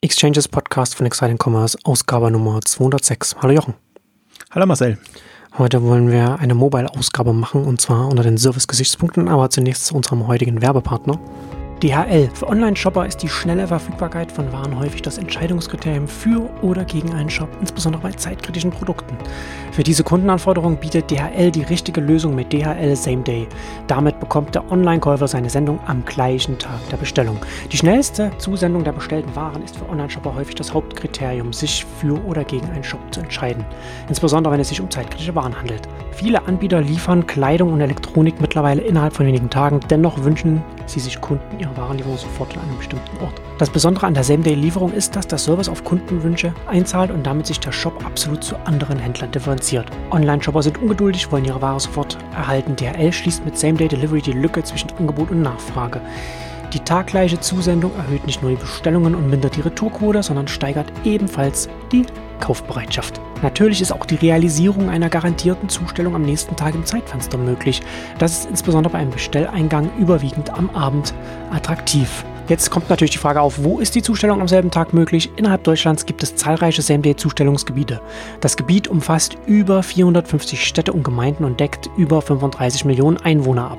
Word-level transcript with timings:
Exchanges 0.00 0.46
Podcast 0.46 0.94
von 0.94 1.06
Exciting 1.06 1.38
Commerce, 1.42 1.76
Ausgabe 1.82 2.30
Nummer 2.30 2.60
206. 2.60 3.34
Hallo 3.42 3.52
Jochen. 3.52 3.74
Hallo 4.52 4.64
Marcel. 4.64 4.96
Heute 5.58 5.82
wollen 5.82 6.12
wir 6.12 6.38
eine 6.38 6.54
Mobile-Ausgabe 6.54 7.32
machen 7.32 7.64
und 7.64 7.80
zwar 7.80 8.06
unter 8.06 8.22
den 8.22 8.38
Service-Gesichtspunkten, 8.38 9.26
aber 9.28 9.50
zunächst 9.50 9.86
zu 9.86 9.96
unserem 9.96 10.28
heutigen 10.28 10.62
Werbepartner. 10.62 11.18
DHL. 11.82 12.28
Für 12.34 12.48
Online-Shopper 12.48 13.06
ist 13.06 13.22
die 13.22 13.28
schnelle 13.28 13.68
Verfügbarkeit 13.68 14.32
von 14.32 14.52
Waren 14.52 14.76
häufig 14.76 15.00
das 15.02 15.16
Entscheidungskriterium 15.16 16.08
für 16.08 16.50
oder 16.60 16.84
gegen 16.84 17.12
einen 17.14 17.30
Shop, 17.30 17.48
insbesondere 17.60 18.02
bei 18.02 18.10
zeitkritischen 18.10 18.72
Produkten. 18.72 19.16
Für 19.70 19.84
diese 19.84 20.02
Kundenanforderung 20.02 20.76
bietet 20.76 21.08
DHL 21.08 21.52
die 21.52 21.62
richtige 21.62 22.00
Lösung 22.00 22.34
mit 22.34 22.52
DHL 22.52 22.96
Same 22.96 23.22
Day. 23.22 23.46
Damit 23.86 24.18
bekommt 24.18 24.56
der 24.56 24.68
Online-Käufer 24.72 25.28
seine 25.28 25.50
Sendung 25.50 25.78
am 25.86 26.04
gleichen 26.04 26.58
Tag 26.58 26.80
der 26.90 26.96
Bestellung. 26.96 27.38
Die 27.70 27.76
schnellste 27.76 28.32
Zusendung 28.38 28.82
der 28.82 28.92
bestellten 28.92 29.36
Waren 29.36 29.62
ist 29.62 29.76
für 29.76 29.88
Online-Shopper 29.88 30.34
häufig 30.34 30.56
das 30.56 30.74
Hauptkriterium, 30.74 31.52
sich 31.52 31.86
für 32.00 32.20
oder 32.24 32.42
gegen 32.42 32.68
einen 32.70 32.82
Shop 32.82 33.00
zu 33.12 33.20
entscheiden. 33.20 33.64
Insbesondere 34.08 34.52
wenn 34.52 34.60
es 34.60 34.70
sich 34.70 34.80
um 34.80 34.90
zeitkritische 34.90 35.36
Waren 35.36 35.56
handelt. 35.56 35.82
Viele 36.10 36.44
Anbieter 36.48 36.80
liefern 36.80 37.28
Kleidung 37.28 37.72
und 37.72 37.80
Elektronik 37.80 38.40
mittlerweile 38.40 38.80
innerhalb 38.80 39.14
von 39.14 39.26
wenigen 39.26 39.48
Tagen, 39.48 39.78
dennoch 39.88 40.24
wünschen 40.24 40.60
sie 40.86 40.98
sich 40.98 41.20
Kunden 41.20 41.60
ihre 41.60 41.67
Warenlieferung 41.76 42.18
sofort 42.18 42.56
an 42.56 42.64
einem 42.64 42.78
bestimmten 42.78 43.16
Ort. 43.22 43.40
Das 43.58 43.70
Besondere 43.70 44.06
an 44.06 44.14
der 44.14 44.24
Same-Day-Lieferung 44.24 44.92
ist, 44.92 45.16
dass 45.16 45.26
der 45.26 45.38
Service 45.38 45.68
auf 45.68 45.84
Kundenwünsche 45.84 46.54
einzahlt 46.66 47.10
und 47.10 47.26
damit 47.26 47.46
sich 47.46 47.60
der 47.60 47.72
Shop 47.72 48.04
absolut 48.04 48.44
zu 48.44 48.56
anderen 48.64 48.98
Händlern 48.98 49.30
differenziert. 49.30 49.90
Online-Shopper 50.10 50.62
sind 50.62 50.80
ungeduldig, 50.80 51.30
wollen 51.32 51.44
ihre 51.44 51.62
Ware 51.62 51.80
sofort 51.80 52.18
erhalten. 52.32 52.76
DHL 52.76 53.12
schließt 53.12 53.44
mit 53.44 53.58
Same-Day-Delivery 53.58 54.22
die 54.22 54.32
Lücke 54.32 54.62
zwischen 54.62 54.90
Angebot 54.98 55.30
und 55.30 55.42
Nachfrage. 55.42 56.00
Die 56.74 56.80
taggleiche 56.80 57.40
Zusendung 57.40 57.92
erhöht 57.96 58.26
nicht 58.26 58.42
nur 58.42 58.50
die 58.50 58.58
Bestellungen 58.58 59.14
und 59.14 59.30
mindert 59.30 59.56
die 59.56 59.62
Retourquote, 59.62 60.22
sondern 60.22 60.48
steigert 60.48 60.92
ebenfalls 61.02 61.68
die 61.92 62.04
Kaufbereitschaft. 62.40 63.20
Natürlich 63.42 63.80
ist 63.80 63.92
auch 63.92 64.04
die 64.04 64.16
Realisierung 64.16 64.90
einer 64.90 65.08
garantierten 65.08 65.70
Zustellung 65.70 66.14
am 66.14 66.22
nächsten 66.22 66.56
Tag 66.56 66.74
im 66.74 66.84
Zeitfenster 66.84 67.38
möglich. 67.38 67.80
Das 68.18 68.40
ist 68.40 68.50
insbesondere 68.50 68.92
bei 68.92 68.98
einem 68.98 69.12
Bestelleingang 69.12 69.90
überwiegend 69.98 70.50
am 70.50 70.68
Abend 70.70 71.14
attraktiv. 71.50 72.24
Jetzt 72.48 72.70
kommt 72.70 72.88
natürlich 72.88 73.12
die 73.12 73.18
Frage 73.18 73.40
auf, 73.40 73.62
wo 73.62 73.78
ist 73.78 73.94
die 73.94 74.02
Zustellung 74.02 74.40
am 74.40 74.48
selben 74.48 74.70
Tag 74.70 74.94
möglich? 74.94 75.30
Innerhalb 75.36 75.64
Deutschlands 75.64 76.06
gibt 76.06 76.22
es 76.22 76.34
zahlreiche 76.34 76.80
Same-Day-Zustellungsgebiete. 76.82 78.00
Das 78.40 78.56
Gebiet 78.56 78.88
umfasst 78.88 79.36
über 79.46 79.82
450 79.82 80.66
Städte 80.66 80.92
und 80.92 81.02
Gemeinden 81.02 81.44
und 81.44 81.60
deckt 81.60 81.90
über 81.96 82.22
35 82.22 82.86
Millionen 82.86 83.18
Einwohner 83.18 83.70
ab. 83.70 83.78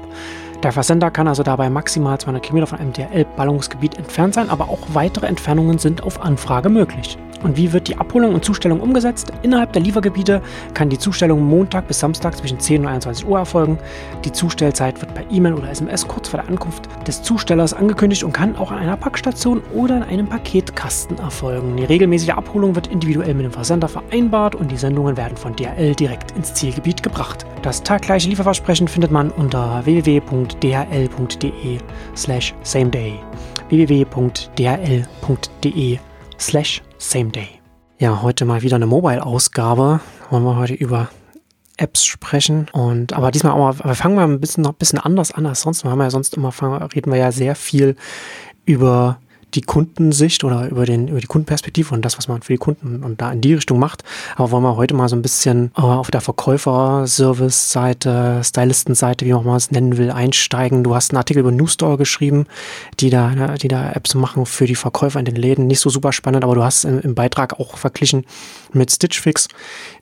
Der 0.64 0.74
Versender 0.74 1.10
kann 1.10 1.30
also 1.30 1.42
dabei 1.42 1.70
maximal 1.70 2.20
200 2.20 2.44
Kilometer 2.44 2.68
von 2.68 2.80
einem 2.80 2.92
DHL-Ballungsgebiet 2.92 3.98
entfernt 3.98 4.34
sein, 4.34 4.50
aber 4.50 4.68
auch 4.68 4.80
weitere 4.94 5.28
Entfernungen 5.28 5.78
sind 5.78 6.04
auf 6.04 6.22
Anfrage 6.22 6.68
möglich. 6.68 7.18
Und 7.44 7.58
wie 7.58 7.72
wird 7.72 7.88
die 7.88 7.98
Abholung 7.98 8.34
und 8.34 8.44
Zustellung 8.44 8.80
umgesetzt? 8.80 9.32
Innerhalb 9.42 9.74
der 9.74 9.82
Liefergebiete 9.82 10.42
kann 10.74 10.90
die 10.90 10.98
Zustellung 10.98 11.44
Montag 11.44 11.88
bis 11.88 12.00
Samstag 12.00 12.36
zwischen 12.38 12.60
10 12.60 12.82
und 12.82 12.88
21 12.88 13.28
Uhr 13.28 13.40
erfolgen. 13.40 13.78
Die 14.26 14.32
Zustellzeit 14.32 15.00
wird 15.02 15.14
per 15.14 15.24
E-Mail 15.32 15.54
oder 15.54 15.70
SMS 15.70 16.08
kurz 16.08 16.28
vor 16.30 16.40
der 16.40 16.50
Ankunft 16.50 16.90
des 17.08 17.22
Zustellers 17.22 17.74
angekündigt 17.74 18.24
und 18.24 18.34
kann 18.34 18.56
auch 18.56 18.72
an 18.72 18.80
einer 18.80 18.98
Packstation 18.98 19.62
oder 19.74 19.98
in 19.98 20.04
einem 20.04 20.28
Paketkasten 20.28 21.18
erfolgen. 21.20 21.78
Die 21.78 21.86
regelmäßige 21.86 22.32
Abholung 22.32 22.76
wird 22.76 22.88
individuell 22.88 23.34
mit 23.34 23.46
dem 23.46 23.52
Versender 23.52 23.88
vereinbart 23.88 24.56
und 24.56 24.72
die 24.72 24.78
Sendungen 24.78 25.16
werden 25.18 25.38
von 25.38 25.56
DHL 25.56 25.96
direkt 25.96 26.32
ins 26.32 26.54
Zielgebiet 26.54 27.04
gebracht. 27.04 27.46
Das 27.62 27.84
taggleiche 27.84 28.30
Lieferversprechen 28.30 28.88
findet 28.88 29.12
man 29.12 29.32
unter 29.32 29.86
www.dhl.de 29.86 31.78
slash 32.16 32.54
sameday 32.64 33.20
www.dhl.de 33.70 34.90
slash 36.40 36.82
same 36.98 37.30
day. 37.30 37.50
Ja, 37.98 38.22
heute 38.22 38.46
mal 38.46 38.62
wieder 38.62 38.78
eine 38.78 38.86
Mobile-Ausgabe. 38.86 40.00
Wollen 40.30 40.44
wir 40.44 40.56
heute 40.56 40.74
über 40.74 41.10
Apps 41.78 42.06
sprechen. 42.06 42.68
Und 42.72 43.14
aber 43.14 43.32
diesmal 43.32 43.54
auch 43.54 43.76
mal, 43.76 43.86
wir 43.86 43.96
fangen 43.96 44.16
mal 44.16 44.26
ein 44.26 44.40
bisschen 44.40 44.64
noch 44.64 44.72
ein 44.72 44.78
bisschen 44.78 45.00
anders 45.00 45.32
an 45.32 45.46
als 45.46 45.62
sonst. 45.62 45.84
Wir 45.84 45.92
haben 45.92 46.00
ja 46.00 46.10
sonst 46.10 46.36
immer 46.36 46.52
reden 46.96 47.12
wir 47.12 47.20
ja 47.20 47.32
sehr 47.32 47.56
viel 47.56 47.96
über 48.66 49.20
die 49.54 49.62
Kundensicht 49.62 50.44
oder 50.44 50.70
über, 50.70 50.86
den, 50.86 51.08
über 51.08 51.20
die 51.20 51.28
Kundenperspektive 51.28 51.94
und 51.94 52.04
das, 52.06 52.18
was 52.18 52.28
man 52.28 52.42
für 52.42 52.54
die 52.54 52.58
Kunden 52.58 53.04
und 53.04 53.22
da 53.22 53.32
in 53.32 53.42
die 53.42 53.54
Richtung 53.54 53.78
macht. 53.80 54.04
Aber 54.36 54.52
wollen 54.52 54.64
wir 54.64 54.76
heute 54.76 54.94
mal 54.94 55.10
so 55.10 55.16
ein 55.16 55.22
bisschen 55.22 55.72
äh, 55.78 55.82
auf 55.82 56.12
der 56.12 56.22
Verkäufer-Service-Seite, 56.22 58.42
Stylisten-Seite, 58.44 59.26
wie 59.26 59.34
man 59.34 59.56
es 59.56 59.72
nennen 59.72 59.98
will, 59.98 60.12
einsteigen. 60.12 60.84
Du 60.84 60.96
hast 60.96 61.12
einen 61.12 61.18
Artikel 61.18 61.40
über 61.40 61.52
Newstore 61.52 61.98
geschrieben, 61.98 62.46
die 63.00 63.10
da, 63.10 63.56
die 63.56 63.68
da 63.68 63.92
Apps 63.92 64.16
machen 64.16 64.46
für 64.46 64.66
die 64.66 64.76
Verkäufer 64.76 65.20
in 65.20 65.26
den 65.26 65.36
Läden. 65.36 65.68
Nicht 65.68 65.80
so 65.80 65.90
super 65.90 66.14
spannend, 66.14 66.44
aber 66.44 66.56
du 66.56 66.64
hast 66.64 66.86
im, 66.86 67.02
im 67.02 67.16
Beitrag 67.16 67.60
auch 67.60 67.78
verglichen 67.78 68.26
mit 68.74 68.92
Stitch 68.92 69.20
Fix, 69.20 69.48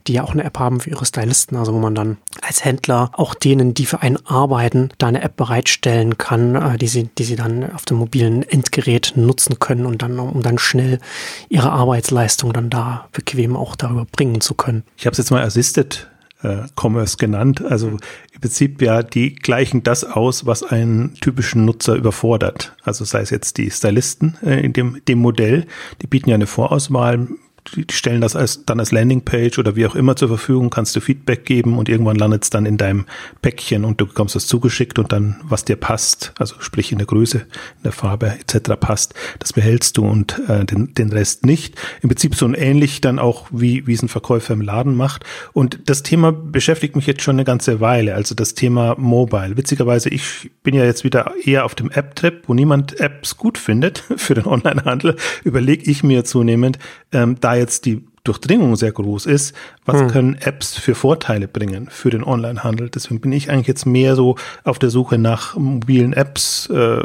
die 0.08 0.14
ja 0.14 0.24
auch 0.24 0.32
eine 0.32 0.44
App 0.44 0.58
haben 0.58 0.80
für 0.80 0.90
ihre 0.90 1.06
Stylisten, 1.06 1.56
also 1.56 1.72
wo 1.72 1.78
man 1.78 1.94
dann 1.94 2.16
als 2.42 2.64
Händler 2.64 3.10
auch 3.12 3.34
denen, 3.34 3.74
die 3.74 3.86
für 3.86 4.02
einen 4.02 4.18
arbeiten, 4.26 4.90
da 4.98 5.06
eine 5.06 5.22
App 5.22 5.36
bereitstellen 5.36 6.18
kann, 6.18 6.54
äh, 6.54 6.76
die 6.76 6.88
sie, 6.88 7.08
die 7.16 7.24
sie 7.24 7.36
dann 7.36 7.70
auf 7.72 7.84
dem 7.84 7.98
mobilen 7.98 8.42
Endgerät 8.42 9.12
nutzen 9.16 9.38
nutzen 9.38 9.58
können 9.58 9.86
und 9.86 10.02
dann, 10.02 10.18
um 10.18 10.42
dann 10.42 10.58
schnell 10.58 11.00
ihre 11.48 11.70
Arbeitsleistung 11.70 12.52
dann 12.52 12.70
da 12.70 13.08
bequem 13.12 13.56
auch 13.56 13.76
darüber 13.76 14.04
bringen 14.04 14.40
zu 14.40 14.54
können. 14.54 14.82
Ich 14.96 15.06
habe 15.06 15.12
es 15.12 15.18
jetzt 15.18 15.30
mal 15.30 15.42
Assisted 15.42 16.08
äh, 16.42 16.62
Commerce 16.76 17.16
genannt. 17.16 17.62
Also 17.64 17.88
im 17.88 18.40
Prinzip 18.40 18.82
ja, 18.82 19.02
die 19.02 19.34
gleichen 19.34 19.82
das 19.82 20.04
aus, 20.04 20.46
was 20.46 20.62
einen 20.62 21.14
typischen 21.14 21.64
Nutzer 21.64 21.94
überfordert. 21.94 22.74
Also 22.82 23.04
sei 23.04 23.20
es 23.20 23.30
jetzt 23.30 23.58
die 23.58 23.70
Stylisten 23.70 24.36
äh, 24.42 24.60
in 24.64 24.72
dem, 24.72 25.00
dem 25.06 25.18
Modell, 25.18 25.66
die 26.02 26.06
bieten 26.06 26.30
ja 26.30 26.34
eine 26.34 26.46
Vorauswahl 26.46 27.28
die 27.76 27.86
stellen 27.92 28.20
das 28.20 28.36
als, 28.36 28.64
dann 28.64 28.80
als 28.80 28.92
Landingpage 28.92 29.58
oder 29.58 29.76
wie 29.76 29.86
auch 29.86 29.94
immer 29.94 30.16
zur 30.16 30.28
Verfügung, 30.28 30.70
kannst 30.70 30.94
du 30.96 31.00
Feedback 31.00 31.44
geben 31.44 31.78
und 31.78 31.88
irgendwann 31.88 32.16
landet 32.16 32.44
es 32.44 32.50
dann 32.50 32.66
in 32.66 32.76
deinem 32.76 33.06
Päckchen 33.42 33.84
und 33.84 34.00
du 34.00 34.06
bekommst 34.06 34.34
das 34.34 34.46
zugeschickt 34.46 34.98
und 34.98 35.12
dann, 35.12 35.36
was 35.42 35.64
dir 35.64 35.76
passt, 35.76 36.32
also 36.38 36.54
sprich 36.58 36.92
in 36.92 36.98
der 36.98 37.06
Größe, 37.06 37.38
in 37.38 37.82
der 37.84 37.92
Farbe 37.92 38.34
etc. 38.40 38.70
passt, 38.78 39.14
das 39.38 39.52
behältst 39.52 39.96
du 39.96 40.06
und 40.06 40.40
äh, 40.48 40.64
den, 40.64 40.94
den 40.94 41.12
Rest 41.12 41.46
nicht. 41.46 41.76
Im 42.02 42.08
Prinzip 42.08 42.34
so 42.34 42.52
ähnlich 42.54 43.00
dann 43.00 43.18
auch, 43.18 43.46
wie, 43.50 43.86
wie 43.86 43.92
es 43.92 44.02
ein 44.02 44.08
Verkäufer 44.08 44.54
im 44.54 44.60
Laden 44.60 44.94
macht. 44.94 45.24
Und 45.52 45.80
das 45.86 46.02
Thema 46.02 46.32
beschäftigt 46.32 46.96
mich 46.96 47.06
jetzt 47.06 47.22
schon 47.22 47.36
eine 47.36 47.44
ganze 47.44 47.80
Weile, 47.80 48.14
also 48.14 48.34
das 48.34 48.54
Thema 48.54 48.94
Mobile. 48.98 49.56
Witzigerweise, 49.56 50.08
ich 50.08 50.50
bin 50.62 50.74
ja 50.74 50.84
jetzt 50.84 51.04
wieder 51.04 51.32
eher 51.44 51.64
auf 51.64 51.74
dem 51.74 51.90
App-Trip, 51.90 52.44
wo 52.46 52.54
niemand 52.54 52.98
Apps 53.00 53.36
gut 53.36 53.58
findet 53.58 54.04
für 54.16 54.34
den 54.34 54.46
Onlinehandel, 54.46 55.16
überlege 55.44 55.90
ich 55.90 56.02
mir 56.02 56.24
zunehmend, 56.24 56.78
ähm, 57.12 57.36
da 57.40 57.54
jetzt 57.58 57.84
die 57.84 58.04
Durchdringung 58.24 58.76
sehr 58.76 58.92
groß 58.92 59.26
ist, 59.26 59.54
was 59.86 60.00
hm. 60.00 60.08
können 60.08 60.34
Apps 60.34 60.76
für 60.76 60.94
Vorteile 60.94 61.48
bringen 61.48 61.88
für 61.90 62.10
den 62.10 62.22
Onlinehandel? 62.22 62.90
Deswegen 62.90 63.20
bin 63.20 63.32
ich 63.32 63.50
eigentlich 63.50 63.68
jetzt 63.68 63.86
mehr 63.86 64.16
so 64.16 64.36
auf 64.64 64.78
der 64.78 64.90
Suche 64.90 65.16
nach 65.16 65.56
mobilen 65.56 66.12
Apps, 66.12 66.68
äh, 66.68 67.04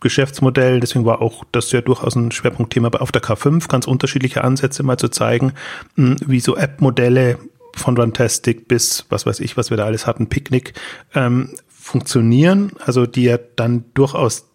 Geschäftsmodell. 0.00 0.78
Deswegen 0.78 1.04
war 1.04 1.22
auch 1.22 1.44
das 1.50 1.72
ja 1.72 1.80
durchaus 1.80 2.14
ein 2.14 2.30
Schwerpunktthema 2.30 2.88
auf 2.88 3.10
der 3.10 3.22
K5, 3.22 3.68
ganz 3.68 3.86
unterschiedliche 3.86 4.44
Ansätze 4.44 4.82
mal 4.82 4.96
zu 4.96 5.08
zeigen, 5.08 5.54
mh, 5.96 6.10
hm, 6.10 6.16
wie 6.26 6.40
so 6.40 6.56
App-Modelle 6.56 7.38
von 7.74 7.96
Runtastic 7.96 8.68
bis 8.68 9.06
was 9.08 9.26
weiß 9.26 9.40
ich, 9.40 9.56
was 9.56 9.70
wir 9.70 9.76
da 9.76 9.86
alles 9.86 10.06
hatten, 10.06 10.28
Picknick, 10.28 10.74
ähm, 11.14 11.50
funktionieren, 11.68 12.72
also 12.84 13.06
die 13.06 13.24
ja 13.24 13.38
dann 13.56 13.84
durchaus 13.94 14.49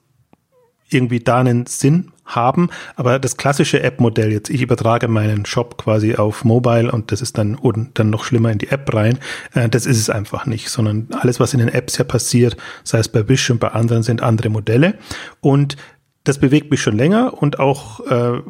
irgendwie 0.90 1.20
da 1.20 1.40
einen 1.40 1.66
Sinn 1.66 2.12
haben. 2.26 2.70
Aber 2.96 3.20
das 3.20 3.38
klassische 3.38 3.82
App-Modell 3.84 4.32
jetzt, 4.32 4.50
ich 4.50 4.62
übertrage 4.62 5.08
meinen 5.08 5.46
Shop 5.46 5.78
quasi 5.78 6.16
auf 6.16 6.44
Mobile 6.44 6.92
und 6.92 7.12
das 7.12 7.22
ist 7.22 7.38
dann 7.38 7.56
und 7.56 8.00
dann 8.00 8.10
noch 8.10 8.24
schlimmer 8.24 8.52
in 8.52 8.58
die 8.58 8.70
App 8.70 8.94
rein, 8.94 9.20
äh, 9.54 9.70
das 9.70 9.86
ist 9.86 10.00
es 10.00 10.10
einfach 10.10 10.46
nicht, 10.46 10.70
sondern 10.70 11.08
alles, 11.12 11.40
was 11.40 11.54
in 11.54 11.60
den 11.60 11.70
Apps 11.70 11.98
ja 11.98 12.04
passiert, 12.04 12.58
sei 12.84 13.00
es 13.00 13.08
bei 13.08 13.28
Wish 13.28 13.50
und 13.50 13.60
bei 13.60 13.70
anderen, 13.70 14.04
sind 14.04 14.22
andere 14.22 14.50
Modelle. 14.50 14.96
Und 15.42 15.78
das 16.24 16.40
bewegt 16.40 16.72
mich 16.72 16.82
schon 16.82 16.98
länger 16.98 17.40
und 17.40 17.60
auch 17.60 18.00
äh, 18.08 18.42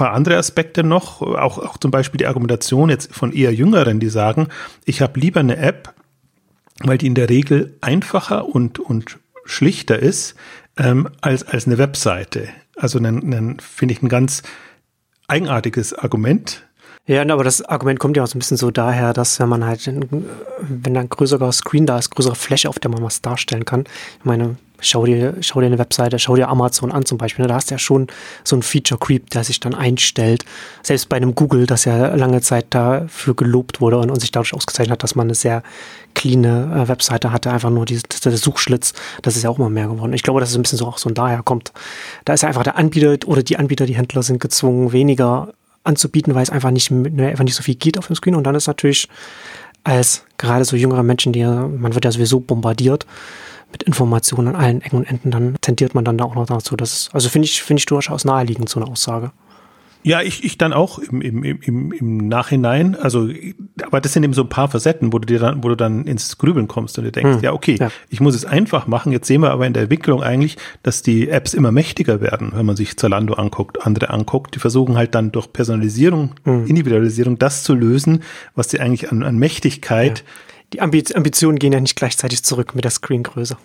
paar 0.00 0.14
andere 0.14 0.38
Aspekte 0.38 0.82
noch, 0.82 1.20
auch, 1.20 1.58
auch 1.58 1.76
zum 1.76 1.90
Beispiel 1.90 2.16
die 2.16 2.26
Argumentation 2.26 2.88
jetzt 2.88 3.14
von 3.14 3.34
eher 3.34 3.52
Jüngeren, 3.52 4.00
die 4.00 4.08
sagen, 4.08 4.48
ich 4.86 5.02
habe 5.02 5.20
lieber 5.20 5.40
eine 5.40 5.58
App, 5.58 5.92
weil 6.78 6.96
die 6.96 7.06
in 7.06 7.14
der 7.14 7.28
Regel 7.28 7.76
einfacher 7.82 8.46
und, 8.46 8.78
und 8.78 9.18
schlichter 9.44 9.98
ist, 9.98 10.36
ähm, 10.80 11.08
als, 11.20 11.46
als 11.46 11.66
eine 11.66 11.78
Webseite. 11.78 12.48
Also 12.76 12.98
finde 12.98 13.92
ich 13.92 14.02
ein 14.02 14.08
ganz 14.08 14.42
eigenartiges 15.28 15.94
Argument. 15.94 16.64
Ja, 17.06 17.22
aber 17.22 17.44
das 17.44 17.62
Argument 17.62 17.98
kommt 17.98 18.16
ja 18.16 18.22
auch 18.22 18.28
so 18.28 18.36
ein 18.36 18.40
bisschen 18.40 18.56
so 18.56 18.70
daher, 18.70 19.12
dass 19.12 19.40
wenn 19.40 19.48
man 19.48 19.64
halt, 19.64 19.84
wenn 19.86 20.94
da 20.94 21.00
ein 21.00 21.08
größerer 21.08 21.50
Screen 21.52 21.86
da 21.86 21.98
ist, 21.98 22.10
größere 22.10 22.36
Fläche, 22.36 22.68
auf 22.68 22.78
der 22.78 22.90
man 22.90 23.02
was 23.02 23.20
darstellen 23.20 23.64
kann. 23.64 23.84
Ich 24.18 24.24
meine, 24.24 24.56
schau 24.80 25.06
dir, 25.06 25.34
schau 25.40 25.60
dir 25.60 25.66
eine 25.66 25.78
Webseite, 25.78 26.18
schau 26.18 26.36
dir 26.36 26.48
Amazon 26.48 26.92
an 26.92 27.04
zum 27.04 27.18
Beispiel. 27.18 27.44
Ne? 27.44 27.48
Da 27.48 27.54
hast 27.54 27.70
du 27.70 27.74
ja 27.74 27.78
schon 27.78 28.06
so 28.44 28.56
ein 28.56 28.62
Feature 28.62 28.98
Creep, 28.98 29.30
der 29.30 29.44
sich 29.44 29.60
dann 29.60 29.74
einstellt. 29.74 30.44
Selbst 30.82 31.08
bei 31.08 31.16
einem 31.16 31.34
Google, 31.34 31.66
das 31.66 31.84
ja 31.84 32.14
lange 32.14 32.40
Zeit 32.40 32.66
dafür 32.70 33.34
gelobt 33.34 33.80
wurde 33.80 33.98
und, 33.98 34.10
und 34.10 34.20
sich 34.20 34.32
dadurch 34.32 34.54
ausgezeichnet 34.54 34.92
hat, 34.92 35.02
dass 35.02 35.14
man 35.14 35.26
eine 35.26 35.34
sehr 35.34 35.62
clean 36.14 36.44
äh, 36.44 36.88
Webseite 36.88 37.32
hatte, 37.32 37.50
einfach 37.50 37.70
nur 37.70 37.86
die, 37.86 38.00
der 38.24 38.36
Suchschlitz. 38.36 38.92
Das 39.22 39.36
ist 39.36 39.42
ja 39.42 39.50
auch 39.50 39.58
immer 39.58 39.70
mehr 39.70 39.88
geworden. 39.88 40.12
Ich 40.12 40.22
glaube, 40.22 40.40
dass 40.40 40.50
es 40.50 40.56
ein 40.56 40.62
bisschen 40.62 40.78
so 40.78 40.86
auch 40.86 40.98
so 40.98 41.10
daher 41.10 41.42
kommt. 41.42 41.72
Da 42.24 42.32
ist 42.32 42.42
ja 42.42 42.48
einfach 42.48 42.62
der 42.62 42.76
Anbieter 42.76 43.16
oder 43.28 43.42
die 43.42 43.56
Anbieter, 43.56 43.86
die 43.86 43.96
Händler 43.96 44.22
sind 44.22 44.40
gezwungen, 44.40 44.92
weniger 44.92 45.52
anzubieten, 45.84 46.34
weil 46.34 46.42
es 46.42 46.50
einfach 46.50 46.70
nicht, 46.70 46.90
ne, 46.90 47.28
einfach 47.28 47.44
nicht 47.44 47.54
so 47.54 47.62
viel 47.62 47.74
geht 47.74 47.98
auf 47.98 48.06
dem 48.06 48.16
Screen. 48.16 48.34
Und 48.34 48.44
dann 48.44 48.54
ist 48.54 48.66
natürlich 48.66 49.08
als 49.84 50.24
gerade 50.36 50.64
so 50.64 50.76
jüngere 50.76 51.02
Menschen, 51.02 51.32
die 51.32 51.44
man 51.44 51.94
wird 51.94 52.04
ja 52.04 52.12
sowieso 52.12 52.40
bombardiert 52.40 53.06
mit 53.72 53.82
Informationen 53.82 54.48
an 54.48 54.56
allen 54.56 54.82
Ecken 54.82 54.96
und 54.96 55.04
Enden, 55.04 55.30
dann 55.30 55.56
tendiert 55.60 55.94
man 55.94 56.04
dann 56.04 56.18
da 56.18 56.24
auch 56.24 56.34
noch 56.34 56.46
dazu. 56.46 56.76
Das 56.76 57.10
also 57.12 57.28
finde 57.28 57.46
ich, 57.46 57.62
finde 57.62 57.80
ich 57.80 57.86
durchaus 57.86 58.24
naheliegend, 58.24 58.68
so 58.68 58.80
eine 58.80 58.90
Aussage. 58.90 59.32
Ja, 60.02 60.22
ich, 60.22 60.44
ich 60.44 60.56
dann 60.56 60.72
auch 60.72 60.98
im, 60.98 61.20
im, 61.20 61.44
im, 61.44 61.92
im 61.92 62.16
Nachhinein. 62.28 62.96
Also, 62.96 63.28
aber 63.82 64.00
das 64.00 64.14
sind 64.14 64.22
eben 64.22 64.32
so 64.32 64.42
ein 64.42 64.48
paar 64.48 64.68
Facetten, 64.68 65.12
wo 65.12 65.18
du 65.18 65.26
dir 65.26 65.38
dann, 65.38 65.62
wo 65.62 65.68
du 65.68 65.76
dann 65.76 66.06
ins 66.06 66.38
Grübeln 66.38 66.68
kommst 66.68 66.96
und 66.98 67.04
du 67.04 67.12
denkst, 67.12 67.36
hm, 67.36 67.42
ja, 67.42 67.52
okay, 67.52 67.76
ja. 67.78 67.90
ich 68.08 68.20
muss 68.20 68.34
es 68.34 68.46
einfach 68.46 68.86
machen. 68.86 69.12
Jetzt 69.12 69.26
sehen 69.26 69.42
wir 69.42 69.50
aber 69.50 69.66
in 69.66 69.74
der 69.74 69.82
Entwicklung 69.82 70.22
eigentlich, 70.22 70.56
dass 70.82 71.02
die 71.02 71.28
Apps 71.28 71.52
immer 71.52 71.70
mächtiger 71.70 72.22
werden, 72.22 72.52
wenn 72.54 72.64
man 72.64 72.76
sich 72.76 72.96
Zalando 72.96 73.34
anguckt, 73.34 73.84
andere 73.86 74.08
anguckt. 74.08 74.54
Die 74.54 74.58
versuchen 74.58 74.96
halt 74.96 75.14
dann 75.14 75.32
durch 75.32 75.52
Personalisierung, 75.52 76.30
hm. 76.44 76.66
Individualisierung 76.66 77.38
das 77.38 77.62
zu 77.62 77.74
lösen, 77.74 78.22
was 78.54 78.70
sie 78.70 78.80
eigentlich 78.80 79.12
an, 79.12 79.22
an 79.22 79.36
Mächtigkeit. 79.36 80.20
Ja. 80.20 80.24
Die 80.72 80.80
Ambitionen 80.80 81.58
gehen 81.58 81.72
ja 81.72 81.80
nicht 81.80 81.96
gleichzeitig 81.96 82.44
zurück 82.44 82.74
mit 82.74 82.84
der 82.84 82.90
Screengröße. 82.90 83.56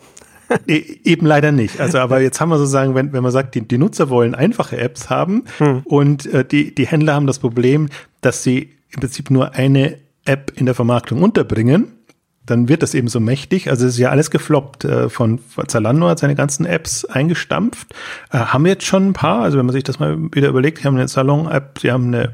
E-, 0.67 0.99
eben 1.03 1.25
leider 1.25 1.51
nicht. 1.51 1.79
Also, 1.79 1.99
aber 1.99 2.21
jetzt 2.21 2.39
haben 2.39 2.49
wir 2.49 2.57
sozusagen, 2.57 2.95
wenn, 2.95 3.13
wenn 3.13 3.23
man 3.23 3.31
sagt, 3.31 3.55
die, 3.55 3.67
die 3.67 3.77
Nutzer 3.77 4.09
wollen 4.09 4.35
einfache 4.35 4.77
Apps 4.77 5.09
haben 5.09 5.43
hm. 5.57 5.81
und 5.85 6.25
äh, 6.27 6.45
die, 6.45 6.73
die 6.73 6.87
Händler 6.87 7.15
haben 7.15 7.27
das 7.27 7.39
Problem, 7.39 7.89
dass 8.21 8.43
sie 8.43 8.71
im 8.89 8.99
Prinzip 8.99 9.31
nur 9.31 9.53
eine 9.55 9.97
App 10.25 10.53
in 10.55 10.65
der 10.65 10.75
Vermarktung 10.75 11.21
unterbringen, 11.21 11.91
dann 12.45 12.69
wird 12.69 12.83
das 12.83 12.93
eben 12.93 13.07
so 13.07 13.19
mächtig. 13.19 13.69
Also 13.69 13.85
es 13.85 13.93
ist 13.93 13.99
ja 13.99 14.09
alles 14.09 14.29
gefloppt. 14.29 14.85
Äh, 14.85 15.09
von 15.09 15.39
Zalando 15.67 16.07
hat 16.07 16.19
seine 16.19 16.35
ganzen 16.35 16.65
Apps 16.65 17.05
eingestampft. 17.05 17.87
Äh, 18.31 18.37
haben 18.37 18.65
jetzt 18.65 18.85
schon 18.85 19.09
ein 19.09 19.13
paar, 19.13 19.41
also 19.41 19.57
wenn 19.57 19.65
man 19.65 19.73
sich 19.73 19.83
das 19.83 19.99
mal 19.99 20.17
wieder 20.33 20.49
überlegt, 20.49 20.79
die 20.79 20.83
haben 20.83 20.95
eine 20.95 21.07
Salon-App, 21.07 21.79
die 21.79 21.91
haben 21.91 22.07
eine 22.07 22.33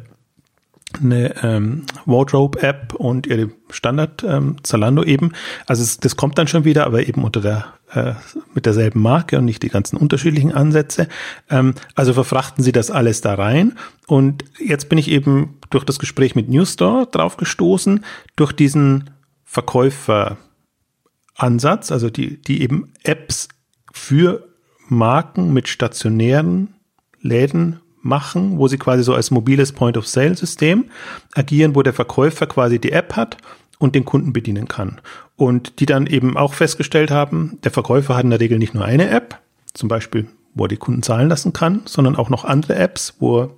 eine 1.01 1.35
ähm, 1.43 1.85
Wardrobe-App 2.05 2.93
und 2.95 3.27
ihre 3.27 3.51
Standard 3.69 4.23
ähm, 4.23 4.57
Zalando 4.63 5.03
eben. 5.03 5.31
Also 5.65 5.83
es, 5.83 5.99
das 5.99 6.15
kommt 6.15 6.38
dann 6.38 6.47
schon 6.47 6.65
wieder, 6.65 6.85
aber 6.85 7.07
eben 7.07 7.23
unter 7.23 7.41
der 7.41 7.73
äh, 7.93 8.13
mit 8.53 8.65
derselben 8.65 9.01
Marke 9.01 9.38
und 9.38 9.45
nicht 9.45 9.63
die 9.63 9.69
ganzen 9.69 9.97
unterschiedlichen 9.97 10.53
Ansätze. 10.53 11.07
Ähm, 11.49 11.73
also 11.93 12.13
verfrachten 12.13 12.63
sie 12.63 12.71
das 12.71 12.89
alles 12.89 13.19
da 13.21 13.33
rein. 13.33 13.77
Und 14.07 14.45
jetzt 14.59 14.88
bin 14.88 14.97
ich 14.97 15.09
eben 15.09 15.57
durch 15.69 15.83
das 15.83 15.99
Gespräch 15.99 16.35
mit 16.35 16.47
Newstore 16.47 17.07
drauf 17.11 17.35
gestoßen, 17.38 18.05
durch 18.35 18.53
diesen 18.53 19.09
Verkäuferansatz, 19.43 21.91
also 21.91 22.09
die, 22.09 22.41
die 22.41 22.61
eben 22.61 22.93
Apps 23.03 23.49
für 23.91 24.47
Marken 24.88 25.51
mit 25.51 25.67
stationären 25.67 26.75
Läden 27.19 27.80
machen, 28.01 28.57
wo 28.57 28.68
sie 28.68 28.77
quasi 28.77 29.03
so 29.03 29.13
als 29.13 29.31
mobiles 29.31 29.71
Point-of-Sale-System 29.74 30.86
agieren, 31.33 31.75
wo 31.75 31.81
der 31.81 31.94
Verkäufer 31.94 32.48
quasi 32.48 32.80
die 32.80 32.92
App 32.92 33.15
hat 33.15 33.38
und 33.80 33.95
den 33.95 34.06
Kunden 34.06 34.33
bedienen 34.33 34.68
kann. 34.68 35.01
Und 35.36 35.80
die 35.80 35.86
dann 35.86 36.07
eben 36.07 36.38
auch 36.38 36.53
festgestellt 36.53 37.12
haben, 37.12 37.57
der 37.63 37.71
Verkäufer 37.71 38.15
hat 38.15 38.24
in 38.24 38.30
der 38.30 38.39
Regel 38.39 38.59
nicht 38.59 38.74
nur 38.74 38.86
eine 38.86 39.09
App, 39.09 39.39
zum 39.74 39.89
Beispiel, 39.89 40.27
wo 40.53 40.65
er 40.65 40.69
die 40.69 40.77
Kunden 40.77 41.03
zahlen 41.03 41.30
lassen 41.30 41.53
kann, 41.53 41.81
sondern 41.86 42.15
auch 42.15 42.30
noch 42.30 42.45
andere 42.45 42.75
Apps, 42.75 43.15
wo 43.19 43.42
er 43.42 43.50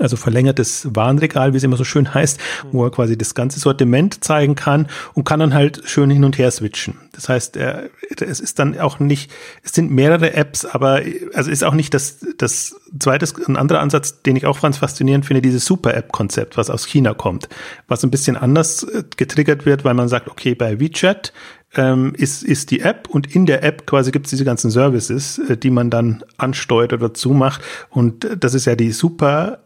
also 0.00 0.16
verlängertes 0.16 0.88
Warenregal, 0.92 1.52
wie 1.52 1.58
es 1.58 1.62
immer 1.62 1.76
so 1.76 1.84
schön 1.84 2.12
heißt, 2.12 2.40
wo 2.72 2.84
er 2.84 2.90
quasi 2.90 3.16
das 3.16 3.34
ganze 3.34 3.60
Sortiment 3.60 4.24
zeigen 4.24 4.56
kann 4.56 4.88
und 5.14 5.24
kann 5.24 5.38
dann 5.38 5.54
halt 5.54 5.82
schön 5.84 6.10
hin 6.10 6.24
und 6.24 6.38
her 6.38 6.50
switchen. 6.50 6.96
Das 7.12 7.28
heißt, 7.28 7.56
er, 7.56 7.88
es 8.20 8.40
ist 8.40 8.58
dann 8.58 8.78
auch 8.78 8.98
nicht, 8.98 9.30
es 9.62 9.72
sind 9.72 9.92
mehrere 9.92 10.34
Apps, 10.34 10.64
aber 10.64 11.02
also 11.34 11.50
ist 11.50 11.62
auch 11.62 11.74
nicht 11.74 11.94
das, 11.94 12.26
das 12.36 12.74
zweite, 12.98 13.26
ein 13.46 13.56
anderer 13.56 13.80
Ansatz, 13.80 14.22
den 14.22 14.34
ich 14.34 14.44
auch 14.44 14.60
ganz 14.60 14.78
faszinierend 14.78 15.24
finde, 15.24 15.40
dieses 15.40 15.64
Super-App-Konzept, 15.64 16.56
was 16.56 16.68
aus 16.68 16.84
China 16.84 17.14
kommt, 17.14 17.48
was 17.86 18.02
ein 18.02 18.10
bisschen 18.10 18.36
anders 18.36 18.82
äh, 18.82 19.04
getriggert 19.16 19.66
wird, 19.66 19.84
weil 19.84 19.94
man 19.94 20.08
sagt, 20.08 20.28
okay, 20.28 20.56
bei 20.56 20.80
WeChat 20.80 21.32
ähm, 21.76 22.12
ist, 22.16 22.42
ist 22.42 22.70
die 22.72 22.80
App 22.80 23.08
und 23.08 23.34
in 23.34 23.46
der 23.46 23.62
App 23.62 23.86
quasi 23.86 24.10
gibt 24.10 24.26
es 24.26 24.30
diese 24.30 24.44
ganzen 24.44 24.70
Services, 24.70 25.38
äh, 25.38 25.56
die 25.56 25.70
man 25.70 25.90
dann 25.90 26.24
ansteuert 26.38 26.92
oder 26.92 27.14
zumacht 27.14 27.62
und 27.88 28.24
äh, 28.24 28.36
das 28.36 28.54
ist 28.54 28.64
ja 28.64 28.74
die 28.74 28.92
Super 28.92 29.60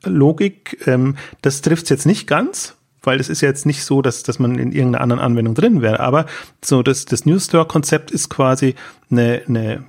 App-Logik, 0.00 0.86
ähm, 0.86 1.16
das 1.42 1.60
trifft 1.62 1.84
es 1.84 1.90
jetzt 1.90 2.06
nicht 2.06 2.26
ganz, 2.26 2.76
weil 3.02 3.20
es 3.20 3.28
ist 3.28 3.40
jetzt 3.40 3.66
nicht 3.66 3.84
so, 3.84 4.02
dass, 4.02 4.22
dass 4.22 4.38
man 4.38 4.58
in 4.58 4.72
irgendeiner 4.72 5.02
anderen 5.02 5.20
Anwendung 5.20 5.54
drin 5.54 5.82
wäre. 5.82 6.00
Aber 6.00 6.26
so 6.64 6.82
das, 6.82 7.04
das 7.04 7.26
News 7.26 7.46
Store-Konzept 7.46 8.10
ist 8.10 8.28
quasi 8.28 8.74
eine, 9.10 9.42
eine 9.46 9.84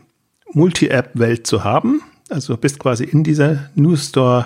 Multi-App-Welt 0.53 1.47
zu 1.47 1.63
haben. 1.63 2.01
Also 2.29 2.55
bist 2.57 2.79
quasi 2.79 3.03
in 3.03 3.23
dieser 3.23 3.69
News 3.75 4.09
Store 4.09 4.45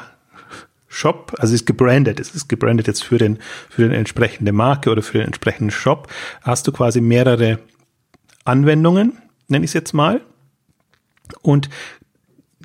Shop, 0.87 1.35
also 1.39 1.53
ist 1.53 1.65
gebrandet, 1.65 2.21
es 2.21 2.33
ist 2.33 2.47
gebrandet 2.47 2.87
jetzt 2.87 3.03
für 3.03 3.17
den, 3.17 3.37
für 3.69 3.81
den 3.81 3.91
entsprechende 3.91 4.53
Marke 4.53 4.89
oder 4.89 5.01
für 5.01 5.17
den 5.17 5.27
entsprechenden 5.27 5.69
Shop, 5.69 6.07
hast 6.41 6.67
du 6.67 6.71
quasi 6.71 7.01
mehrere 7.01 7.59
Anwendungen, 8.45 9.17
nenne 9.49 9.65
ich 9.65 9.71
es 9.71 9.73
jetzt 9.73 9.93
mal. 9.93 10.21
Und 11.41 11.69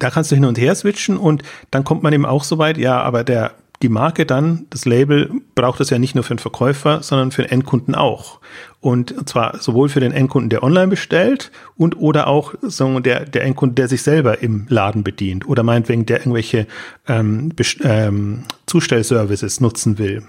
da 0.00 0.10
kannst 0.10 0.30
du 0.30 0.34
hin 0.34 0.44
und 0.44 0.58
her 0.58 0.74
switchen 0.74 1.16
und 1.16 1.42
dann 1.70 1.84
kommt 1.84 2.02
man 2.02 2.12
eben 2.12 2.26
auch 2.26 2.42
so 2.42 2.58
weit, 2.58 2.78
ja, 2.78 3.00
aber 3.00 3.22
der, 3.22 3.52
die 3.82 3.88
Marke 3.88 4.26
dann, 4.26 4.66
das 4.70 4.84
Label, 4.84 5.30
braucht 5.54 5.80
das 5.80 5.90
ja 5.90 5.98
nicht 5.98 6.14
nur 6.14 6.24
für 6.24 6.34
den 6.34 6.40
Verkäufer, 6.40 7.02
sondern 7.02 7.30
für 7.30 7.42
den 7.42 7.50
Endkunden 7.50 7.94
auch. 7.94 8.40
Und 8.80 9.28
zwar 9.28 9.58
sowohl 9.58 9.88
für 9.88 10.00
den 10.00 10.12
Endkunden, 10.12 10.50
der 10.50 10.62
online 10.62 10.88
bestellt 10.88 11.50
und 11.76 11.96
oder 11.98 12.26
auch 12.26 12.54
so 12.62 13.00
der, 13.00 13.24
der 13.24 13.44
Endkunde, 13.44 13.74
der 13.74 13.88
sich 13.88 14.02
selber 14.02 14.42
im 14.42 14.66
Laden 14.68 15.04
bedient 15.04 15.46
oder 15.48 15.62
meinetwegen, 15.62 16.06
der 16.06 16.20
irgendwelche 16.20 16.66
ähm, 17.06 17.52
ähm, 17.82 18.44
Zustellservices 18.66 19.60
nutzen 19.60 19.98
will 19.98 20.24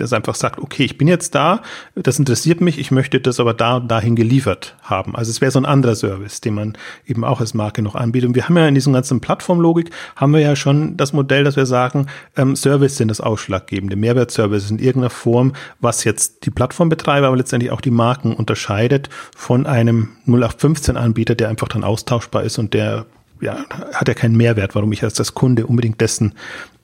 das 0.00 0.12
einfach 0.12 0.34
sagt, 0.34 0.58
okay, 0.58 0.84
ich 0.84 0.98
bin 0.98 1.08
jetzt 1.08 1.34
da, 1.34 1.62
das 1.94 2.18
interessiert 2.18 2.60
mich, 2.60 2.78
ich 2.78 2.90
möchte 2.90 3.20
das 3.20 3.40
aber 3.40 3.54
da 3.54 3.76
und 3.76 3.88
dahin 3.88 4.16
geliefert 4.16 4.76
haben. 4.82 5.16
Also 5.16 5.30
es 5.30 5.40
wäre 5.40 5.50
so 5.50 5.58
ein 5.58 5.66
anderer 5.66 5.94
Service, 5.94 6.40
den 6.40 6.54
man 6.54 6.78
eben 7.06 7.24
auch 7.24 7.40
als 7.40 7.54
Marke 7.54 7.82
noch 7.82 7.94
anbietet. 7.94 8.28
Und 8.28 8.34
wir 8.34 8.48
haben 8.48 8.56
ja 8.56 8.68
in 8.68 8.74
diesem 8.74 8.92
ganzen 8.92 9.20
Plattformlogik, 9.20 9.90
haben 10.16 10.32
wir 10.32 10.40
ja 10.40 10.56
schon 10.56 10.96
das 10.96 11.12
Modell, 11.12 11.44
dass 11.44 11.56
wir 11.56 11.66
sagen, 11.66 12.06
ähm, 12.36 12.56
Service 12.56 12.96
sind 12.96 13.08
das 13.08 13.20
Ausschlaggebende, 13.20 13.96
Mehrwertservice 13.96 14.70
in 14.70 14.78
irgendeiner 14.78 15.10
Form, 15.10 15.52
was 15.80 16.04
jetzt 16.04 16.46
die 16.46 16.50
Plattformbetreiber, 16.50 17.26
aber 17.28 17.36
letztendlich 17.36 17.70
auch 17.72 17.80
die 17.80 17.90
Marken 17.90 18.34
unterscheidet 18.34 19.08
von 19.36 19.66
einem 19.66 20.10
0815-Anbieter, 20.26 21.34
der 21.34 21.48
einfach 21.48 21.68
dann 21.68 21.84
austauschbar 21.84 22.42
ist 22.42 22.58
und 22.58 22.74
der 22.74 23.06
ja, 23.40 23.64
hat 23.92 24.08
ja 24.08 24.14
keinen 24.14 24.36
Mehrwert, 24.36 24.74
warum 24.74 24.92
ich 24.92 25.02
als 25.02 25.14
das 25.14 25.34
Kunde 25.34 25.66
unbedingt 25.66 26.00
dessen 26.00 26.34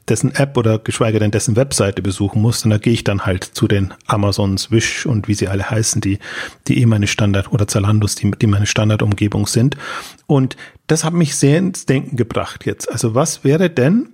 dessen 0.08 0.34
App 0.34 0.56
oder 0.56 0.78
geschweige 0.78 1.18
denn 1.18 1.30
dessen 1.30 1.56
Webseite 1.56 2.02
besuchen 2.02 2.42
muss, 2.42 2.62
dann 2.62 2.70
da 2.70 2.78
gehe 2.78 2.92
ich 2.92 3.04
dann 3.04 3.24
halt 3.24 3.44
zu 3.44 3.68
den 3.68 3.94
Amazons, 4.06 4.70
Wish 4.70 5.06
und 5.06 5.28
wie 5.28 5.34
sie 5.34 5.48
alle 5.48 5.70
heißen, 5.70 6.00
die, 6.00 6.18
die 6.68 6.80
eh 6.80 6.86
meine 6.86 7.06
Standard 7.06 7.52
oder 7.52 7.68
Zalandos, 7.68 8.14
die, 8.14 8.30
die 8.30 8.46
meine 8.46 8.66
Standardumgebung 8.66 9.46
sind. 9.46 9.76
Und 10.26 10.56
das 10.86 11.04
hat 11.04 11.14
mich 11.14 11.36
sehr 11.36 11.58
ins 11.58 11.86
Denken 11.86 12.16
gebracht 12.16 12.66
jetzt. 12.66 12.90
Also 12.90 13.14
was 13.14 13.44
wäre 13.44 13.70
denn, 13.70 14.08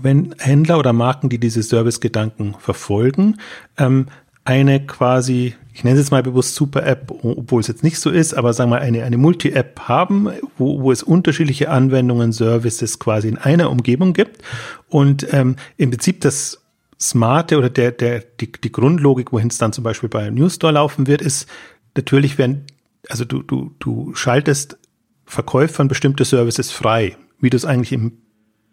wenn 0.00 0.34
Händler 0.38 0.78
oder 0.78 0.92
Marken, 0.92 1.28
die 1.28 1.38
diese 1.38 1.62
Service-Gedanken 1.62 2.54
verfolgen, 2.58 3.38
ähm, 3.76 4.06
eine 4.44 4.86
quasi, 4.86 5.54
ich 5.80 5.84
nenne 5.84 5.98
es 5.98 6.04
jetzt 6.04 6.10
mal 6.10 6.22
bewusst 6.22 6.56
Super-App, 6.56 7.10
obwohl 7.22 7.62
es 7.62 7.66
jetzt 7.66 7.82
nicht 7.82 7.98
so 7.98 8.10
ist, 8.10 8.34
aber 8.34 8.52
sagen 8.52 8.70
wir 8.70 8.76
mal 8.76 8.82
eine, 8.82 9.02
eine 9.02 9.16
Multi-App 9.16 9.80
haben, 9.88 10.28
wo, 10.58 10.82
wo 10.82 10.92
es 10.92 11.02
unterschiedliche 11.02 11.70
Anwendungen, 11.70 12.32
Services 12.32 12.98
quasi 12.98 13.28
in 13.28 13.38
einer 13.38 13.70
Umgebung 13.70 14.12
gibt 14.12 14.42
und 14.90 15.32
ähm, 15.32 15.56
im 15.78 15.88
Prinzip 15.88 16.20
das 16.20 16.60
Smarte 17.00 17.56
oder 17.56 17.70
der, 17.70 17.92
der, 17.92 18.20
die, 18.20 18.52
die 18.52 18.70
Grundlogik, 18.70 19.32
wohin 19.32 19.48
es 19.48 19.56
dann 19.56 19.72
zum 19.72 19.82
Beispiel 19.82 20.10
bei 20.10 20.28
News 20.28 20.56
Store 20.56 20.74
laufen 20.74 21.06
wird, 21.06 21.22
ist 21.22 21.48
natürlich, 21.96 22.36
wenn, 22.36 22.64
also 23.08 23.24
du, 23.24 23.42
du, 23.42 23.74
du 23.78 24.14
schaltest 24.14 24.76
Verkäufern 25.24 25.88
bestimmte 25.88 26.26
Services 26.26 26.70
frei, 26.70 27.16
wie 27.40 27.48
du 27.48 27.56
es 27.56 27.64
eigentlich 27.64 27.92
im 27.92 28.18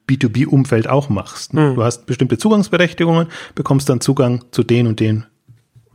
B2B-Umfeld 0.09 0.89
auch 0.89 1.07
machst. 1.07 1.53
Mhm. 1.53 1.75
Du 1.75 1.83
hast 1.85 2.05
bestimmte 2.05 2.37
Zugangsberechtigungen, 2.37 3.27
bekommst 3.55 3.87
dann 3.87 4.01
Zugang 4.01 4.43
zu 4.51 4.63
den 4.63 4.87
und 4.87 4.99
den 4.99 5.25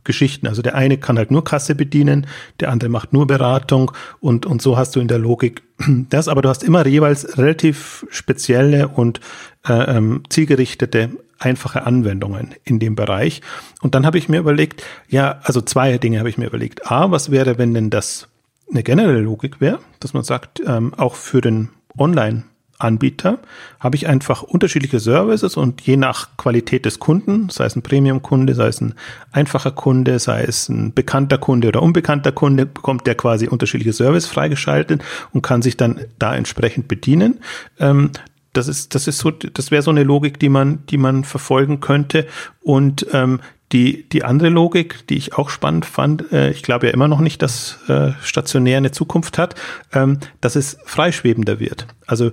Geschichten. 0.03 0.47
Also 0.47 0.61
der 0.61 0.75
eine 0.75 0.97
kann 0.97 1.17
halt 1.17 1.31
nur 1.31 1.43
Kasse 1.43 1.75
bedienen, 1.75 2.27
der 2.59 2.71
andere 2.71 2.89
macht 2.89 3.13
nur 3.13 3.27
Beratung 3.27 3.91
und, 4.19 4.45
und 4.45 4.61
so 4.61 4.77
hast 4.77 4.95
du 4.95 4.99
in 4.99 5.07
der 5.07 5.19
Logik 5.19 5.63
das, 6.09 6.27
aber 6.27 6.41
du 6.41 6.49
hast 6.49 6.63
immer 6.63 6.85
jeweils 6.85 7.37
relativ 7.37 8.05
spezielle 8.09 8.87
und 8.87 9.19
äh, 9.67 9.97
ähm, 9.97 10.23
zielgerichtete 10.29 11.11
einfache 11.39 11.85
Anwendungen 11.85 12.55
in 12.63 12.79
dem 12.79 12.95
Bereich. 12.95 13.41
Und 13.81 13.95
dann 13.95 14.05
habe 14.05 14.17
ich 14.17 14.29
mir 14.29 14.39
überlegt, 14.39 14.83
ja, 15.09 15.39
also 15.43 15.61
zwei 15.61 15.97
Dinge 15.97 16.19
habe 16.19 16.29
ich 16.29 16.37
mir 16.37 16.47
überlegt. 16.47 16.89
A, 16.89 17.11
was 17.11 17.31
wäre, 17.31 17.57
wenn 17.57 17.73
denn 17.73 17.89
das 17.89 18.29
eine 18.71 18.83
generelle 18.83 19.19
Logik 19.19 19.59
wäre, 19.59 19.79
dass 19.99 20.13
man 20.13 20.23
sagt, 20.23 20.61
ähm, 20.65 20.93
auch 20.93 21.15
für 21.15 21.41
den 21.41 21.69
Online- 21.97 22.43
Anbieter 22.83 23.39
habe 23.79 23.95
ich 23.95 24.07
einfach 24.07 24.43
unterschiedliche 24.43 24.99
Services 24.99 25.57
und 25.57 25.81
je 25.81 25.97
nach 25.97 26.37
Qualität 26.37 26.85
des 26.85 26.99
Kunden, 26.99 27.49
sei 27.49 27.65
es 27.65 27.75
ein 27.75 27.81
Premium-Kunde, 27.81 28.53
sei 28.53 28.67
es 28.67 28.81
ein 28.81 28.93
einfacher 29.31 29.71
Kunde, 29.71 30.19
sei 30.19 30.43
es 30.43 30.69
ein 30.69 30.93
bekannter 30.93 31.37
Kunde 31.37 31.67
oder 31.69 31.81
unbekannter 31.81 32.31
Kunde, 32.31 32.65
bekommt 32.65 33.07
der 33.07 33.15
quasi 33.15 33.47
unterschiedliche 33.47 33.93
Services 33.93 34.29
freigeschaltet 34.29 35.03
und 35.31 35.41
kann 35.41 35.61
sich 35.61 35.77
dann 35.77 36.01
da 36.19 36.35
entsprechend 36.35 36.87
bedienen. 36.87 37.39
Ähm, 37.79 38.11
das 38.53 38.67
ist, 38.67 38.93
das 38.93 39.07
ist 39.07 39.17
so, 39.17 39.31
das 39.31 39.71
wäre 39.71 39.81
so 39.81 39.91
eine 39.91 40.03
Logik, 40.03 40.39
die 40.39 40.49
man, 40.49 40.85
die 40.87 40.97
man 40.97 41.23
verfolgen 41.23 41.79
könnte. 41.79 42.27
Und 42.61 43.07
ähm, 43.11 43.39
die, 43.73 44.07
die 44.07 44.23
andere 44.23 44.49
Logik, 44.49 45.07
die 45.07 45.17
ich 45.17 45.33
auch 45.33 45.49
spannend 45.49 45.85
fand, 45.85 46.31
äh, 46.31 46.51
ich 46.51 46.61
glaube 46.61 46.87
ja 46.87 46.93
immer 46.93 47.07
noch 47.07 47.19
nicht, 47.19 47.41
dass 47.41 47.79
äh, 47.87 48.11
stationär 48.21 48.77
eine 48.77 48.91
Zukunft 48.91 49.39
hat, 49.39 49.55
ähm, 49.91 50.19
dass 50.41 50.55
es 50.55 50.77
freischwebender 50.85 51.59
wird. 51.59 51.87
Also 52.05 52.31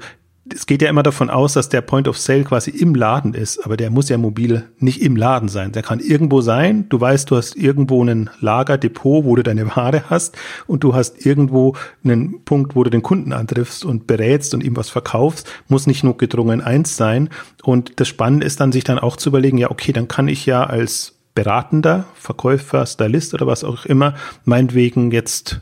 es 0.54 0.66
geht 0.66 0.82
ja 0.82 0.88
immer 0.88 1.02
davon 1.02 1.30
aus, 1.30 1.54
dass 1.54 1.68
der 1.68 1.80
Point 1.80 2.08
of 2.08 2.18
Sale 2.18 2.44
quasi 2.44 2.70
im 2.70 2.94
Laden 2.94 3.34
ist, 3.34 3.64
aber 3.64 3.76
der 3.76 3.90
muss 3.90 4.08
ja 4.08 4.18
mobil 4.18 4.68
nicht 4.78 5.02
im 5.02 5.16
Laden 5.16 5.48
sein. 5.48 5.72
Der 5.72 5.82
kann 5.82 6.00
irgendwo 6.00 6.40
sein. 6.40 6.88
Du 6.88 7.00
weißt, 7.00 7.30
du 7.30 7.36
hast 7.36 7.56
irgendwo 7.56 8.04
ein 8.04 8.30
Lagerdepot, 8.40 9.24
wo 9.24 9.36
du 9.36 9.42
deine 9.42 9.66
Ware 9.76 10.04
hast 10.10 10.36
und 10.66 10.84
du 10.84 10.94
hast 10.94 11.24
irgendwo 11.24 11.76
einen 12.04 12.44
Punkt, 12.44 12.74
wo 12.76 12.84
du 12.84 12.90
den 12.90 13.02
Kunden 13.02 13.32
antriffst 13.32 13.84
und 13.84 14.06
berätst 14.06 14.54
und 14.54 14.62
ihm 14.62 14.76
was 14.76 14.90
verkaufst. 14.90 15.50
Muss 15.68 15.86
nicht 15.86 16.04
nur 16.04 16.16
gedrungen 16.16 16.60
eins 16.60 16.96
sein. 16.96 17.28
Und 17.62 18.00
das 18.00 18.08
Spannende 18.08 18.46
ist 18.46 18.60
dann, 18.60 18.72
sich 18.72 18.84
dann 18.84 18.98
auch 18.98 19.16
zu 19.16 19.28
überlegen, 19.28 19.58
ja, 19.58 19.70
okay, 19.70 19.92
dann 19.92 20.08
kann 20.08 20.28
ich 20.28 20.46
ja 20.46 20.64
als 20.64 21.16
Beratender, 21.34 22.04
Verkäufer, 22.14 22.84
Stylist 22.86 23.34
oder 23.34 23.46
was 23.46 23.64
auch 23.64 23.86
immer, 23.86 24.14
meinetwegen 24.44 25.10
jetzt 25.12 25.60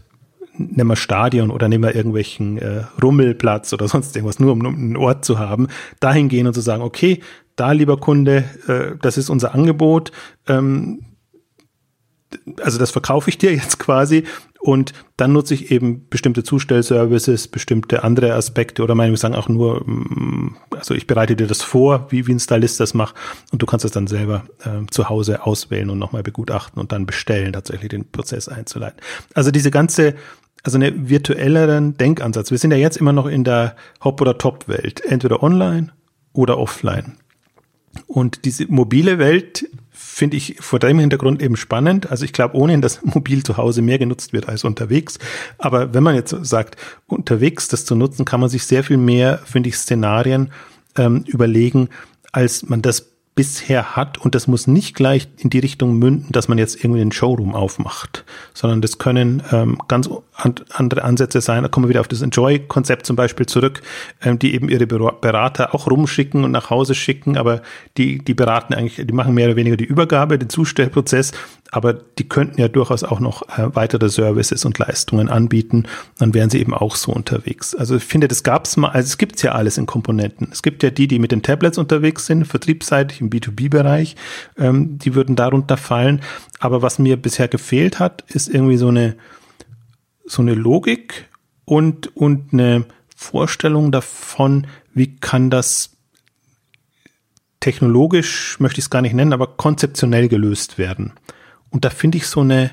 nehmen 0.59 0.91
wir 0.91 0.97
Stadion 0.97 1.51
oder 1.51 1.69
nehmen 1.69 1.85
wir 1.85 1.95
irgendwelchen 1.95 2.59
äh, 2.59 2.85
Rummelplatz 3.03 3.73
oder 3.73 3.89
sonst 3.89 4.15
irgendwas, 4.17 4.39
nur 4.39 4.53
um, 4.53 4.65
einen 4.65 4.97
Ort 4.97 5.25
zu 5.25 5.39
haben, 5.39 5.69
dahin 6.01 6.29
gehen 6.29 6.47
und 6.47 6.55
zu 6.55 6.61
sagen, 6.61 6.83
okay, 6.83 7.21
da 7.57 7.73
lieber 7.73 7.99
Kunde, 7.99 8.45
äh, 8.67 8.97
das 9.01 9.19
ist 9.19 9.31
unser 9.31 9.55
Angebot, 9.55 10.13
ähm, 10.47 11.01
also 12.63 12.79
das 12.79 12.91
verkaufe 12.91 13.31
ich 13.31 13.39
dir 13.39 13.53
jetzt 13.55 13.79
quasi 13.79 14.25
und 14.61 14.93
dann 15.17 15.33
nutze 15.33 15.55
ich 15.55 15.71
eben 15.71 16.09
bestimmte 16.09 16.43
Zustellservices, 16.43 17.49
bestimmte 17.49 18.03
andere 18.03 18.35
Aspekte 18.35 18.83
oder 18.83 18.95
meine 18.95 19.13
wir 19.13 19.17
sagen 19.17 19.35
auch 19.35 19.49
nur, 19.49 19.83
mm, 19.89 20.57
also 20.71 20.95
ich 20.95 21.07
bereite 21.07 21.37
dir 21.37 21.47
das 21.47 21.63
vor, 21.63 22.07
wie, 22.11 22.27
wie 22.27 22.33
ein 22.33 22.41
Stylist 22.41 22.81
das 22.81 22.93
macht 22.93 23.15
und 23.53 23.63
du 23.63 23.67
kannst 23.67 23.85
es 23.85 23.93
dann 23.93 24.07
selber 24.07 24.45
äh, 24.65 24.87
zu 24.91 25.09
Hause 25.09 25.47
auswählen 25.47 25.91
und 25.91 25.99
nochmal 25.99 26.23
begutachten 26.23 26.81
und 26.81 26.93
dann 26.93 27.07
bestellen, 27.07 27.53
tatsächlich 27.53 27.91
den 27.91 28.11
Prozess 28.11 28.49
einzuleiten. 28.49 29.01
Also 29.35 29.51
diese 29.51 29.71
ganze 29.71 30.15
also 30.63 30.77
eine 30.79 31.09
virtuelleren 31.09 31.97
Denkansatz. 31.97 32.51
Wir 32.51 32.59
sind 32.59 32.71
ja 32.71 32.77
jetzt 32.77 32.97
immer 32.97 33.13
noch 33.13 33.27
in 33.27 33.45
der 33.45 33.77
Hop- 34.03 34.21
oder 34.21 34.39
Top-Welt, 34.39 35.03
entweder 35.05 35.43
online 35.43 35.93
oder 36.33 36.59
offline. 36.59 37.17
Und 38.07 38.45
diese 38.45 38.67
mobile 38.69 39.19
Welt 39.19 39.69
finde 39.91 40.37
ich 40.37 40.57
vor 40.61 40.79
dem 40.79 40.99
Hintergrund 40.99 41.43
eben 41.43 41.57
spannend. 41.57 42.11
Also 42.11 42.25
ich 42.25 42.33
glaube 42.33 42.57
ohnehin, 42.57 42.81
dass 42.81 43.03
mobil 43.05 43.43
zu 43.43 43.57
Hause 43.57 43.83
mehr 43.83 43.99
genutzt 43.99 44.33
wird 44.33 44.49
als 44.49 44.65
unterwegs. 44.65 45.19
Aber 45.59 45.95
wenn 45.95 46.03
man 46.03 46.15
jetzt 46.15 46.35
sagt, 46.43 46.77
unterwegs 47.07 47.69
das 47.69 47.85
zu 47.85 47.95
nutzen, 47.95 48.25
kann 48.25 48.41
man 48.41 48.49
sich 48.49 48.65
sehr 48.65 48.85
viel 48.85 48.97
mehr, 48.97 49.39
finde 49.45 49.69
ich, 49.69 49.77
Szenarien 49.77 50.51
ähm, 50.97 51.25
überlegen, 51.27 51.89
als 52.33 52.69
man 52.69 52.83
das 52.83 53.11
bisher 53.39 53.95
hat. 53.95 54.19
Und 54.19 54.35
das 54.35 54.49
muss 54.49 54.67
nicht 54.67 54.97
gleich 54.97 55.29
in 55.37 55.49
die 55.49 55.61
Richtung 55.61 55.97
münden, 55.97 56.33
dass 56.33 56.49
man 56.49 56.59
jetzt 56.59 56.83
irgendwie 56.83 57.03
einen 57.03 57.13
Showroom 57.13 57.55
aufmacht, 57.55 58.25
sondern 58.53 58.83
das 58.83 58.99
können 58.99 59.45
ähm, 59.53 59.79
ganz 59.87 60.11
andere 60.73 61.05
Ansätze 61.05 61.41
sein. 61.41 61.63
Da 61.63 61.69
kommen 61.69 61.87
wir 61.87 61.91
wieder 61.91 62.01
auf 62.01 62.09
das 62.09 62.21
Enjoy-Konzept 62.21 63.07
zum 63.07 63.15
Beispiel 63.15 63.47
zurück, 63.47 63.81
ähm, 64.23 64.41
die 64.41 64.55
eben 64.55 64.69
ihre 64.69 64.89
Berater 64.89 65.73
auch 65.73 65.87
rumschicken 65.87 66.43
und 66.43 66.51
nach 66.51 66.71
Hause 66.71 66.97
schicken, 66.97 67.37
aber 67.37 67.63
die, 67.97 68.19
die 68.19 68.35
beraten 68.35 68.75
eigentlich, 68.75 69.07
die 69.07 69.15
machen 69.15 69.35
mehr 69.35 69.47
oder 69.47 69.57
weniger 69.57 69.77
die 69.77 69.85
Übergabe, 69.85 70.37
den 70.37 70.49
Zustellprozess 70.49 71.31
aber 71.71 71.93
die 71.93 72.29
könnten 72.29 72.61
ja 72.61 72.69
durchaus 72.69 73.05
auch 73.05 73.21
noch 73.21 73.43
äh, 73.43 73.75
weitere 73.75 74.09
Services 74.09 74.65
und 74.65 74.79
Leistungen 74.79 75.29
anbieten. 75.29 75.85
Dann 76.19 76.33
wären 76.35 76.51
sie 76.51 76.61
eben 76.61 76.73
auch 76.73 76.97
so 76.97 77.13
unterwegs. 77.13 77.75
Also 77.75 77.97
ich 77.97 78.05
finde, 78.05 78.29
das 78.29 78.43
gab 78.43 78.65
es 78.65 78.77
mal, 78.77 78.89
also 78.89 79.07
es 79.07 79.19
gibt 79.19 79.43
ja 79.43 79.53
alles 79.53 79.77
in 79.77 79.87
Komponenten. 79.87 80.49
Es 80.51 80.63
gibt 80.63 80.83
ja 80.83 80.91
die, 80.91 81.09
die 81.09 81.19
mit 81.19 81.33
den 81.33 81.43
Tablets 81.43 81.79
unterwegs 81.79 82.27
sind, 82.27 82.47
vertriebsseitig 82.47 83.21
im 83.21 83.31
B2B-Bereich, 83.31 84.17
ähm, 84.57 84.99
die 84.99 85.15
würden 85.15 85.37
darunter 85.37 85.77
fallen. 85.77 86.23
Aber 86.59 86.83
was 86.83 86.99
mir 86.99 87.17
bisher 87.17 87.49
gefehlt 87.49 87.99
hat, 87.99 88.25
ist 88.29 88.49
irgendwie 88.49 88.79
so 88.79 88.89
eine, 88.89 89.17
so 90.25 90.43
eine 90.43 90.55
Logik 90.55 91.29
und, 91.65 92.17
und 92.17 92.53
eine 92.53 92.87
Vorstellung 93.15 93.93
davon, 93.93 94.67
wie 94.95 95.17
kann 95.17 95.51
das 95.51 95.91
technologisch, 97.61 98.59
möchte 98.61 98.79
ich 98.79 98.87
es 98.87 98.91
gar 98.91 99.03
nicht 99.03 99.15
nennen, 99.15 99.33
aber 99.33 99.49
konzeptionell 99.49 100.29
gelöst 100.29 100.79
werden. 100.79 101.13
Und 101.71 101.85
da 101.85 101.91
finde 101.91 102.19
ich 102.19 102.27
so 102.27 102.41
eine 102.41 102.73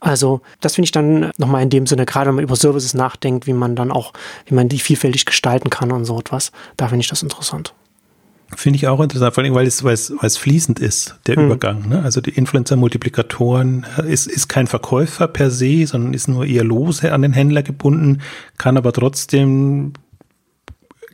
Also 0.00 0.40
das 0.60 0.74
finde 0.74 0.86
ich 0.86 0.92
dann 0.92 1.30
nochmal 1.36 1.62
in 1.62 1.68
dem 1.68 1.86
Sinne, 1.86 2.06
gerade 2.06 2.28
wenn 2.28 2.36
man 2.36 2.44
über 2.44 2.56
Services 2.56 2.94
nachdenkt, 2.94 3.46
wie 3.46 3.52
man 3.52 3.76
dann 3.76 3.92
auch, 3.92 4.14
wie 4.46 4.54
man 4.54 4.70
die 4.70 4.78
vielfältig 4.78 5.26
gestalten 5.26 5.68
kann 5.68 5.92
und 5.92 6.06
so 6.06 6.18
etwas, 6.18 6.50
da 6.78 6.88
finde 6.88 7.02
ich 7.02 7.08
das 7.08 7.22
interessant. 7.22 7.74
Finde 8.56 8.78
ich 8.78 8.88
auch 8.88 9.00
interessant, 9.00 9.34
vor 9.34 9.44
allem, 9.44 9.54
weil 9.54 9.66
es, 9.66 9.84
weil 9.84 9.92
es, 9.92 10.10
weil 10.10 10.26
es 10.26 10.38
fließend 10.38 10.78
ist, 10.78 11.16
der 11.26 11.36
hm. 11.36 11.44
Übergang. 11.44 11.88
Ne? 11.88 12.02
Also 12.02 12.22
die 12.22 12.30
Influencer-Multiplikatoren 12.30 13.84
äh, 13.98 14.10
ist, 14.10 14.26
ist 14.26 14.48
kein 14.48 14.66
Verkäufer 14.66 15.28
per 15.28 15.50
se, 15.50 15.86
sondern 15.86 16.14
ist 16.14 16.28
nur 16.28 16.46
eher 16.46 16.64
lose 16.64 17.12
an 17.12 17.20
den 17.20 17.34
Händler 17.34 17.62
gebunden, 17.62 18.22
kann 18.56 18.78
aber 18.78 18.92
trotzdem 18.94 19.92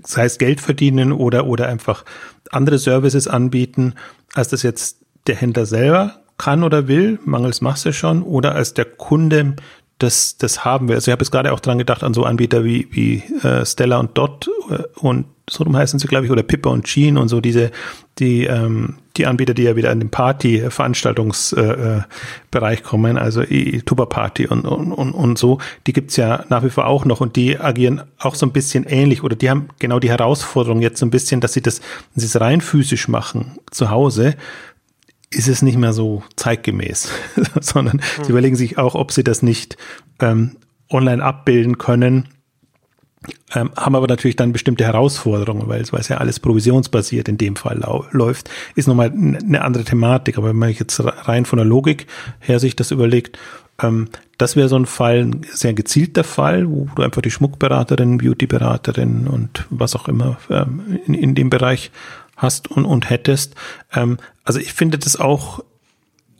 sei 0.04 0.24
es 0.24 0.38
Geld 0.38 0.60
verdienen 0.60 1.12
oder, 1.12 1.46
oder 1.46 1.68
einfach 1.68 2.04
andere 2.50 2.78
Services 2.78 3.28
anbieten, 3.28 3.94
als 4.34 4.48
das 4.48 4.62
jetzt 4.62 4.98
der 5.26 5.36
Händler 5.36 5.66
selber 5.66 6.20
kann 6.40 6.62
oder 6.62 6.88
will, 6.88 7.18
mangels 7.24 7.60
Masse 7.60 7.92
schon, 7.92 8.22
oder 8.22 8.54
als 8.54 8.72
der 8.72 8.86
Kunde, 8.86 9.56
das, 10.02 10.36
das 10.36 10.64
haben 10.64 10.88
wir. 10.88 10.96
Also 10.96 11.10
ich 11.10 11.12
habe 11.12 11.22
jetzt 11.22 11.30
gerade 11.30 11.52
auch 11.52 11.60
dran 11.60 11.78
gedacht 11.78 12.02
an 12.02 12.14
so 12.14 12.24
Anbieter 12.24 12.64
wie, 12.64 12.88
wie 12.90 13.22
äh, 13.42 13.64
Stella 13.64 13.98
und 13.98 14.18
Dot 14.18 14.50
äh, 14.70 14.82
und 14.96 15.26
so 15.50 15.64
rum 15.64 15.76
heißen 15.76 15.98
sie, 15.98 16.06
glaube 16.06 16.26
ich, 16.26 16.30
oder 16.30 16.44
Pippa 16.44 16.70
und 16.70 16.84
Jean 16.84 17.18
und 17.18 17.28
so 17.28 17.40
diese, 17.40 17.72
die, 18.20 18.44
ähm, 18.44 18.98
die 19.16 19.26
Anbieter, 19.26 19.52
die 19.52 19.64
ja 19.64 19.74
wieder 19.74 19.90
in 19.90 19.98
den 19.98 20.10
Party-Veranstaltungsbereich 20.10 22.78
äh, 22.78 22.82
kommen, 22.82 23.18
also 23.18 23.42
Tuba 23.84 24.06
Party 24.06 24.46
und, 24.46 24.64
und, 24.64 24.92
und, 24.92 25.12
und 25.12 25.38
so, 25.38 25.58
die 25.88 25.92
gibt's 25.92 26.16
ja 26.16 26.44
nach 26.48 26.62
wie 26.62 26.70
vor 26.70 26.86
auch 26.86 27.04
noch 27.04 27.20
und 27.20 27.34
die 27.34 27.58
agieren 27.58 28.02
auch 28.18 28.36
so 28.36 28.46
ein 28.46 28.52
bisschen 28.52 28.84
ähnlich 28.84 29.24
oder 29.24 29.34
die 29.34 29.50
haben 29.50 29.70
genau 29.80 29.98
die 29.98 30.10
Herausforderung 30.10 30.80
jetzt 30.80 31.00
so 31.00 31.06
ein 31.06 31.10
bisschen, 31.10 31.40
dass 31.40 31.52
sie 31.52 31.62
das, 31.62 31.80
wenn 32.14 32.20
sie 32.20 32.26
es 32.26 32.40
rein 32.40 32.60
physisch 32.60 33.08
machen 33.08 33.58
zu 33.72 33.90
Hause, 33.90 34.36
ist 35.32 35.48
es 35.48 35.62
nicht 35.62 35.78
mehr 35.78 35.92
so 35.92 36.22
zeitgemäß, 36.36 37.10
sondern 37.60 37.96
mhm. 37.96 38.24
sie 38.24 38.30
überlegen 38.30 38.56
sich 38.56 38.78
auch, 38.78 38.94
ob 38.94 39.12
sie 39.12 39.24
das 39.24 39.42
nicht 39.42 39.76
ähm, 40.20 40.56
online 40.90 41.22
abbilden 41.22 41.78
können, 41.78 42.28
ähm, 43.54 43.70
haben 43.76 43.94
aber 43.94 44.06
natürlich 44.06 44.36
dann 44.36 44.52
bestimmte 44.52 44.84
Herausforderungen, 44.84 45.68
weil 45.68 45.82
es, 45.82 45.92
weil 45.92 46.00
es 46.00 46.08
ja 46.08 46.16
alles 46.16 46.40
provisionsbasiert 46.40 47.28
in 47.28 47.36
dem 47.36 47.56
Fall 47.56 47.80
läuft, 48.12 48.48
ist 48.74 48.88
nochmal 48.88 49.12
eine 49.12 49.62
andere 49.62 49.84
Thematik. 49.84 50.38
Aber 50.38 50.48
wenn 50.48 50.56
man 50.56 50.70
jetzt 50.70 51.00
rein 51.00 51.44
von 51.44 51.58
der 51.58 51.66
Logik 51.66 52.06
her 52.38 52.58
sich 52.58 52.76
das 52.76 52.90
überlegt, 52.90 53.38
ähm, 53.82 54.08
das 54.38 54.56
wäre 54.56 54.68
so 54.68 54.76
ein 54.76 54.86
Fall, 54.86 55.18
ein 55.18 55.46
sehr 55.52 55.74
gezielter 55.74 56.24
Fall, 56.24 56.68
wo 56.70 56.88
du 56.94 57.02
einfach 57.02 57.20
die 57.20 57.30
Schmuckberaterin, 57.30 58.18
Beautyberaterin 58.18 59.26
und 59.26 59.66
was 59.68 59.94
auch 59.94 60.08
immer 60.08 60.38
ähm, 60.48 61.00
in, 61.06 61.14
in 61.14 61.34
dem 61.34 61.50
Bereich 61.50 61.90
hast 62.36 62.70
und, 62.70 62.86
und 62.86 63.10
hättest. 63.10 63.54
Ähm, 63.92 64.16
also 64.50 64.58
ich 64.58 64.72
finde 64.72 64.98
das 64.98 65.14
auch, 65.14 65.62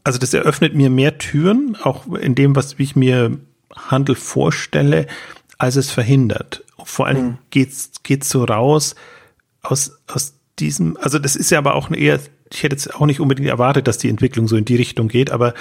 also 0.02 0.19
das 0.19 0.35
eröffnet 0.35 0.75
mir 0.75 0.90
mehr 0.90 1.19
Türen, 1.19 1.76
auch 1.81 2.12
in 2.12 2.35
dem, 2.35 2.57
was 2.57 2.76
wie 2.76 2.83
ich 2.83 2.97
mir 2.97 3.38
Handel 3.73 4.17
vorstelle, 4.17 5.07
als 5.59 5.76
es 5.76 5.93
verhindert. 5.93 6.64
Vor 6.83 7.07
allem 7.07 7.25
mhm. 7.25 7.38
geht's, 7.50 7.93
geht's 8.02 8.29
so 8.29 8.43
raus 8.43 8.97
aus, 9.62 9.93
aus 10.09 10.35
diesem, 10.59 10.97
also 10.97 11.21
das 11.21 11.37
ist 11.37 11.52
ja 11.52 11.59
aber 11.59 11.76
auch 11.76 11.88
eher, 11.93 12.19
ich 12.52 12.64
hätte 12.64 12.75
jetzt 12.75 12.93
auch 12.93 13.07
nicht 13.07 13.21
unbedingt 13.21 13.49
erwartet, 13.49 13.87
dass 13.87 13.99
die 13.99 14.09
Entwicklung 14.09 14.49
so 14.49 14.57
in 14.57 14.64
die 14.64 14.75
Richtung 14.75 15.07
geht, 15.07 15.31
aber 15.31 15.55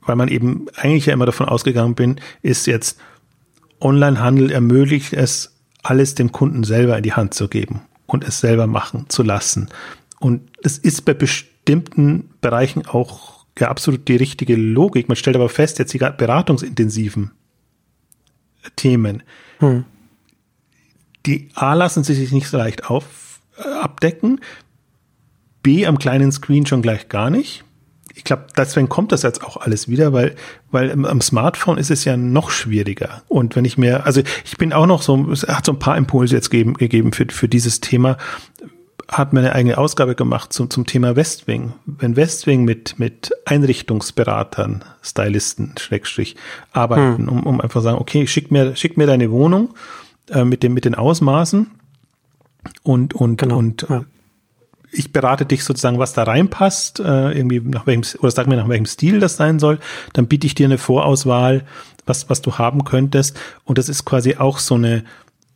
weil 0.00 0.16
man 0.16 0.26
eben 0.26 0.66
eigentlich 0.74 1.06
ja 1.06 1.12
immer 1.12 1.26
davon 1.26 1.48
ausgegangen 1.48 1.94
bin, 1.94 2.20
ist 2.42 2.66
jetzt 2.66 2.98
Onlinehandel 3.78 4.50
ermöglicht 4.50 5.12
es, 5.12 5.54
alles 5.84 6.16
dem 6.16 6.32
Kunden 6.32 6.64
selber 6.64 6.96
in 6.96 7.04
die 7.04 7.12
Hand 7.12 7.34
zu 7.34 7.46
geben 7.46 7.82
und 8.06 8.24
es 8.24 8.40
selber 8.40 8.66
machen 8.66 9.04
zu 9.10 9.22
lassen. 9.22 9.68
Und 10.18 10.50
es 10.60 10.76
ist 10.76 11.04
bei 11.04 11.14
bestimmten 11.14 11.53
Bereichen 12.40 12.86
auch 12.86 13.44
ja 13.58 13.68
absolut 13.68 14.08
die 14.08 14.16
richtige 14.16 14.56
Logik. 14.56 15.08
Man 15.08 15.16
stellt 15.16 15.36
aber 15.36 15.48
fest, 15.48 15.78
jetzt 15.78 15.92
die 15.92 15.98
beratungsintensiven 15.98 17.30
Themen, 18.76 19.22
hm. 19.58 19.84
die 21.26 21.48
A 21.54 21.74
lassen 21.74 22.02
sich 22.02 22.32
nicht 22.32 22.48
so 22.48 22.56
leicht 22.56 22.88
auf, 22.88 23.40
äh, 23.58 23.68
abdecken, 23.68 24.40
B 25.62 25.86
am 25.86 25.98
kleinen 25.98 26.32
Screen 26.32 26.66
schon 26.66 26.82
gleich 26.82 27.08
gar 27.08 27.30
nicht. 27.30 27.64
Ich 28.14 28.22
glaube, 28.22 28.46
deswegen 28.56 28.88
kommt 28.88 29.10
das 29.12 29.22
jetzt 29.22 29.42
auch 29.42 29.56
alles 29.56 29.88
wieder, 29.88 30.12
weil, 30.12 30.36
weil 30.70 30.92
am 31.04 31.20
Smartphone 31.20 31.78
ist 31.78 31.90
es 31.90 32.04
ja 32.04 32.16
noch 32.16 32.50
schwieriger. 32.50 33.22
Und 33.28 33.56
wenn 33.56 33.64
ich 33.64 33.76
mir, 33.76 34.06
also 34.06 34.22
ich 34.44 34.56
bin 34.56 34.72
auch 34.72 34.86
noch 34.86 35.02
so, 35.02 35.30
es 35.32 35.42
hat 35.42 35.66
so 35.66 35.72
ein 35.72 35.78
paar 35.78 35.96
Impulse 35.96 36.36
jetzt 36.36 36.50
gegeben, 36.50 36.74
gegeben 36.74 37.12
für, 37.12 37.26
für 37.30 37.48
dieses 37.48 37.80
Thema 37.80 38.16
hat 39.08 39.32
mir 39.32 39.40
eine 39.40 39.54
eigene 39.54 39.78
Ausgabe 39.78 40.14
gemacht 40.14 40.52
zum, 40.52 40.70
zum 40.70 40.86
Thema 40.86 41.16
Westwing. 41.16 41.74
Wenn 41.86 42.16
Westwing 42.16 42.64
mit, 42.64 42.98
mit 42.98 43.32
Einrichtungsberatern, 43.44 44.84
Stylisten, 45.02 45.74
Schrägstrich, 45.78 46.36
arbeiten, 46.72 47.26
hm. 47.26 47.28
um, 47.28 47.42
um 47.44 47.60
einfach 47.60 47.82
sagen, 47.82 47.98
okay, 47.98 48.26
schick 48.26 48.50
mir, 48.50 48.76
schick 48.76 48.96
mir 48.96 49.06
deine 49.06 49.30
Wohnung 49.30 49.74
äh, 50.30 50.44
mit, 50.44 50.62
dem, 50.62 50.74
mit 50.74 50.84
den 50.84 50.94
Ausmaßen 50.94 51.70
und, 52.82 53.14
und, 53.14 53.36
genau, 53.36 53.58
und 53.58 53.86
ja. 53.88 54.04
ich 54.90 55.12
berate 55.12 55.46
dich 55.46 55.64
sozusagen, 55.64 55.98
was 55.98 56.12
da 56.12 56.22
reinpasst, 56.22 57.00
äh, 57.00 57.32
irgendwie 57.32 57.60
nach 57.60 57.86
welchem, 57.86 58.04
oder 58.20 58.30
sag 58.30 58.46
mir 58.46 58.56
nach 58.56 58.68
welchem 58.68 58.86
Stil 58.86 59.20
das 59.20 59.36
sein 59.36 59.58
soll, 59.58 59.78
dann 60.12 60.26
biete 60.26 60.46
ich 60.46 60.54
dir 60.54 60.66
eine 60.66 60.78
Vorauswahl, 60.78 61.64
was, 62.06 62.30
was 62.30 62.42
du 62.42 62.58
haben 62.58 62.84
könntest. 62.84 63.38
Und 63.64 63.78
das 63.78 63.88
ist 63.88 64.04
quasi 64.04 64.36
auch 64.36 64.58
so 64.58 64.74
eine, 64.74 65.04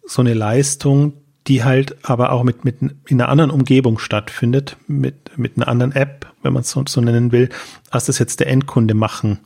so 0.06 0.22
eine 0.22 0.34
Leistung, 0.34 1.14
die 1.48 1.64
halt 1.64 1.96
aber 2.02 2.32
auch 2.32 2.44
mit, 2.44 2.64
mit 2.64 2.76
in 2.80 3.20
einer 3.20 3.28
anderen 3.28 3.50
Umgebung 3.50 3.98
stattfindet, 3.98 4.76
mit, 4.86 5.36
mit 5.36 5.56
einer 5.56 5.68
anderen 5.68 5.92
App, 5.92 6.26
wenn 6.42 6.52
man 6.52 6.60
es 6.60 6.70
so, 6.70 6.84
so 6.86 7.00
nennen 7.00 7.32
will, 7.32 7.48
als 7.90 8.06
das 8.06 8.18
jetzt 8.18 8.40
der 8.40 8.48
Endkunde 8.48 8.94
machen 8.94 9.38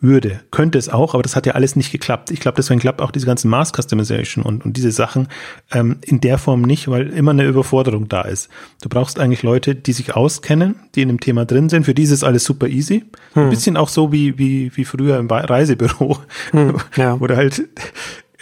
würde. 0.00 0.40
Könnte 0.50 0.78
es 0.78 0.88
auch, 0.88 1.14
aber 1.14 1.22
das 1.22 1.34
hat 1.34 1.46
ja 1.46 1.54
alles 1.54 1.76
nicht 1.76 1.90
geklappt. 1.90 2.30
Ich 2.30 2.40
glaube, 2.40 2.56
deswegen 2.56 2.78
klappt 2.78 3.00
auch 3.00 3.10
diese 3.10 3.26
ganzen 3.26 3.48
Mass 3.48 3.72
Customization 3.72 4.44
und, 4.44 4.64
und 4.64 4.76
diese 4.76 4.90
Sachen 4.90 5.28
ähm, 5.72 5.96
in 6.02 6.20
der 6.20 6.38
Form 6.38 6.62
nicht, 6.62 6.88
weil 6.88 7.08
immer 7.08 7.30
eine 7.32 7.44
Überforderung 7.44 8.08
da 8.08 8.22
ist. 8.22 8.48
Du 8.82 8.88
brauchst 8.88 9.18
eigentlich 9.18 9.42
Leute, 9.42 9.74
die 9.74 9.92
sich 9.92 10.14
auskennen, 10.14 10.76
die 10.94 11.02
in 11.02 11.08
dem 11.08 11.20
Thema 11.20 11.46
drin 11.46 11.68
sind. 11.68 11.84
Für 11.84 11.94
die 11.94 12.02
ist 12.02 12.10
es 12.10 12.22
alles 12.22 12.44
super 12.44 12.68
easy. 12.68 13.04
Hm. 13.32 13.44
Ein 13.44 13.50
bisschen 13.50 13.76
auch 13.76 13.88
so 13.88 14.12
wie, 14.12 14.38
wie, 14.38 14.76
wie 14.76 14.84
früher 14.84 15.18
im 15.18 15.28
Reisebüro, 15.28 16.18
hm, 16.50 16.76
ja. 16.96 17.18
wo 17.20 17.26
du 17.26 17.36
halt 17.36 17.62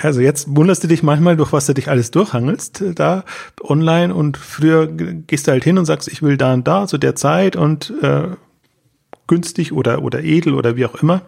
also 0.02 0.20
jetzt 0.20 0.46
wunderst 0.48 0.82
du 0.82 0.88
dich 0.88 1.02
manchmal, 1.02 1.36
durch 1.36 1.52
was 1.52 1.66
du 1.66 1.74
dich 1.74 1.88
alles 1.88 2.10
durchhangelst, 2.10 2.80
äh, 2.80 2.94
da 2.94 3.24
online 3.62 4.14
und 4.14 4.36
früher 4.36 4.86
gehst 4.86 5.46
du 5.46 5.52
halt 5.52 5.64
hin 5.64 5.78
und 5.78 5.84
sagst, 5.84 6.08
ich 6.08 6.22
will 6.22 6.36
da 6.36 6.54
und 6.54 6.66
da 6.66 6.86
zu 6.86 6.98
der 6.98 7.14
Zeit 7.14 7.56
und 7.56 7.92
äh, 8.02 8.28
günstig 9.26 9.72
oder, 9.72 10.02
oder 10.02 10.22
edel 10.22 10.54
oder 10.54 10.76
wie 10.76 10.86
auch 10.86 10.96
immer 10.96 11.22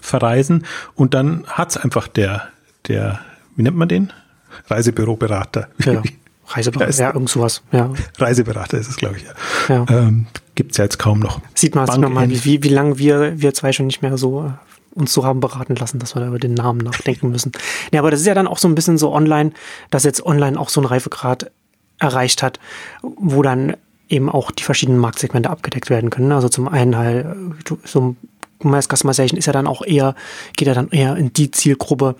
verreisen 0.00 0.64
und 0.94 1.14
dann 1.14 1.44
hat's 1.46 1.76
einfach 1.76 2.08
der, 2.08 2.48
der, 2.88 3.20
wie 3.56 3.62
nennt 3.62 3.76
man 3.76 3.88
den? 3.88 4.12
Reisebüroberater. 4.68 5.68
Ja. 5.84 6.02
Reiseberater, 6.46 7.02
ja, 7.02 7.14
irgend 7.14 7.30
sowas, 7.30 7.62
ja. 7.72 7.90
Reiseberater 8.18 8.76
ist 8.76 8.88
es, 8.88 8.96
glaube 8.96 9.16
ich, 9.16 9.24
ja. 9.24 9.32
ja. 9.68 9.86
Ähm, 9.88 10.26
gibt's 10.54 10.76
ja 10.76 10.84
jetzt 10.84 10.98
kaum 10.98 11.20
noch. 11.20 11.40
Sieht 11.54 11.74
man, 11.74 11.86
sieht 11.86 11.98
man 11.98 12.12
mal, 12.12 12.28
wie, 12.28 12.44
wie, 12.44 12.62
wie 12.62 12.68
lange 12.68 12.98
wir, 12.98 13.40
wir 13.40 13.54
zwei 13.54 13.72
schon 13.72 13.86
nicht 13.86 14.02
mehr 14.02 14.18
so 14.18 14.52
uns 14.94 15.12
so 15.12 15.24
haben 15.24 15.40
beraten 15.40 15.76
lassen, 15.76 15.98
dass 15.98 16.14
wir 16.14 16.20
da 16.20 16.28
über 16.28 16.38
den 16.38 16.54
Namen 16.54 16.78
nachdenken 16.78 17.30
müssen. 17.30 17.52
Ja, 17.92 18.00
aber 18.00 18.10
das 18.10 18.20
ist 18.20 18.26
ja 18.26 18.34
dann 18.34 18.46
auch 18.46 18.58
so 18.58 18.68
ein 18.68 18.74
bisschen 18.74 18.98
so 18.98 19.12
online, 19.12 19.52
dass 19.90 20.04
jetzt 20.04 20.24
online 20.24 20.58
auch 20.58 20.68
so 20.68 20.80
ein 20.80 20.86
Reifegrad 20.86 21.50
erreicht 21.98 22.42
hat, 22.42 22.60
wo 23.02 23.42
dann 23.42 23.76
eben 24.08 24.28
auch 24.28 24.50
die 24.50 24.62
verschiedenen 24.62 24.98
Marktsegmente 24.98 25.50
abgedeckt 25.50 25.90
werden 25.90 26.10
können. 26.10 26.32
Also 26.32 26.48
zum 26.48 26.68
einen 26.68 26.96
halt 26.96 27.26
so 27.84 28.00
ein 28.00 28.16
Customization 28.82 29.38
ist 29.38 29.46
ja 29.46 29.52
dann 29.52 29.66
auch 29.66 29.84
eher, 29.84 30.14
geht 30.56 30.68
ja 30.68 30.74
dann 30.74 30.88
eher 30.90 31.16
in 31.16 31.32
die 31.32 31.50
Zielgruppe, 31.50 32.16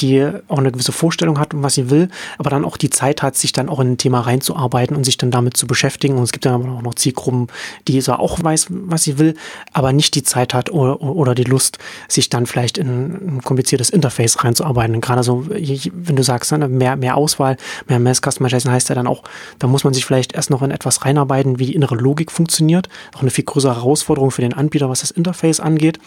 die 0.00 0.28
auch 0.48 0.58
eine 0.58 0.72
gewisse 0.72 0.92
Vorstellung 0.92 1.38
hat, 1.38 1.50
was 1.54 1.74
sie 1.74 1.90
will, 1.90 2.08
aber 2.38 2.50
dann 2.50 2.64
auch 2.64 2.76
die 2.76 2.90
Zeit 2.90 3.22
hat, 3.22 3.36
sich 3.36 3.52
dann 3.52 3.68
auch 3.68 3.80
in 3.80 3.92
ein 3.92 3.98
Thema 3.98 4.20
reinzuarbeiten 4.20 4.96
und 4.96 5.04
sich 5.04 5.16
dann 5.16 5.30
damit 5.30 5.56
zu 5.56 5.66
beschäftigen. 5.66 6.16
Und 6.16 6.24
es 6.24 6.32
gibt 6.32 6.44
dann 6.44 6.54
aber 6.54 6.72
auch 6.72 6.82
noch 6.82 6.94
Zielgruppen, 6.94 7.48
die 7.86 8.00
zwar 8.00 8.20
auch 8.20 8.42
weiß, 8.42 8.66
was 8.70 9.04
sie 9.04 9.18
will, 9.18 9.34
aber 9.72 9.92
nicht 9.92 10.14
die 10.14 10.22
Zeit 10.22 10.54
hat 10.54 10.70
oder, 10.70 11.00
oder 11.00 11.34
die 11.34 11.44
Lust, 11.44 11.78
sich 12.08 12.28
dann 12.28 12.46
vielleicht 12.46 12.78
in 12.78 13.36
ein 13.36 13.42
kompliziertes 13.42 13.90
Interface 13.90 14.42
reinzuarbeiten. 14.42 14.94
Und 14.94 15.00
gerade 15.02 15.22
so, 15.22 15.46
wenn 15.48 16.16
du 16.16 16.22
sagst, 16.22 16.52
ne, 16.52 16.68
mehr, 16.68 16.96
mehr 16.96 17.16
Auswahl, 17.16 17.56
mehr 17.86 17.98
Mass 17.98 18.20
Customization 18.20 18.72
heißt 18.72 18.88
ja 18.88 18.94
dann 18.94 19.06
auch, 19.06 19.22
da 19.58 19.66
muss 19.66 19.84
man 19.84 19.94
sich 19.94 20.04
vielleicht 20.04 20.32
erst 20.32 20.50
noch 20.50 20.62
in 20.62 20.70
etwas 20.70 21.04
reinarbeiten, 21.04 21.58
wie 21.58 21.66
die 21.66 21.74
innere 21.74 21.94
Logik 21.94 22.32
funktioniert. 22.32 22.88
Auch 23.14 23.22
eine 23.22 23.30
viel 23.30 23.44
größere 23.44 23.76
Herausforderung 23.76 24.30
für 24.30 24.42
den 24.42 24.54
Anbieter, 24.54 24.88
was 24.88 25.00
das 25.00 25.10
Interface 25.10 25.60
angeht. 25.60 25.98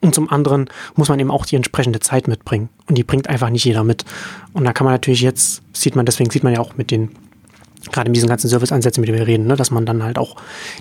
Und 0.00 0.14
zum 0.14 0.30
anderen 0.30 0.68
muss 0.94 1.08
man 1.08 1.20
eben 1.20 1.30
auch 1.30 1.44
die 1.44 1.56
entsprechende 1.56 2.00
Zeit 2.00 2.26
mitbringen. 2.26 2.70
Und 2.88 2.96
die 2.96 3.04
bringt 3.04 3.28
einfach 3.28 3.39
nicht 3.48 3.64
jeder 3.64 3.84
mit. 3.84 4.04
Und 4.52 4.64
da 4.64 4.74
kann 4.74 4.84
man 4.84 4.92
natürlich 4.92 5.22
jetzt, 5.22 5.62
sieht 5.72 5.96
man, 5.96 6.04
deswegen 6.04 6.30
sieht 6.30 6.42
man 6.42 6.52
ja 6.52 6.60
auch 6.60 6.76
mit 6.76 6.90
den, 6.90 7.10
gerade 7.92 8.10
mit 8.10 8.16
diesen 8.16 8.28
ganzen 8.28 8.48
Serviceansätzen, 8.48 9.00
mit 9.00 9.08
denen 9.08 9.18
wir 9.18 9.26
reden, 9.26 9.46
ne, 9.46 9.56
dass 9.56 9.70
man 9.70 9.86
dann 9.86 10.02
halt 10.02 10.18
auch 10.18 10.36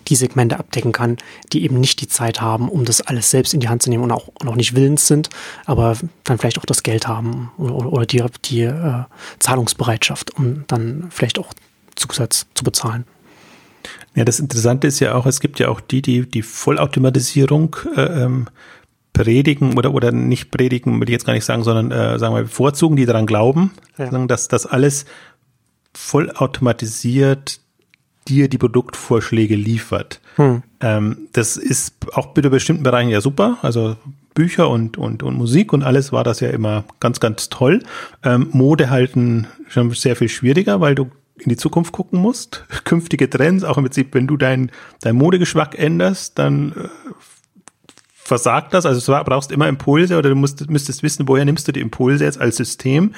die 0.07 0.15
Segmente 0.15 0.59
abdecken 0.59 0.91
kann, 0.91 1.17
die 1.53 1.63
eben 1.63 1.79
nicht 1.79 2.01
die 2.01 2.07
Zeit 2.07 2.41
haben, 2.41 2.67
um 2.67 2.83
das 2.83 2.99
alles 2.99 3.31
selbst 3.31 3.53
in 3.53 3.61
die 3.61 3.69
Hand 3.69 3.83
zu 3.83 3.89
nehmen 3.89 4.03
und 4.03 4.11
auch, 4.11 4.29
auch 4.45 4.55
nicht 4.55 4.75
willens 4.75 5.07
sind, 5.07 5.29
aber 5.65 5.95
dann 6.25 6.37
vielleicht 6.37 6.59
auch 6.59 6.65
das 6.65 6.83
Geld 6.83 7.07
haben 7.07 7.51
oder, 7.57 7.93
oder 7.93 8.05
die, 8.05 8.23
die 8.45 8.61
äh, 8.61 9.03
Zahlungsbereitschaft, 9.39 10.35
um 10.35 10.65
dann 10.67 11.07
vielleicht 11.11 11.39
auch 11.39 11.53
Zusatz 11.95 12.47
zu 12.53 12.63
bezahlen. 12.63 13.05
Ja, 14.15 14.25
das 14.25 14.39
Interessante 14.39 14.87
ist 14.87 14.99
ja 14.99 15.15
auch, 15.15 15.25
es 15.25 15.39
gibt 15.39 15.59
ja 15.59 15.69
auch 15.69 15.79
die, 15.79 16.01
die 16.01 16.29
die 16.29 16.41
Vollautomatisierung 16.41 17.75
äh, 17.95 18.01
ähm, 18.01 18.47
predigen 19.13 19.77
oder, 19.77 19.93
oder 19.93 20.11
nicht 20.11 20.51
predigen, 20.51 20.99
würde 20.99 21.11
ich 21.11 21.15
jetzt 21.15 21.25
gar 21.25 21.33
nicht 21.33 21.45
sagen, 21.45 21.63
sondern 21.63 21.91
äh, 21.91 22.19
sagen 22.19 22.35
wir 22.35 22.43
bevorzugen, 22.43 22.95
die 22.95 23.05
daran 23.05 23.25
glauben, 23.25 23.71
ja. 23.97 24.09
dass 24.27 24.47
das 24.47 24.65
alles 24.65 25.05
vollautomatisiert 25.93 27.59
dir 28.27 28.47
die 28.47 28.57
Produktvorschläge 28.57 29.55
liefert. 29.55 30.21
Hm. 30.35 30.63
Ähm, 30.81 31.27
das 31.33 31.57
ist 31.57 31.95
auch 32.13 32.27
bei 32.27 32.41
bestimmten 32.41 32.83
Bereichen 32.83 33.09
ja 33.09 33.21
super. 33.21 33.57
Also 33.61 33.97
Bücher 34.33 34.69
und, 34.69 34.97
und, 34.97 35.23
und 35.23 35.35
Musik 35.35 35.73
und 35.73 35.83
alles 35.83 36.11
war 36.11 36.23
das 36.23 36.39
ja 36.39 36.49
immer 36.49 36.85
ganz, 36.99 37.19
ganz 37.19 37.49
toll. 37.49 37.81
Ähm, 38.23 38.49
Mode 38.51 38.89
halten 38.89 39.47
schon 39.67 39.91
sehr 39.91 40.15
viel 40.15 40.29
schwieriger, 40.29 40.79
weil 40.79 40.95
du 40.95 41.09
in 41.39 41.49
die 41.49 41.57
Zukunft 41.57 41.91
gucken 41.91 42.19
musst. 42.19 42.65
Künftige 42.85 43.29
Trends, 43.29 43.63
auch 43.63 43.77
im 43.77 43.85
Prinzip, 43.85 44.13
wenn 44.13 44.27
du 44.27 44.37
dein, 44.37 44.71
dein 45.01 45.15
Modegeschmack 45.15 45.77
änderst, 45.77 46.37
dann 46.37 46.73
äh, 46.73 46.87
versagt 48.29 48.73
das. 48.73 48.85
Also 48.85 49.13
du 49.13 49.23
brauchst 49.25 49.51
immer 49.51 49.67
Impulse 49.67 50.17
oder 50.17 50.29
du 50.29 50.35
musst, 50.35 50.69
müsstest 50.69 51.03
wissen, 51.03 51.27
woher 51.27 51.43
nimmst 51.43 51.67
du 51.67 51.73
die 51.73 51.81
Impulse 51.81 52.23
jetzt 52.23 52.39
als 52.39 52.55
System 52.55 53.13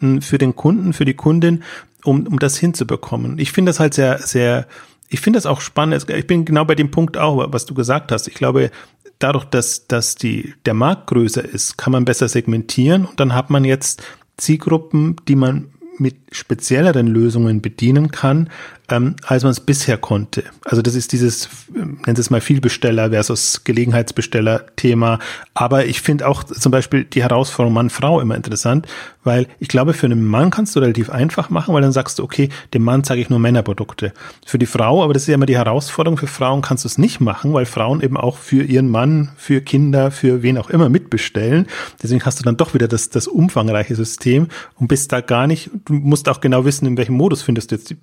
hm, 0.00 0.22
für 0.22 0.38
den 0.38 0.56
Kunden, 0.56 0.94
für 0.94 1.04
die 1.04 1.14
Kundin, 1.14 1.62
um, 2.04 2.26
um 2.26 2.38
das 2.38 2.56
hinzubekommen. 2.56 3.38
Ich 3.38 3.52
finde 3.52 3.70
das 3.70 3.80
halt 3.80 3.92
sehr, 3.92 4.18
sehr, 4.18 4.66
ich 5.08 5.20
finde 5.20 5.36
das 5.36 5.46
auch 5.46 5.60
spannend. 5.60 6.08
Ich 6.08 6.26
bin 6.26 6.46
genau 6.46 6.64
bei 6.64 6.74
dem 6.74 6.90
Punkt 6.90 7.18
auch, 7.18 7.52
was 7.52 7.66
du 7.66 7.74
gesagt 7.74 8.12
hast. 8.12 8.28
Ich 8.28 8.34
glaube, 8.34 8.70
dadurch, 9.18 9.44
dass, 9.44 9.86
dass 9.86 10.14
die, 10.14 10.54
der 10.64 10.74
Markt 10.74 11.08
größer 11.08 11.44
ist, 11.44 11.76
kann 11.76 11.92
man 11.92 12.04
besser 12.04 12.28
segmentieren 12.28 13.04
und 13.04 13.20
dann 13.20 13.34
hat 13.34 13.50
man 13.50 13.64
jetzt 13.64 14.02
Zielgruppen, 14.38 15.16
die 15.28 15.36
man 15.36 15.68
mit 15.98 16.16
spezielleren 16.30 17.06
Lösungen 17.06 17.60
bedienen 17.60 18.10
kann, 18.10 18.48
ähm, 18.88 19.16
als 19.26 19.42
man 19.42 19.52
es 19.52 19.60
bisher 19.60 19.96
konnte. 19.96 20.44
Also 20.64 20.82
das 20.82 20.94
ist 20.94 21.12
dieses, 21.12 21.48
nennt 21.72 22.18
es 22.18 22.30
mal 22.30 22.40
Vielbesteller 22.40 23.10
versus 23.10 23.64
Gelegenheitsbesteller-Thema. 23.64 25.18
Aber 25.54 25.86
ich 25.86 26.00
finde 26.00 26.26
auch 26.28 26.44
zum 26.44 26.72
Beispiel 26.72 27.04
die 27.04 27.22
Herausforderung 27.22 27.74
Mann-Frau 27.74 28.20
immer 28.20 28.34
interessant, 28.34 28.86
weil 29.24 29.46
ich 29.60 29.68
glaube, 29.68 29.92
für 29.92 30.06
einen 30.06 30.24
Mann 30.24 30.50
kannst 30.50 30.74
du 30.74 30.80
relativ 30.80 31.10
einfach 31.10 31.50
machen, 31.50 31.74
weil 31.74 31.82
dann 31.82 31.92
sagst 31.92 32.18
du, 32.18 32.24
okay, 32.24 32.48
dem 32.74 32.82
Mann 32.82 33.04
zeige 33.04 33.20
ich 33.20 33.30
nur 33.30 33.38
Männerprodukte. 33.38 34.12
Für 34.44 34.58
die 34.58 34.66
Frau, 34.66 35.02
aber 35.02 35.12
das 35.12 35.22
ist 35.22 35.28
ja 35.28 35.34
immer 35.34 35.46
die 35.46 35.56
Herausforderung, 35.56 36.16
für 36.16 36.26
Frauen 36.26 36.62
kannst 36.62 36.84
du 36.84 36.88
es 36.88 36.98
nicht 36.98 37.20
machen, 37.20 37.52
weil 37.52 37.66
Frauen 37.66 38.00
eben 38.00 38.16
auch 38.16 38.36
für 38.36 38.64
ihren 38.64 38.88
Mann, 38.88 39.30
für 39.36 39.60
Kinder, 39.60 40.10
für 40.10 40.42
wen 40.42 40.58
auch 40.58 40.70
immer 40.70 40.88
mitbestellen. 40.88 41.66
Deswegen 42.02 42.24
hast 42.24 42.40
du 42.40 42.44
dann 42.44 42.56
doch 42.56 42.74
wieder 42.74 42.88
das, 42.88 43.10
das 43.10 43.28
umfangreiche 43.28 43.94
System 43.94 44.48
und 44.74 44.88
bist 44.88 45.12
da 45.12 45.20
gar 45.20 45.46
nicht, 45.46 45.70
du 45.84 45.92
musst 45.94 46.28
auch 46.28 46.40
genau 46.40 46.64
wissen, 46.64 46.86
in 46.86 46.96
welchem 46.96 47.14
Modus 47.14 47.42
findest 47.42 47.70
du 47.70 47.76
jetzt, 47.76 47.94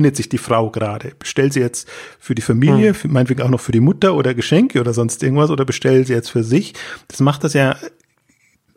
befindet 0.00 0.16
sich 0.16 0.30
die 0.30 0.38
Frau 0.38 0.70
gerade. 0.70 1.12
Bestellt 1.18 1.52
sie 1.52 1.60
jetzt 1.60 1.86
für 2.18 2.34
die 2.34 2.40
Familie, 2.40 2.88
hm. 2.88 2.94
für, 2.94 3.08
meinetwegen 3.08 3.42
auch 3.42 3.50
noch 3.50 3.60
für 3.60 3.72
die 3.72 3.80
Mutter 3.80 4.14
oder 4.14 4.32
Geschenke 4.32 4.80
oder 4.80 4.94
sonst 4.94 5.22
irgendwas 5.22 5.50
oder 5.50 5.66
bestellt 5.66 6.06
sie 6.06 6.14
jetzt 6.14 6.30
für 6.30 6.42
sich. 6.42 6.72
Das 7.08 7.20
macht 7.20 7.44
das 7.44 7.52
ja, 7.52 7.76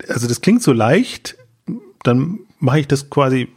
also 0.09 0.27
das 0.27 0.41
klingt 0.41 0.61
so 0.61 0.73
leicht, 0.73 1.37
dann 2.03 2.39
mache 2.59 2.81
ich 2.81 2.87
das 2.89 3.09
quasi 3.09 3.47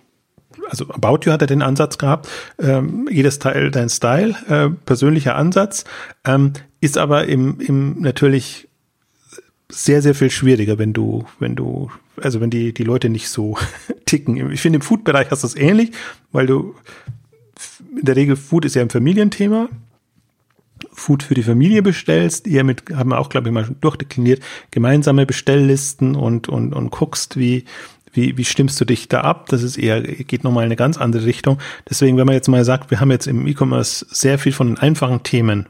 also 0.68 0.88
About 0.88 1.20
You 1.24 1.32
hat 1.32 1.42
er 1.42 1.48
den 1.48 1.62
Ansatz 1.62 1.98
gehabt, 1.98 2.28
ähm, 2.60 3.08
jedes 3.10 3.38
Teil 3.38 3.70
dein 3.70 3.88
Style, 3.88 4.34
äh, 4.48 4.70
persönlicher 4.84 5.36
Ansatz, 5.36 5.84
ähm, 6.24 6.52
ist 6.80 6.98
aber 6.98 7.26
im, 7.26 7.60
im 7.60 8.00
natürlich 8.00 8.68
sehr, 9.68 10.02
sehr 10.02 10.14
viel 10.14 10.30
schwieriger, 10.30 10.78
wenn 10.78 10.92
du, 10.92 11.24
wenn 11.38 11.56
du, 11.56 11.90
also 12.20 12.40
wenn 12.40 12.50
die, 12.50 12.72
die 12.72 12.84
Leute 12.84 13.10
nicht 13.10 13.28
so 13.28 13.58
ticken. 14.06 14.52
Ich 14.52 14.60
finde, 14.60 14.76
im 14.76 14.82
Food-Bereich 14.82 15.30
hast 15.30 15.42
du 15.42 15.48
es 15.48 15.56
ähnlich, 15.56 15.92
weil 16.32 16.46
du 16.46 16.74
in 17.96 18.04
der 18.04 18.16
Regel 18.16 18.36
Food 18.36 18.64
ist 18.64 18.74
ja 18.74 18.82
ein 18.82 18.90
Familienthema. 18.90 19.68
Food 20.92 21.22
für 21.22 21.34
die 21.34 21.42
Familie 21.42 21.82
bestellst, 21.82 22.46
ihr 22.46 22.62
mit, 22.62 22.84
haben 22.94 23.10
wir 23.10 23.18
auch, 23.18 23.30
glaube 23.30 23.48
ich, 23.48 23.54
mal 23.54 23.64
schon 23.64 23.80
durchdekliniert, 23.80 24.42
gemeinsame 24.70 25.24
Bestelllisten 25.24 26.14
und, 26.14 26.48
und, 26.48 26.74
und 26.74 26.90
guckst, 26.90 27.38
wie, 27.38 27.64
wie, 28.12 28.36
wie 28.36 28.44
stimmst 28.44 28.80
du 28.80 28.84
dich 28.84 29.08
da 29.08 29.22
ab? 29.22 29.48
Das 29.48 29.62
ist 29.62 29.78
eher, 29.78 30.02
geht 30.02 30.44
nochmal 30.44 30.64
in 30.64 30.68
eine 30.68 30.76
ganz 30.76 30.98
andere 30.98 31.24
Richtung. 31.24 31.58
Deswegen, 31.88 32.16
wenn 32.16 32.26
man 32.26 32.34
jetzt 32.34 32.48
mal 32.48 32.64
sagt, 32.64 32.90
wir 32.90 33.00
haben 33.00 33.10
jetzt 33.10 33.26
im 33.26 33.46
E-Commerce 33.46 34.06
sehr 34.10 34.38
viel 34.38 34.52
von 34.52 34.68
den 34.68 34.78
einfachen 34.78 35.22
Themen 35.22 35.66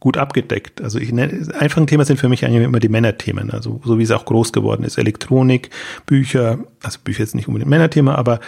gut 0.00 0.18
abgedeckt. 0.18 0.82
Also 0.82 0.98
ich 0.98 1.12
nenne, 1.12 1.48
einfachen 1.58 1.86
Themen 1.86 2.04
sind 2.04 2.20
für 2.20 2.28
mich 2.28 2.44
eigentlich 2.44 2.62
immer 2.62 2.80
die 2.80 2.88
Männerthemen, 2.88 3.50
also 3.50 3.80
so 3.84 3.98
wie 3.98 4.02
es 4.02 4.10
auch 4.10 4.24
groß 4.24 4.52
geworden 4.52 4.84
ist. 4.84 4.98
Elektronik, 4.98 5.70
Bücher, 6.06 6.58
also 6.82 6.98
Bücher 7.02 7.20
jetzt 7.20 7.34
nicht 7.34 7.48
unbedingt 7.48 7.70
Männerthema, 7.70 8.14
aber 8.14 8.40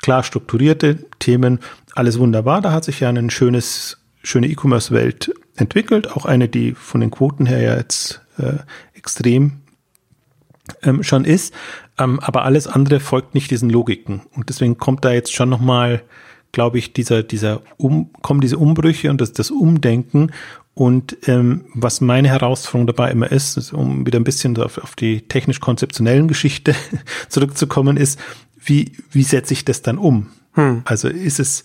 klar 0.00 0.22
strukturierte 0.22 0.98
Themen, 1.18 1.60
alles 1.94 2.18
wunderbar. 2.18 2.60
Da 2.60 2.72
hat 2.72 2.84
sich 2.84 3.00
ja 3.00 3.08
ein 3.08 3.30
schönes, 3.30 3.98
schöne 4.22 4.48
E-Commerce-Welt 4.48 5.32
entwickelt, 5.56 6.10
auch 6.12 6.26
eine, 6.26 6.48
die 6.48 6.74
von 6.74 7.00
den 7.00 7.10
Quoten 7.10 7.46
her 7.46 7.60
ja 7.60 7.76
jetzt 7.76 8.20
äh, 8.38 8.58
extrem 8.94 9.62
ähm, 10.82 11.02
schon 11.02 11.24
ist. 11.24 11.54
Ähm, 11.98 12.20
aber 12.20 12.44
alles 12.44 12.66
andere 12.66 13.00
folgt 13.00 13.34
nicht 13.34 13.50
diesen 13.50 13.70
Logiken. 13.70 14.22
Und 14.34 14.48
deswegen 14.48 14.78
kommt 14.78 15.04
da 15.04 15.12
jetzt 15.12 15.34
schon 15.34 15.48
nochmal, 15.48 16.02
glaube 16.52 16.78
ich, 16.78 16.92
dieser, 16.92 17.22
dieser 17.22 17.62
um, 17.76 18.10
kommen 18.22 18.40
diese 18.40 18.58
Umbrüche 18.58 19.10
und 19.10 19.20
das, 19.20 19.32
das 19.32 19.50
Umdenken. 19.50 20.32
Und 20.74 21.16
ähm, 21.26 21.64
was 21.72 22.02
meine 22.02 22.28
Herausforderung 22.28 22.86
dabei 22.86 23.10
immer 23.10 23.32
ist, 23.32 23.56
ist 23.56 23.72
um 23.72 24.04
wieder 24.06 24.20
ein 24.20 24.24
bisschen 24.24 24.58
auf, 24.58 24.76
auf 24.76 24.94
die 24.94 25.22
technisch-konzeptionellen 25.22 26.28
Geschichte 26.28 26.74
zurückzukommen, 27.30 27.96
ist, 27.96 28.20
wie, 28.66 28.92
wie 29.10 29.22
setze 29.22 29.54
ich 29.54 29.64
das 29.64 29.82
dann 29.82 29.98
um? 29.98 30.28
Hm. 30.52 30.82
Also 30.84 31.08
ist 31.08 31.40
es, 31.40 31.64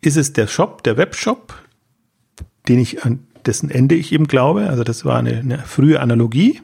ist 0.00 0.16
es 0.16 0.32
der 0.32 0.46
Shop, 0.46 0.82
der 0.82 0.96
Webshop, 0.96 1.54
den 2.68 2.78
ich 2.78 3.04
an 3.04 3.20
dessen 3.46 3.70
Ende 3.70 3.94
ich 3.94 4.12
eben 4.12 4.26
glaube, 4.26 4.68
also 4.68 4.84
das 4.84 5.04
war 5.04 5.18
eine, 5.18 5.38
eine 5.38 5.58
frühe 5.60 6.00
Analogie, 6.00 6.60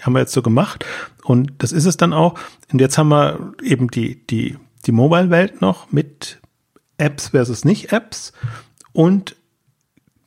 haben 0.00 0.14
wir 0.14 0.20
jetzt 0.20 0.32
so 0.32 0.40
gemacht 0.40 0.84
und 1.24 1.52
das 1.58 1.72
ist 1.72 1.84
es 1.84 1.96
dann 1.96 2.12
auch. 2.12 2.38
Und 2.72 2.80
jetzt 2.80 2.96
haben 2.96 3.08
wir 3.08 3.52
eben 3.62 3.88
die, 3.88 4.26
die, 4.26 4.56
die 4.86 4.92
Mobile-Welt 4.92 5.60
noch 5.60 5.92
mit 5.92 6.40
Apps 6.96 7.28
versus 7.28 7.64
nicht 7.64 7.92
Apps 7.92 8.32
und 8.92 9.36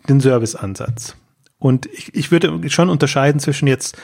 den 0.09 0.21
Service-Ansatz. 0.21 1.15
Und 1.57 1.85
ich, 1.87 2.13
ich 2.13 2.31
würde 2.31 2.69
schon 2.69 2.89
unterscheiden 2.89 3.39
zwischen 3.39 3.67
jetzt 3.67 3.97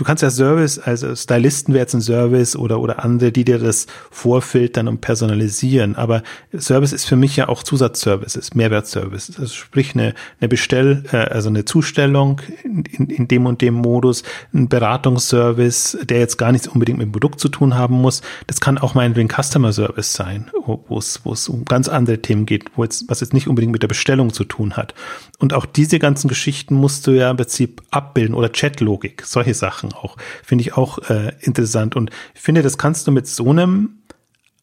du 0.00 0.04
kannst 0.04 0.22
ja 0.22 0.30
Service, 0.30 0.78
also 0.78 1.14
Stylisten 1.14 1.74
wäre 1.74 1.82
jetzt 1.82 1.92
ein 1.92 2.00
Service 2.00 2.56
oder, 2.56 2.80
oder 2.80 3.04
andere, 3.04 3.32
die 3.32 3.44
dir 3.44 3.58
das 3.58 3.86
vorfiltern 4.10 4.88
und 4.88 5.02
personalisieren. 5.02 5.94
Aber 5.94 6.22
Service 6.58 6.94
ist 6.94 7.04
für 7.04 7.16
mich 7.16 7.36
ja 7.36 7.50
auch 7.50 7.62
Zusatzservices, 7.62 8.54
Mehrwertservice. 8.54 9.38
Also 9.38 9.52
sprich 9.52 9.94
eine, 9.94 10.14
eine 10.40 10.48
Bestell, 10.48 11.04
äh, 11.12 11.18
also 11.18 11.50
eine 11.50 11.66
Zustellung 11.66 12.40
in, 12.64 12.84
in, 12.84 13.10
in 13.10 13.28
dem 13.28 13.44
und 13.44 13.60
dem 13.60 13.74
Modus, 13.74 14.22
ein 14.54 14.70
Beratungsservice, 14.70 15.98
der 16.04 16.20
jetzt 16.20 16.38
gar 16.38 16.50
nichts 16.50 16.66
unbedingt 16.66 16.96
mit 16.96 17.08
dem 17.08 17.12
Produkt 17.12 17.38
zu 17.38 17.50
tun 17.50 17.74
haben 17.74 17.96
muss. 17.96 18.22
Das 18.46 18.60
kann 18.60 18.78
auch 18.78 18.94
meinetwegen 18.94 19.28
Customer 19.28 19.74
Service 19.74 20.14
sein, 20.14 20.50
wo 20.64 20.96
es, 20.96 21.20
wo 21.24 21.34
es 21.34 21.46
um 21.50 21.66
ganz 21.66 21.88
andere 21.88 22.22
Themen 22.22 22.46
geht, 22.46 22.70
wo 22.74 22.84
jetzt, 22.84 23.04
was 23.08 23.20
jetzt 23.20 23.34
nicht 23.34 23.48
unbedingt 23.48 23.72
mit 23.72 23.82
der 23.82 23.88
Bestellung 23.88 24.32
zu 24.32 24.44
tun 24.44 24.78
hat. 24.78 24.94
Und 25.38 25.52
auch 25.52 25.66
diese 25.66 25.98
ganzen 25.98 26.28
Geschichten 26.28 26.74
musst 26.74 27.06
du 27.06 27.10
ja 27.10 27.30
im 27.30 27.36
Prinzip 27.36 27.82
abbilden 27.90 28.34
oder 28.34 28.48
Chatlogik, 28.48 29.24
solche 29.26 29.52
Sachen 29.52 29.89
auch. 29.94 30.16
Finde 30.42 30.62
ich 30.62 30.76
auch 30.76 30.98
äh, 31.10 31.32
interessant. 31.40 31.96
Und 31.96 32.10
ich 32.34 32.40
finde, 32.40 32.62
das 32.62 32.78
kannst 32.78 33.06
du 33.06 33.12
mit 33.12 33.26
so 33.26 33.50
einem 33.50 34.00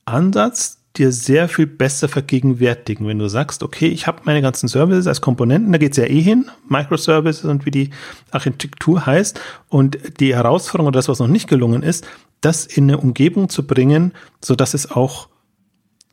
Ansatz 0.06 0.78
dir 0.98 1.12
sehr 1.12 1.48
viel 1.48 1.68
besser 1.68 2.08
vergegenwärtigen, 2.08 3.08
wenn 3.08 3.20
du 3.20 3.28
sagst, 3.28 3.62
okay, 3.62 3.88
ich 3.88 4.08
habe 4.08 4.22
meine 4.24 4.42
ganzen 4.42 4.68
Services 4.68 5.08
als 5.08 5.22
Komponenten, 5.22 5.72
da 5.72 5.78
geht 5.78 5.92
es 5.92 5.98
ja 5.98 6.06
eh 6.06 6.22
hin, 6.22 6.50
Microservices 6.68 7.46
und 7.46 7.66
wie 7.66 7.72
die 7.72 7.90
Architektur 8.32 9.06
heißt. 9.06 9.40
Und 9.70 9.98
die 10.20 10.36
Herausforderung 10.36 10.88
oder 10.88 10.98
das, 10.98 11.10
was 11.10 11.20
noch 11.20 11.28
nicht 11.28 11.48
gelungen 11.48 11.84
ist, 11.84 12.08
das 12.42 12.66
in 12.66 12.86
eine 12.86 12.98
Umgebung 12.98 13.50
zu 13.50 13.66
bringen, 13.66 14.14
so 14.44 14.56
es 14.74 14.92
auch 14.92 15.30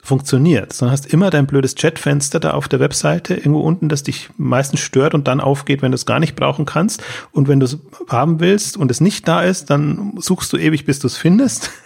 funktioniert, 0.05 0.75
sondern 0.75 0.93
hast 0.93 1.07
immer 1.07 1.31
dein 1.31 1.47
blödes 1.47 1.75
Chatfenster 1.75 2.39
da 2.39 2.51
auf 2.51 2.69
der 2.69 2.79
Webseite 2.79 3.35
irgendwo 3.35 3.61
unten, 3.61 3.89
das 3.89 4.03
dich 4.03 4.29
meistens 4.37 4.81
stört 4.81 5.15
und 5.15 5.27
dann 5.27 5.41
aufgeht, 5.41 5.81
wenn 5.81 5.93
du 5.93 5.97
es 5.97 6.05
gar 6.05 6.21
nicht 6.21 6.37
brauchen 6.37 6.67
kannst. 6.67 7.03
Und 7.33 7.49
wenn 7.49 7.59
du 7.59 7.65
es 7.65 7.79
haben 8.09 8.39
willst 8.39 8.77
und 8.77 8.91
es 8.91 9.01
nicht 9.01 9.27
da 9.27 9.43
ist, 9.43 9.71
dann 9.71 10.13
suchst 10.19 10.53
du 10.53 10.59
ewig, 10.59 10.85
bis 10.85 10.99
du 11.01 11.07
es 11.07 11.17
findest. 11.17 11.71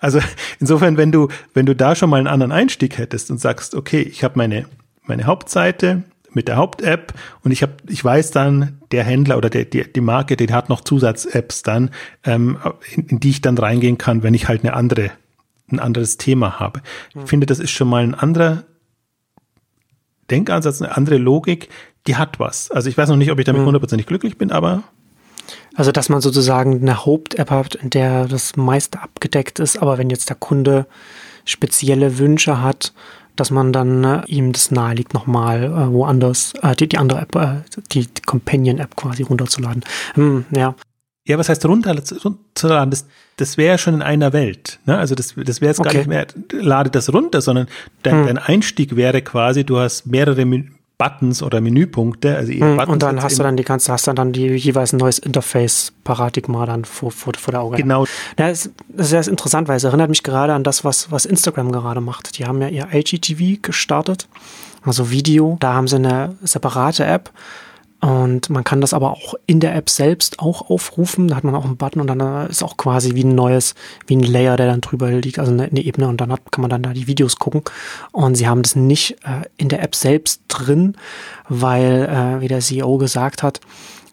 Also 0.00 0.18
insofern, 0.60 0.96
wenn 0.96 1.12
du, 1.12 1.28
wenn 1.52 1.66
du 1.66 1.76
da 1.76 1.94
schon 1.94 2.08
mal 2.08 2.16
einen 2.16 2.26
anderen 2.26 2.52
Einstieg 2.52 2.96
hättest 2.96 3.30
und 3.30 3.38
sagst, 3.38 3.74
okay, 3.74 4.00
ich 4.00 4.24
habe 4.24 4.38
meine, 4.38 4.64
meine 5.04 5.24
Hauptseite 5.24 6.04
mit 6.32 6.48
der 6.48 6.56
Haupt-App 6.56 7.12
und 7.44 7.50
ich 7.50 7.60
habe, 7.60 7.74
ich 7.86 8.02
weiß 8.02 8.30
dann, 8.30 8.78
der 8.92 9.04
Händler 9.04 9.36
oder 9.36 9.50
der, 9.50 9.66
die, 9.66 9.84
die 9.92 10.00
Marke, 10.00 10.38
die 10.38 10.50
hat 10.50 10.70
noch 10.70 10.80
Zusatz-Apps 10.80 11.64
dann, 11.64 11.90
ähm, 12.24 12.56
in, 12.94 13.08
in 13.08 13.20
die 13.20 13.28
ich 13.28 13.42
dann 13.42 13.58
reingehen 13.58 13.98
kann, 13.98 14.22
wenn 14.22 14.32
ich 14.32 14.48
halt 14.48 14.64
eine 14.64 14.72
andere 14.72 15.10
ein 15.70 15.80
anderes 15.80 16.16
Thema 16.16 16.58
habe. 16.58 16.82
Ich 17.14 17.28
finde, 17.28 17.46
das 17.46 17.58
ist 17.58 17.70
schon 17.70 17.88
mal 17.88 18.02
ein 18.02 18.14
anderer 18.14 18.64
Denkansatz, 20.30 20.82
eine 20.82 20.96
andere 20.96 21.18
Logik, 21.18 21.68
die 22.06 22.16
hat 22.16 22.38
was. 22.38 22.70
Also 22.70 22.88
ich 22.88 22.96
weiß 22.96 23.08
noch 23.08 23.16
nicht, 23.16 23.30
ob 23.30 23.38
ich 23.38 23.44
damit 23.44 23.60
hm. 23.60 23.66
hundertprozentig 23.66 24.06
glücklich 24.06 24.38
bin, 24.38 24.50
aber 24.50 24.82
also, 25.74 25.92
dass 25.92 26.08
man 26.08 26.20
sozusagen 26.20 26.80
eine 26.80 27.06
Haupt-App 27.06 27.50
hat, 27.50 27.76
in 27.76 27.90
der 27.90 28.26
das 28.26 28.56
meiste 28.56 29.00
abgedeckt 29.00 29.60
ist, 29.60 29.80
aber 29.80 29.96
wenn 29.96 30.10
jetzt 30.10 30.28
der 30.28 30.36
Kunde 30.36 30.86
spezielle 31.44 32.18
Wünsche 32.18 32.60
hat, 32.60 32.92
dass 33.36 33.50
man 33.50 33.72
dann 33.72 34.02
äh, 34.02 34.22
ihm 34.26 34.52
das 34.52 34.70
naheliegt, 34.70 35.14
nochmal 35.14 35.64
äh, 35.64 35.92
woanders 35.92 36.54
äh, 36.62 36.74
die, 36.74 36.88
die 36.88 36.98
andere 36.98 37.20
App, 37.20 37.36
äh, 37.36 37.62
die, 37.92 38.06
die 38.06 38.22
Companion-App 38.22 38.96
quasi 38.96 39.22
runterzuladen. 39.22 39.84
Hm, 40.14 40.44
ja. 40.50 40.74
Ja, 41.26 41.38
was 41.38 41.48
heißt 41.48 41.64
runterzuladen? 41.64 42.90
Das, 42.90 43.06
das 43.38 43.56
wäre 43.56 43.78
schon 43.78 43.94
in 43.94 44.02
einer 44.02 44.32
Welt. 44.32 44.78
Ne? 44.84 44.98
Also 44.98 45.14
das, 45.14 45.34
das 45.36 45.60
wäre 45.60 45.70
jetzt 45.70 45.80
okay. 45.80 45.88
gar 45.88 45.98
nicht 45.98 46.08
mehr, 46.08 46.26
lade 46.52 46.90
das 46.90 47.12
runter, 47.12 47.40
sondern 47.40 47.68
dein, 48.02 48.20
hm. 48.20 48.26
dein 48.26 48.38
Einstieg 48.38 48.96
wäre 48.96 49.22
quasi, 49.22 49.64
du 49.64 49.78
hast 49.78 50.06
mehrere 50.06 50.44
Buttons 50.98 51.44
oder 51.44 51.60
Menüpunkte. 51.60 52.36
Also 52.36 52.52
hm, 52.52 52.76
Buttons 52.76 52.92
und 52.92 53.02
dann 53.02 53.22
hast 53.22 53.38
du 53.38 53.44
dann 53.44 53.56
die 53.56 53.62
ganze, 53.62 53.92
hast 53.92 54.08
dann, 54.08 54.16
dann 54.16 54.32
die 54.32 54.48
jeweils 54.48 54.92
ein 54.92 54.98
neues 54.98 55.20
Interface-Paradigma 55.20 56.66
dann 56.66 56.84
vor, 56.84 57.12
vor, 57.12 57.32
vor 57.38 57.52
der 57.52 57.60
Augen. 57.60 57.76
Genau. 57.76 58.04
Ja, 58.36 58.48
das, 58.48 58.70
das 58.88 59.12
ist 59.12 59.28
interessant, 59.28 59.68
weil 59.68 59.76
es 59.76 59.84
erinnert 59.84 60.10
mich 60.10 60.24
gerade 60.24 60.52
an 60.52 60.64
das, 60.64 60.84
was, 60.84 61.12
was 61.12 61.24
Instagram 61.24 61.70
gerade 61.70 62.00
macht. 62.00 62.36
Die 62.38 62.44
haben 62.44 62.60
ja 62.60 62.68
ihr 62.68 62.88
IGTV 62.92 63.62
gestartet, 63.62 64.26
also 64.82 65.12
Video. 65.12 65.56
Da 65.60 65.74
haben 65.74 65.86
sie 65.86 65.96
eine 65.96 66.36
separate 66.42 67.04
App 67.04 67.30
Und 68.00 68.48
man 68.48 68.62
kann 68.62 68.80
das 68.80 68.94
aber 68.94 69.10
auch 69.10 69.34
in 69.46 69.58
der 69.58 69.74
App 69.74 69.90
selbst 69.90 70.38
auch 70.38 70.70
aufrufen. 70.70 71.28
Da 71.28 71.36
hat 71.36 71.42
man 71.42 71.56
auch 71.56 71.64
einen 71.64 71.76
Button 71.76 72.00
und 72.00 72.06
dann 72.06 72.48
ist 72.48 72.62
auch 72.62 72.76
quasi 72.76 73.14
wie 73.14 73.24
ein 73.24 73.34
neues, 73.34 73.74
wie 74.06 74.14
ein 74.16 74.22
Layer, 74.22 74.56
der 74.56 74.66
dann 74.66 74.80
drüber 74.80 75.10
liegt, 75.10 75.40
also 75.40 75.50
eine, 75.50 75.64
eine 75.64 75.80
Ebene 75.80 76.06
und 76.06 76.20
dann 76.20 76.30
hat, 76.30 76.52
kann 76.52 76.62
man 76.62 76.70
dann 76.70 76.82
da 76.82 76.92
die 76.92 77.08
Videos 77.08 77.36
gucken. 77.36 77.62
Und 78.12 78.36
sie 78.36 78.46
haben 78.46 78.62
das 78.62 78.76
nicht 78.76 79.16
äh, 79.24 79.48
in 79.56 79.68
der 79.68 79.82
App 79.82 79.96
selbst 79.96 80.42
drin, 80.46 80.96
weil, 81.48 82.08
äh, 82.08 82.40
wie 82.40 82.48
der 82.48 82.60
CEO 82.60 82.98
gesagt 82.98 83.42
hat, 83.42 83.60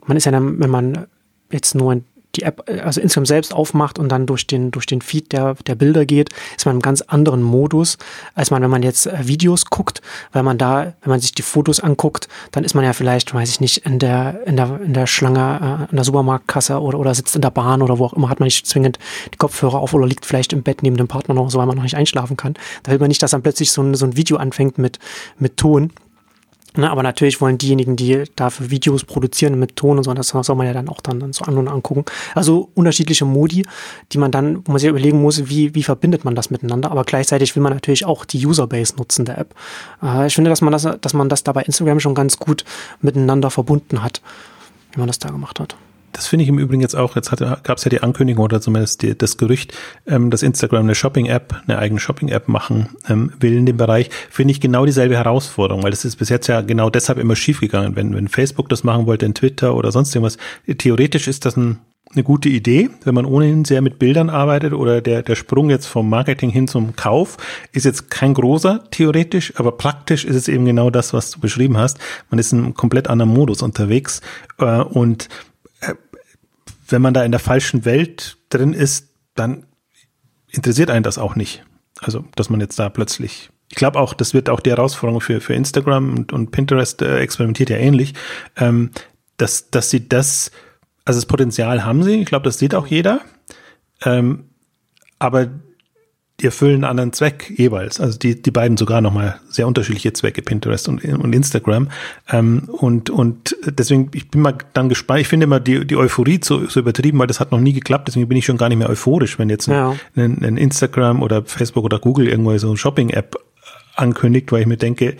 man 0.08 0.17
ist 0.17 0.26
ja 0.26 0.32
dann, 0.32 0.60
wenn 0.60 0.69
man 0.69 1.06
jetzt 1.52 1.76
nur 1.76 1.93
in 1.93 2.06
die 2.38 2.43
App, 2.43 2.69
äh, 2.69 2.80
also 2.80 3.02
Instagram 3.02 3.26
selbst 3.26 3.54
aufmacht 3.54 4.00
und 4.00 4.10
dann 4.10 4.26
durch 4.26 4.48
den, 4.48 4.71
durch 4.71 4.86
den 4.86 5.02
Feed 5.02 5.32
der, 5.32 5.56
der 5.67 5.76
Bilder 5.76 6.06
geht, 6.06 6.30
ist 6.56 6.65
man 6.65 6.74
einem 6.74 6.82
ganz 6.82 7.02
anderen 7.02 7.41
Modus, 7.41 7.98
als 8.34 8.52
man, 8.52 8.62
wenn 8.62 8.69
man 8.69 8.84
jetzt 8.84 9.08
äh, 9.08 9.28
Videos 9.28 9.65
guckt, 9.65 10.02
weil 10.32 10.43
man 10.43 10.58
da, 10.58 10.93
wenn 11.02 11.10
man 11.10 11.19
sich 11.19 11.34
die 11.34 11.41
Fotos 11.41 11.80
anguckt, 11.80 12.28
dann 12.52 12.63
ist 12.63 12.74
man 12.74 12.84
ja 12.84 12.93
vielleicht, 12.93 13.34
weiß 13.34 13.50
ich 13.50 13.60
nicht, 13.60 13.86
in 13.86 14.00
der, 14.00 14.41
in 14.45 14.58
der, 14.58 14.80
in 14.82 14.93
der 14.93 15.08
Schlange, 15.08 15.88
äh, 15.88 15.91
in 15.91 15.95
der 15.95 16.06
Supermarktkasse 16.06 16.80
oder, 16.80 17.00
oder 17.00 17.13
sitzt 17.15 17.36
in 17.36 17.41
der 17.41 17.52
Bahn 17.52 17.82
oder 17.82 18.00
wo 18.00 18.06
auch 18.06 18.13
immer, 18.13 18.30
hat 18.30 18.39
man 18.39 18.48
nicht 18.48 18.65
zwingend 18.67 19.00
die 19.34 19.38
Kopfhörer 19.38 19.80
auf 19.80 19.93
oder 19.93 20.08
liegt 20.08 20.26
vielleicht 20.26 20.54
im 20.54 20.63
Bett 20.63 20.84
neben 20.84 20.98
dem 20.98 21.08
Partner 21.08 21.34
noch 21.34 21.50
so, 21.50 21.60
weil 21.60 21.65
man 21.65 21.76
noch 21.76 21.84
nicht 21.84 21.98
einschlafen 21.98 22.38
kann. 22.38 22.56
Da 22.84 22.91
will 22.91 23.00
man 23.00 23.08
nicht, 23.08 23.21
dass 23.21 23.32
dann 23.32 23.41
plötzlich 23.41 23.71
so 23.71 23.82
ein, 23.82 23.95
so 23.95 24.06
ein 24.06 24.17
Video 24.17 24.38
anfängt 24.38 24.78
mit, 24.78 25.00
mit 25.39 25.58
Ton. 25.58 25.91
Ne, 26.78 26.92
aber 26.92 27.04
natürlich 27.04 27.40
wollen 27.40 27.58
diejenigen, 27.58 27.96
die 27.96 28.24
dafür 28.36 28.70
Videos 28.70 29.06
produzieren 29.06 29.58
mit 29.58 29.76
Ton 29.76 29.98
und 29.98 30.04
so, 30.04 30.14
das 30.14 30.28
soll 30.28 30.56
man 30.56 30.68
ja 30.68 30.74
dann 30.74 30.90
auch 30.90 31.00
dann, 31.02 31.20
dann 31.20 31.32
so 31.32 31.46
an 31.46 31.58
und 31.58 31.68
angucken. 31.68 32.04
Also 32.34 32.70
unterschiedliche 32.74 33.26
Modi, 33.26 33.66
die 34.12 34.18
man 34.18 34.32
dann, 34.32 34.66
wo 34.66 34.74
man 34.74 34.80
sich 34.80 34.90
überlegen 34.90 35.22
muss, 35.22 35.48
wie, 35.50 35.74
wie 35.74 35.84
verbindet 35.84 36.26
man 36.26 36.36
das 36.36 36.50
miteinander. 36.50 36.92
Aber 36.92 37.04
gleichzeitig 37.04 37.56
will 37.56 37.64
man 37.64 37.74
natürlich 37.74 38.06
auch 38.06 38.26
die 38.26 38.46
Userbase 38.46 38.96
nutzen 38.98 39.26
der 39.26 39.38
App. 39.38 39.56
Äh, 40.04 40.28
ich 40.28 40.36
finde, 40.36 40.50
dass 40.50 40.62
man 40.62 40.74
das, 40.74 40.88
dass 41.00 41.14
man 41.14 41.30
das 41.30 41.44
da 41.44 41.54
bei 41.54 41.62
Instagram 41.62 42.00
schon 42.00 42.16
ganz 42.16 42.38
gut 42.38 42.66
miteinander 43.02 43.50
verbunden 43.50 44.04
hat, 44.04 44.22
wie 44.92 45.00
man 45.00 45.08
das 45.08 45.20
da 45.20 45.30
gemacht 45.30 45.60
hat. 45.60 45.76
Das 46.15 46.28
finde 46.28 46.43
ich 46.43 46.49
im 46.49 46.60
Übrigen 46.60 46.82
jetzt 46.82 46.95
auch, 46.95 47.17
jetzt 47.17 47.30
gab 47.30 47.78
es 47.78 47.84
ja 47.84 47.89
die 47.89 48.01
Ankündigung 48.01 48.45
oder 48.45 48.62
zumindest 48.62 49.01
die, 49.01 49.17
das 49.17 49.36
Gerücht, 49.36 49.73
ähm, 50.08 50.32
dass 50.32 50.43
Instagram 50.43 50.86
eine 50.86 50.95
Shopping-App, 50.95 51.63
eine 51.67 51.78
eigene 51.78 51.99
Shopping-App 51.99 52.47
machen 52.47 52.88
ähm, 53.10 53.34
will 53.39 53.58
in 53.58 53.65
dem 53.65 53.75
Bereich, 53.75 54.10
finde 54.30 54.54
ich 54.54 54.62
genau 54.62 54.86
dieselbe 54.86 55.17
Herausforderung, 55.17 55.84
weil 55.84 55.91
das 55.91 56.06
ist 56.06 56.15
bis 56.15 56.30
jetzt 56.30 56.47
ja 56.47 56.62
genau 56.62 56.89
deshalb 56.89 57.19
immer 57.19 57.36
schiefgegangen. 57.36 57.97
Wenn, 57.97 58.15
wenn 58.15 58.30
Facebook 58.30 58.69
das 58.69 58.86
machen 58.86 59.08
wollte 59.08 59.25
in 59.25 59.34
Twitter 59.34 59.75
oder 59.75 59.91
sonst 59.91 60.15
irgendwas, 60.15 60.38
theoretisch 60.78 61.28
ist 61.28 61.45
das 61.45 61.58
ein 61.58 61.80
eine 62.13 62.23
gute 62.23 62.47
Idee, 62.47 62.89
wenn 63.04 63.15
man 63.15 63.25
ohnehin 63.25 63.65
sehr 63.65 63.82
mit 63.82 63.99
Bildern 63.99 64.30
arbeitet 64.30 64.73
oder 64.73 65.01
der, 65.01 65.21
der 65.21 65.36
Sprung 65.36 65.69
jetzt 65.69 65.88
vom 65.88 66.10
Marketing 66.10 66.49
hin 66.49 66.67
zum 66.67 66.95
Kauf 66.95 67.36
ist 67.73 67.84
jetzt 67.84 68.10
kein 68.10 68.34
großer 68.34 68.84
theoretisch, 68.91 69.54
aber 69.58 69.73
praktisch 69.73 70.23
ist 70.23 70.36
es 70.36 70.47
eben 70.47 70.65
genau 70.65 70.89
das, 70.89 71.13
was 71.13 71.32
du 71.32 71.39
beschrieben 71.39 71.78
hast. 71.78 71.97
Man 72.30 72.39
ist 72.39 72.54
in 72.54 72.60
einem 72.60 72.73
komplett 72.73 73.10
anderen 73.10 73.34
Modus 73.34 73.62
unterwegs 73.62 74.21
äh, 74.60 74.82
und 74.82 75.28
wenn 76.88 77.02
man 77.02 77.13
da 77.13 77.24
in 77.24 77.32
der 77.32 77.39
falschen 77.39 77.86
Welt 77.86 78.38
drin 78.50 78.74
ist, 78.74 79.10
dann 79.34 79.65
interessiert 80.50 80.89
einen 80.89 81.04
das 81.04 81.17
auch 81.17 81.36
nicht. 81.36 81.63
Also, 82.00 82.26
dass 82.36 82.50
man 82.50 82.60
jetzt 82.60 82.78
da 82.80 82.89
plötzlich 82.89 83.50
ich 83.69 83.78
glaube 83.78 84.00
auch, 84.00 84.13
das 84.13 84.34
wird 84.34 84.50
auch 84.50 84.60
die 84.60 84.69
Herausforderung 84.69 85.21
für, 85.21 85.41
für 85.41 85.54
Instagram 85.54 86.15
und, 86.15 86.34
und 86.34 86.52
Pinterest 86.52 87.02
äh, 87.02 87.19
experimentiert 87.19 87.69
ja 87.69 87.78
ähnlich, 87.78 88.13
ähm, 88.58 88.91
dass, 89.38 89.69
dass 89.69 89.89
sie 89.89 90.08
das, 90.08 90.52
also 91.04 91.17
das 91.17 91.26
Potenzial 91.26 91.84
haben 91.84 92.04
sie, 92.04 92.21
ich 92.21 92.28
glaube, 92.28 92.43
das 92.43 92.60
sieht 92.60 92.76
auch 92.76 92.88
jeder, 92.88 93.21
ähm, 94.04 94.50
aber 95.19 95.48
die 96.41 96.45
erfüllen 96.48 96.76
einen 96.76 96.84
anderen 96.84 97.13
Zweck 97.13 97.54
jeweils. 97.56 98.02
Also 98.02 98.19
die, 98.19 98.41
die 98.41 98.52
beiden 98.52 98.76
sogar 98.76 99.00
nochmal 99.00 99.39
sehr 99.48 99.67
unterschiedliche 99.67 100.12
Zwecke, 100.12 100.41
Pinterest 100.41 100.89
und, 100.89 101.04
und 101.04 101.34
Instagram. 101.34 101.89
Ähm, 102.30 102.67
und, 102.67 103.10
und 103.10 103.56
deswegen, 103.65 104.12
ich 104.13 104.30
bin 104.30 104.41
mal 104.41 104.56
dann 104.74 104.89
gespannt. 104.89 105.21
Ich 105.21 105.30
finde 105.30 105.45
immer 105.45 105.62
die, 105.62 105.88
die 105.88 105.95
Euphorie 105.95 106.41
so, 106.43 106.65
so 106.67 106.82
übertrieben, 106.82 107.19
weil 107.19 107.28
das 107.28 107.39
hat 107.39 107.52
noch 107.52 107.62
nie 107.62 107.74
geklappt. 107.74 108.10
Deswegen 108.10 108.28
bin 108.28 108.38
ich 108.38 108.45
schon 108.45 108.58
gar 108.58 108.67
nicht 108.67 108.78
mehr 108.78 108.89
euphorisch, 108.89 109.39
wenn 109.39 109.50
jetzt 109.50 109.67
ja. 109.67 109.95
ein, 110.15 110.43
ein 110.43 110.58
Instagram 110.58 111.24
oder 111.24 111.45
Facebook 111.45 111.86
oder 111.86 112.00
Google 112.00 112.28
irgendwo 112.28 112.58
so 112.58 112.67
eine 112.67 112.78
Shopping-App 112.78 113.38
ankündigt, 113.95 114.52
weil 114.52 114.62
ich 114.62 114.67
mir 114.67 114.78
denke, 114.78 115.15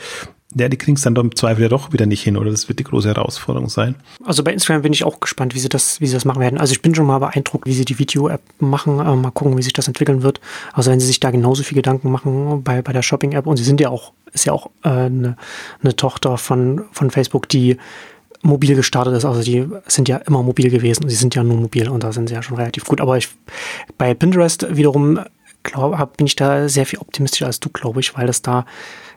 ja, 0.58 0.70
die 0.70 0.78
kriegen 0.78 0.96
es 0.96 1.04
dann 1.04 1.16
doch 1.16 1.24
im 1.24 1.36
Zweifel 1.36 1.64
ja 1.64 1.70
doch 1.70 1.92
wieder 1.92 2.06
nicht 2.06 2.24
hin, 2.24 2.38
oder 2.38 2.50
das 2.50 2.70
wird 2.70 2.80
die 2.80 2.86
große 2.86 3.10
Herausforderung 3.10 3.68
sein. 3.70 3.96
Also 4.24 4.42
bei 4.44 4.54
Instagram 4.54 4.84
bin 4.84 4.94
ich 4.94 5.04
auch 5.04 5.20
gespannt, 5.20 5.54
wie 5.54 5.60
sie 5.60 5.68
das, 5.68 6.00
wie 6.00 6.08
sie 6.08 6.14
das 6.14 6.24
machen 6.24 6.40
werden. 6.40 6.58
Also 6.58 6.72
ich 6.72 6.82
bin 6.82 6.96
schon 6.96 7.06
mal 7.06 7.20
beeindruckt, 7.20 7.66
wie 7.66 7.74
sie 7.74 7.84
die 7.84 8.00
Video-App 8.00 8.42
machen. 8.60 9.00
Äh, 9.00 9.16
mal 9.16 9.32
gucken, 9.32 9.58
wie 9.58 9.62
sich 9.62 9.74
das 9.74 9.88
entwickeln 9.88 10.24
wird. 10.24 10.40
Also 10.72 10.92
wenn 10.92 11.00
sie 11.00 11.08
sich 11.08 11.20
da 11.20 11.32
genauso 11.32 11.64
viel 11.64 11.76
Gedanken 11.76 12.10
machen 12.10 12.64
bei, 12.64 12.82
bei 12.82 12.94
der 12.94 13.02
Shopping-App 13.02 13.46
und 13.46 13.58
sie 13.58 13.66
sind 13.66 13.82
ja 13.82 13.90
auch, 13.90 14.14
ist 14.32 14.46
ja 14.46 14.54
auch 14.54 14.68
äh, 14.84 14.90
eine, 14.90 15.36
eine 15.84 15.96
Tochter 15.96 16.38
von, 16.38 16.86
von 16.92 17.12
Facebook, 17.12 17.50
die 17.50 17.78
mobil 18.42 18.76
gestartet 18.76 19.14
ist. 19.14 19.26
Also 19.26 19.42
die 19.42 19.68
sind 19.88 20.08
ja 20.08 20.18
immer 20.18 20.42
mobil 20.42 20.70
gewesen 20.70 21.04
und 21.04 21.10
sie 21.10 21.16
sind 21.18 21.36
ja 21.36 21.44
nur 21.44 21.58
mobil 21.58 21.90
und 21.90 22.04
da 22.04 22.14
sind 22.14 22.30
sie 22.30 22.36
ja 22.36 22.42
schon 22.42 22.56
relativ 22.56 22.86
gut. 22.86 23.02
Aber 23.02 23.18
ich 23.18 23.28
bei 23.98 24.14
Pinterest 24.14 24.74
wiederum 24.76 25.20
glaube, 25.64 26.10
bin 26.16 26.28
ich 26.28 26.36
da 26.36 26.70
sehr 26.70 26.86
viel 26.86 27.00
optimistischer 27.00 27.48
als 27.48 27.60
du, 27.60 27.70
glaube 27.70 28.00
ich, 28.00 28.16
weil 28.16 28.28
das 28.28 28.42
da 28.42 28.66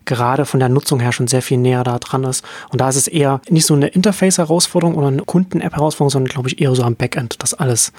gerade 0.09 0.45
von 0.47 0.59
der 0.59 0.69
Nutzung 0.69 0.99
her 0.99 1.13
schon 1.13 1.29
sehr 1.29 1.43
viel 1.43 1.59
näher 1.59 1.85
da 1.85 1.99
dran 1.99 2.25
ist. 2.25 2.45
Und 2.71 2.81
da 2.81 2.89
ist 2.89 2.97
es 2.97 3.07
eher 3.07 3.41
nicht 3.49 3.67
so 3.67 3.75
eine 3.75 3.89
Interface-Herausforderung 3.89 4.97
oder 4.97 5.09
eine 5.09 5.23
Kunden-App-Herausforderung, 5.23 6.11
sondern 6.11 6.33
glaube 6.33 6.49
ich 6.49 6.61
eher 6.61 6.75
so 6.75 6.83
am 6.83 6.97
Backend, 6.97 7.37
das 7.41 7.55
alles 7.55 7.93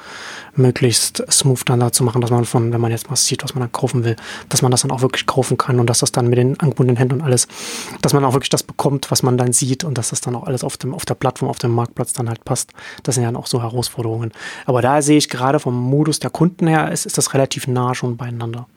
möglichst 0.56 1.24
smooth 1.32 1.62
dann 1.66 1.80
da 1.80 1.92
zu 1.92 2.04
machen, 2.04 2.20
dass 2.20 2.32
man 2.32 2.44
von, 2.46 2.74
wenn 2.74 2.82
man 2.82 2.92
jetzt 2.92 3.10
mal 3.10 3.16
sieht, 3.16 3.44
was 3.44 3.54
man 3.54 3.62
dann 3.62 3.72
kaufen 3.72 4.04
will, 4.04 4.16
dass 4.50 4.62
man 4.62 4.72
das 4.72 4.82
dann 4.82 4.92
auch 4.92 5.02
wirklich 5.02 5.26
kaufen 5.28 5.58
kann 5.58 5.80
und 5.80 5.88
dass 5.88 6.00
das 6.00 6.12
dann 6.12 6.28
mit 6.28 6.38
den 6.38 6.60
angebundenen 6.60 6.98
Händen 6.98 7.16
und 7.16 7.22
alles, 7.22 7.48
dass 8.02 8.14
man 8.14 8.26
auch 8.26 8.34
wirklich 8.34 8.50
das 8.50 8.64
bekommt, 8.64 9.12
was 9.12 9.24
man 9.24 9.38
dann 9.38 9.54
sieht 9.54 9.84
und 9.84 9.98
dass 9.98 10.10
das 10.10 10.20
dann 10.20 10.36
auch 10.36 10.44
alles 10.44 10.64
auf 10.64 10.78
dem, 10.78 10.94
auf 10.94 11.06
der 11.06 11.16
Plattform, 11.16 11.50
auf 11.50 11.60
dem 11.60 11.72
Marktplatz 11.72 12.14
dann 12.14 12.28
halt 12.28 12.44
passt. 12.44 12.72
Das 13.04 13.16
sind 13.16 13.24
ja 13.24 13.30
dann 13.30 13.38
auch 13.38 13.48
so 13.48 13.62
Herausforderungen. 13.62 14.32
Aber 14.66 14.82
da 14.82 15.02
sehe 15.02 15.18
ich 15.18 15.30
gerade 15.30 15.60
vom 15.60 15.76
Modus 15.80 16.20
der 16.20 16.32
Kunden 16.32 16.68
her, 16.68 16.92
ist, 16.92 17.06
ist 17.06 17.18
das 17.18 17.34
relativ 17.34 17.68
nah 17.68 17.94
schon 17.94 18.18
beieinander. 18.18 18.68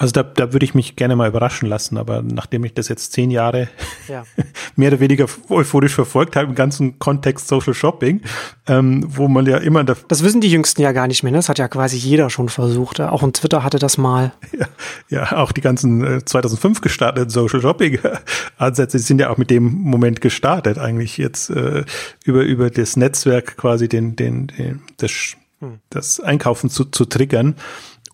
Also 0.00 0.12
da, 0.12 0.22
da 0.22 0.54
würde 0.54 0.64
ich 0.64 0.74
mich 0.74 0.96
gerne 0.96 1.14
mal 1.14 1.28
überraschen 1.28 1.68
lassen, 1.68 1.98
aber 1.98 2.22
nachdem 2.22 2.64
ich 2.64 2.72
das 2.72 2.88
jetzt 2.88 3.12
zehn 3.12 3.30
Jahre 3.30 3.68
ja. 4.08 4.24
mehr 4.74 4.88
oder 4.88 5.00
weniger 5.00 5.26
euphorisch 5.50 5.94
verfolgt 5.94 6.36
habe 6.36 6.46
im 6.46 6.54
ganzen 6.54 6.98
Kontext 6.98 7.48
Social 7.48 7.74
Shopping, 7.74 8.22
ähm, 8.66 9.04
wo 9.06 9.28
man 9.28 9.44
ja 9.44 9.58
immer 9.58 9.84
da 9.84 9.94
Das 10.08 10.24
wissen 10.24 10.40
die 10.40 10.50
Jüngsten 10.50 10.80
ja 10.80 10.92
gar 10.92 11.06
nicht 11.06 11.22
mehr, 11.22 11.32
ne? 11.32 11.36
Das 11.36 11.50
hat 11.50 11.58
ja 11.58 11.68
quasi 11.68 11.98
jeder 11.98 12.30
schon 12.30 12.48
versucht. 12.48 12.98
Auch 12.98 13.22
in 13.22 13.34
Twitter 13.34 13.62
hatte 13.62 13.78
das 13.78 13.98
mal. 13.98 14.32
Ja, 14.58 14.68
ja 15.10 15.36
auch 15.36 15.52
die 15.52 15.60
ganzen 15.60 16.02
äh, 16.02 16.24
2005 16.24 16.80
gestarteten 16.80 17.28
Social 17.28 17.60
Shopping 17.60 17.98
Ansätze 18.56 18.96
die 18.96 19.02
sind 19.02 19.20
ja 19.20 19.28
auch 19.28 19.36
mit 19.36 19.50
dem 19.50 19.64
Moment 19.64 20.22
gestartet, 20.22 20.78
eigentlich 20.78 21.18
jetzt 21.18 21.50
äh, 21.50 21.84
über, 22.24 22.40
über 22.44 22.70
das 22.70 22.96
Netzwerk 22.96 23.58
quasi 23.58 23.86
den, 23.86 24.16
den, 24.16 24.46
den 24.46 24.80
das, 24.96 25.36
hm. 25.58 25.80
das 25.90 26.20
Einkaufen 26.20 26.70
zu, 26.70 26.86
zu 26.86 27.04
triggern. 27.04 27.56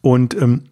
Und 0.03 0.35
ähm, 0.35 0.65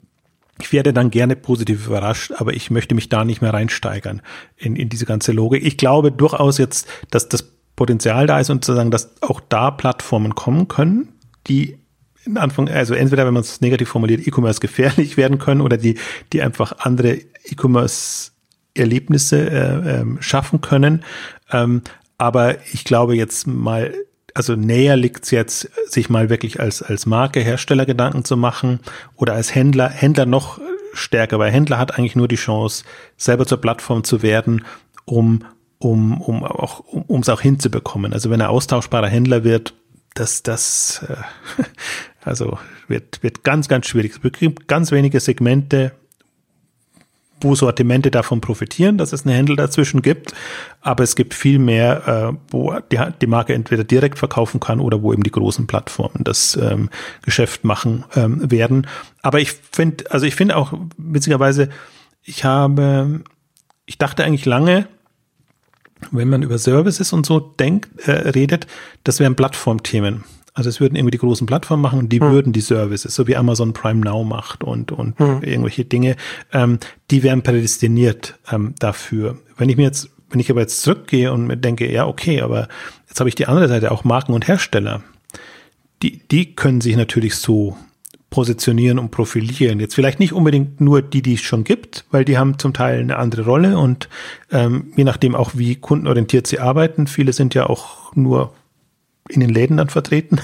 ich 0.60 0.72
werde 0.72 0.92
dann 0.92 1.10
gerne 1.10 1.36
positiv 1.36 1.86
überrascht, 1.86 2.32
aber 2.36 2.54
ich 2.54 2.70
möchte 2.70 2.94
mich 2.94 3.08
da 3.08 3.24
nicht 3.24 3.42
mehr 3.42 3.52
reinsteigern 3.52 4.22
in, 4.56 4.76
in 4.76 4.88
diese 4.88 5.06
ganze 5.06 5.32
Logik. 5.32 5.64
Ich 5.64 5.76
glaube 5.76 6.12
durchaus 6.12 6.58
jetzt, 6.58 6.86
dass 7.10 7.28
das 7.28 7.52
Potenzial 7.76 8.26
da 8.26 8.38
ist 8.38 8.50
und 8.50 8.64
sozusagen, 8.64 8.90
dass 8.90 9.20
auch 9.22 9.40
da 9.40 9.70
Plattformen 9.70 10.34
kommen 10.34 10.68
können, 10.68 11.08
die 11.48 11.78
in 12.24 12.38
Anfang, 12.38 12.68
also 12.68 12.94
entweder, 12.94 13.26
wenn 13.26 13.34
man 13.34 13.42
es 13.42 13.60
negativ 13.60 13.88
formuliert, 13.88 14.26
E-Commerce 14.26 14.60
gefährlich 14.60 15.16
werden 15.16 15.38
können 15.38 15.60
oder 15.60 15.76
die, 15.76 15.98
die 16.32 16.40
einfach 16.40 16.72
andere 16.78 17.18
E-Commerce 17.44 18.30
Erlebnisse 18.74 19.50
äh, 19.50 20.00
ähm, 20.00 20.18
schaffen 20.20 20.60
können. 20.60 21.04
Ähm, 21.52 21.82
aber 22.18 22.56
ich 22.72 22.84
glaube 22.84 23.14
jetzt 23.14 23.46
mal 23.46 23.94
also 24.34 24.56
näher 24.56 24.96
liegt's 24.96 25.30
jetzt, 25.30 25.70
sich 25.86 26.10
mal 26.10 26.28
wirklich 26.28 26.60
als, 26.60 26.82
als 26.82 27.06
Marke, 27.06 27.40
Hersteller 27.40 27.86
Gedanken 27.86 28.24
zu 28.24 28.36
machen 28.36 28.80
oder 29.14 29.34
als 29.34 29.54
Händler, 29.54 29.88
Händler 29.88 30.26
noch 30.26 30.60
stärker, 30.92 31.38
weil 31.38 31.52
Händler 31.52 31.78
hat 31.78 31.96
eigentlich 31.96 32.16
nur 32.16 32.28
die 32.28 32.36
Chance, 32.36 32.84
selber 33.16 33.46
zur 33.46 33.60
Plattform 33.60 34.04
zu 34.04 34.22
werden, 34.22 34.64
um, 35.04 35.44
um, 35.78 36.20
um 36.20 36.42
auch, 36.44 36.80
um 36.80 37.20
es 37.20 37.28
auch 37.28 37.40
hinzubekommen. 37.40 38.12
Also 38.12 38.30
wenn 38.30 38.40
er 38.40 38.50
austauschbarer 38.50 39.08
Händler 39.08 39.44
wird, 39.44 39.74
das, 40.14 40.42
das, 40.42 41.04
äh, 41.08 41.62
also 42.24 42.58
wird, 42.88 43.22
wird 43.22 43.44
ganz, 43.44 43.68
ganz 43.68 43.86
schwierig. 43.86 44.14
Es 44.22 44.32
gibt 44.32 44.68
ganz 44.68 44.90
wenige 44.90 45.20
Segmente, 45.20 45.92
wo 47.44 47.54
Sortimente 47.54 48.10
davon 48.10 48.40
profitieren, 48.40 48.98
dass 48.98 49.12
es 49.12 49.24
eine 49.24 49.34
Händler 49.34 49.56
dazwischen 49.56 50.02
gibt. 50.02 50.34
Aber 50.80 51.04
es 51.04 51.14
gibt 51.14 51.34
viel 51.34 51.58
mehr, 51.58 52.32
äh, 52.32 52.36
wo 52.50 52.74
die, 52.90 52.98
die 53.20 53.26
Marke 53.26 53.54
entweder 53.54 53.84
direkt 53.84 54.18
verkaufen 54.18 54.58
kann 54.58 54.80
oder 54.80 55.02
wo 55.02 55.12
eben 55.12 55.22
die 55.22 55.30
großen 55.30 55.66
Plattformen 55.66 56.24
das 56.24 56.56
ähm, 56.56 56.90
Geschäft 57.22 57.64
machen 57.64 58.04
ähm, 58.16 58.50
werden. 58.50 58.86
Aber 59.22 59.40
ich 59.40 59.52
finde, 59.52 60.10
also 60.10 60.26
ich 60.26 60.34
finde 60.34 60.56
auch 60.56 60.72
witzigerweise, 60.96 61.68
ich 62.22 62.44
habe, 62.44 63.20
ich 63.86 63.98
dachte 63.98 64.24
eigentlich 64.24 64.46
lange, 64.46 64.88
wenn 66.10 66.28
man 66.28 66.42
über 66.42 66.58
Services 66.58 67.12
und 67.12 67.24
so 67.26 67.40
denkt, 67.40 68.06
äh, 68.06 68.10
redet, 68.10 68.66
das 69.04 69.20
wären 69.20 69.36
Plattformthemen. 69.36 70.24
Also 70.54 70.70
es 70.70 70.80
würden 70.80 70.96
irgendwie 70.96 71.10
die 71.10 71.18
großen 71.18 71.46
Plattformen 71.46 71.82
machen 71.82 71.98
und 71.98 72.10
die 72.10 72.20
hm. 72.20 72.30
würden 72.30 72.52
die 72.52 72.60
Services, 72.60 73.14
so 73.14 73.26
wie 73.26 73.36
Amazon 73.36 73.72
Prime 73.72 74.00
Now 74.00 74.24
macht 74.24 74.64
und, 74.64 74.92
und 74.92 75.18
hm. 75.18 75.42
irgendwelche 75.42 75.84
Dinge, 75.84 76.16
ähm, 76.52 76.78
die 77.10 77.22
wären 77.22 77.42
prädestiniert 77.42 78.38
ähm, 78.50 78.74
dafür. 78.78 79.38
Wenn 79.56 79.68
ich 79.68 79.76
mir 79.76 79.82
jetzt, 79.82 80.10
wenn 80.30 80.40
ich 80.40 80.50
aber 80.50 80.60
jetzt 80.60 80.82
zurückgehe 80.82 81.32
und 81.32 81.46
mir 81.46 81.56
denke, 81.56 81.90
ja, 81.90 82.06
okay, 82.06 82.40
aber 82.40 82.68
Jetzt 83.14 83.20
habe 83.20 83.28
ich 83.28 83.36
die 83.36 83.46
andere 83.46 83.68
Seite, 83.68 83.92
auch 83.92 84.02
Marken 84.02 84.32
und 84.32 84.48
Hersteller. 84.48 85.00
Die, 86.02 86.18
die 86.32 86.56
können 86.56 86.80
sich 86.80 86.96
natürlich 86.96 87.36
so 87.36 87.76
positionieren 88.28 88.98
und 88.98 89.12
profilieren. 89.12 89.78
Jetzt 89.78 89.94
vielleicht 89.94 90.18
nicht 90.18 90.32
unbedingt 90.32 90.80
nur 90.80 91.00
die, 91.00 91.22
die 91.22 91.34
es 91.34 91.40
schon 91.40 91.62
gibt, 91.62 92.06
weil 92.10 92.24
die 92.24 92.38
haben 92.38 92.58
zum 92.58 92.72
Teil 92.72 92.98
eine 92.98 93.18
andere 93.18 93.42
Rolle 93.42 93.78
und 93.78 94.08
ähm, 94.50 94.92
je 94.96 95.04
nachdem 95.04 95.36
auch, 95.36 95.52
wie 95.54 95.76
kundenorientiert 95.76 96.48
sie 96.48 96.58
arbeiten. 96.58 97.06
Viele 97.06 97.32
sind 97.32 97.54
ja 97.54 97.66
auch 97.66 98.12
nur 98.16 98.52
in 99.28 99.40
den 99.40 99.50
Läden 99.50 99.76
dann 99.76 99.88
vertreten, 99.88 100.40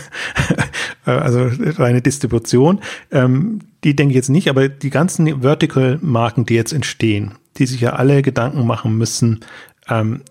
äh, 1.06 1.10
also 1.10 1.50
reine 1.78 2.02
Distribution. 2.02 2.80
Ähm, 3.10 3.60
die 3.84 3.94
denke 3.94 4.12
ich 4.12 4.16
jetzt 4.16 4.30
nicht, 4.30 4.48
aber 4.48 4.68
die 4.68 4.90
ganzen 4.90 5.42
Vertical-Marken, 5.42 6.46
die 6.46 6.54
jetzt 6.54 6.72
entstehen, 6.72 7.32
die 7.56 7.66
sich 7.66 7.80
ja 7.80 7.94
alle 7.94 8.22
Gedanken 8.22 8.66
machen 8.66 8.96
müssen, 8.96 9.40
ähm, 9.88 10.22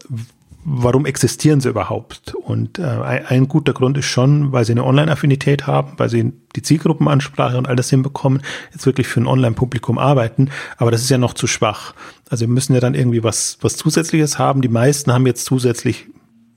warum 0.64 1.06
existieren 1.06 1.62
sie 1.62 1.70
überhaupt? 1.70 2.36
Und 2.36 2.80
äh, 2.80 2.84
ein 2.84 3.48
guter 3.48 3.74
Grund 3.74 3.98
ist 3.98 4.06
schon, 4.06 4.52
weil 4.52 4.66
sie 4.66 4.74
eine 4.74 4.84
Online-Affinität 4.84 5.68
haben, 5.68 5.94
weil 5.98 6.10
sie 6.10 6.34
die 6.56 6.62
Zielgruppenansprache 6.62 7.58
und 7.58 7.68
alles 7.68 7.90
hinbekommen, 7.90 8.42
jetzt 8.72 8.86
wirklich 8.86 9.08
für 9.08 9.22
ein 9.22 9.28
Online-Publikum 9.28 9.98
arbeiten. 9.98 10.50
Aber 10.78 10.92
das 10.92 11.02
ist 11.02 11.10
ja 11.10 11.18
noch 11.18 11.34
zu 11.34 11.48
schwach. 11.48 11.94
Also 12.30 12.42
wir 12.42 12.54
müssen 12.54 12.74
ja 12.74 12.80
dann 12.80 12.94
irgendwie 12.94 13.24
was, 13.24 13.58
was 13.62 13.78
Zusätzliches 13.78 14.38
haben. 14.38 14.62
Die 14.62 14.70
meisten 14.70 15.14
haben 15.14 15.26
jetzt 15.26 15.46
zusätzlich 15.46 16.08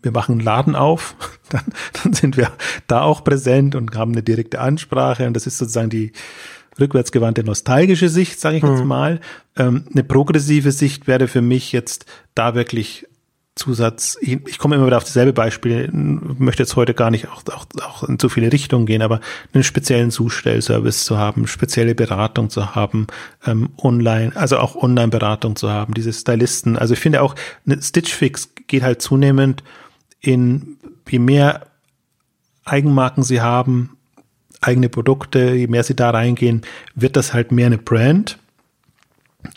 wir 0.03 0.13
machen 0.13 0.33
einen 0.33 0.41
Laden 0.41 0.75
auf, 0.75 1.17
dann, 1.51 1.65
dann 2.03 2.13
sind 2.13 2.37
wir 2.37 2.51
da 2.87 3.03
auch 3.03 3.25
präsent 3.25 3.75
und 3.75 3.95
haben 3.97 4.13
eine 4.13 4.23
direkte 4.23 4.61
Ansprache. 4.61 5.27
Und 5.27 5.35
das 5.35 5.47
ist 5.47 5.59
sozusagen 5.59 5.91
die 5.91 6.13
rückwärtsgewandte 6.81 7.45
nostalgische 7.45 8.09
Sicht, 8.09 8.41
sage 8.41 8.57
ich 8.57 8.63
jetzt 8.63 8.83
mhm. 8.83 8.89
mal. 8.89 9.21
Ähm, 9.57 9.85
eine 9.93 10.05
progressive 10.05 10.73
Sicht 10.73 11.07
wäre 11.07 11.29
für 11.29 11.43
mich 11.43 11.73
jetzt 11.73 12.07
da 12.35 12.55
wirklich 12.55 13.07
Zusatz, 13.55 14.17
ich, 14.23 14.39
ich 14.47 14.57
komme 14.57 14.77
immer 14.77 14.87
wieder 14.87 14.97
auf 14.97 15.05
dieselbe 15.05 15.35
Beispiele, 15.35 15.91
möchte 15.93 16.63
jetzt 16.63 16.75
heute 16.75 16.95
gar 16.95 17.11
nicht 17.11 17.29
auch, 17.29 17.43
auch, 17.53 17.67
auch 17.83 18.03
in 18.05 18.19
zu 18.19 18.31
viele 18.31 18.51
Richtungen 18.51 18.87
gehen, 18.87 19.03
aber 19.03 19.21
einen 19.53 19.63
speziellen 19.63 20.11
Zustellservice 20.11 21.05
zu 21.05 21.19
haben, 21.19 21.47
spezielle 21.47 21.95
Beratung 21.95 22.49
zu 22.49 22.75
haben, 22.75 23.09
ähm, 23.47 23.69
online, 23.77 24.35
also 24.37 24.57
auch 24.57 24.75
Online-Beratung 24.75 25.55
zu 25.57 25.69
haben, 25.69 25.93
diese 25.93 26.15
Stylisten. 26.15 26.79
Also 26.79 26.95
ich 26.95 27.01
finde 27.01 27.21
auch, 27.21 27.35
eine 27.67 27.83
Stitch 27.83 28.15
Fix 28.15 28.49
geht 28.69 28.83
halt 28.83 29.03
zunehmend 29.03 29.63
in, 30.23 30.79
je 31.09 31.19
mehr 31.19 31.67
Eigenmarken 32.65 33.23
sie 33.23 33.41
haben, 33.41 33.97
eigene 34.61 34.89
Produkte, 34.89 35.53
je 35.55 35.67
mehr 35.67 35.83
sie 35.83 35.97
da 35.97 36.11
reingehen, 36.11 36.63
wird 36.95 37.17
das 37.17 37.35
halt 37.35 37.53
mehr 37.53 37.67
eine 37.67 37.79
Brand 37.79 38.39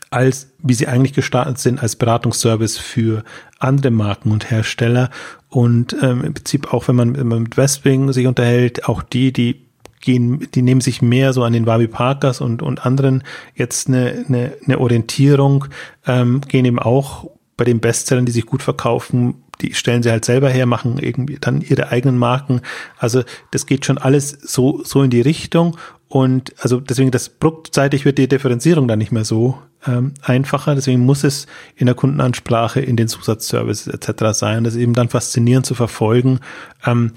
als 0.10 0.52
wie 0.60 0.74
sie 0.74 0.88
eigentlich 0.88 1.14
gestartet 1.14 1.60
sind 1.60 1.82
als 1.82 1.96
Beratungsservice 1.96 2.78
für 2.78 3.24
andere 3.60 3.92
Marken 3.92 4.32
und 4.32 4.50
Hersteller. 4.50 5.10
Und 5.50 5.96
ähm, 6.02 6.24
im 6.24 6.34
Prinzip 6.34 6.74
auch, 6.74 6.88
wenn 6.88 6.96
man, 6.96 7.18
wenn 7.18 7.28
man 7.28 7.44
mit 7.44 7.58
Westwing 7.58 8.12
sich 8.14 8.28
unterhält, 8.28 8.88
auch 8.88 9.04
die, 9.04 9.32
die 9.32 9.66
gehen, 10.02 10.48
die 10.54 10.62
nehmen 10.62 10.82
sich 10.82 11.02
mehr 11.02 11.34
so 11.34 11.44
an 11.44 11.54
den 11.54 11.66
Wabi 11.66 11.88
Parkers 11.88 12.42
und, 12.42 12.62
und 12.62 12.86
anderen 12.86 13.24
jetzt 13.56 13.88
eine, 13.88 14.26
eine, 14.28 14.54
eine 14.66 14.80
Orientierung, 14.80 15.66
ähm, 16.06 16.42
gehen 16.42 16.66
eben 16.66 16.80
auch 16.80 17.30
bei 17.58 17.64
den 17.64 17.80
Bestsellern, 17.80 18.26
die 18.26 18.32
sich 18.32 18.46
gut 18.46 18.64
verkaufen, 18.64 19.36
die 19.62 19.74
stellen 19.74 20.04
sie 20.04 20.12
halt 20.12 20.26
selber 20.26 20.50
her, 20.50 20.66
machen 20.66 20.98
irgendwie 21.00 21.38
dann 21.40 21.62
ihre 21.62 21.90
eigenen 21.90 22.18
Marken. 22.18 22.62
Also 22.98 23.24
das 23.52 23.66
geht 23.66 23.86
schon 23.86 23.98
alles 23.98 24.30
so, 24.30 24.84
so 24.84 25.02
in 25.04 25.10
die 25.10 25.22
Richtung. 25.22 25.78
Und 26.08 26.54
also 26.60 26.80
deswegen 26.80 27.12
das 27.12 27.30
produktseitig 27.30 28.06
wird 28.06 28.18
die 28.18 28.28
Differenzierung 28.28 28.88
dann 28.88 29.00
nicht 29.00 29.12
mehr 29.12 29.26
so 29.26 29.60
ähm, 29.88 30.14
einfacher. 30.22 30.76
Deswegen 30.76 31.06
muss 31.06 31.24
es 31.24 31.48
in 31.76 31.88
der 31.88 31.96
Kundenansprache, 31.96 32.82
in 32.82 32.96
den 32.96 33.08
Zusatzservices 33.08 33.88
etc. 33.88 34.38
sein. 34.38 34.64
Das 34.64 34.76
ist 34.76 34.82
eben 34.82 34.94
dann 34.94 35.10
faszinierend 35.10 35.66
zu 35.66 35.76
verfolgen, 35.76 36.40
ähm, 36.86 37.12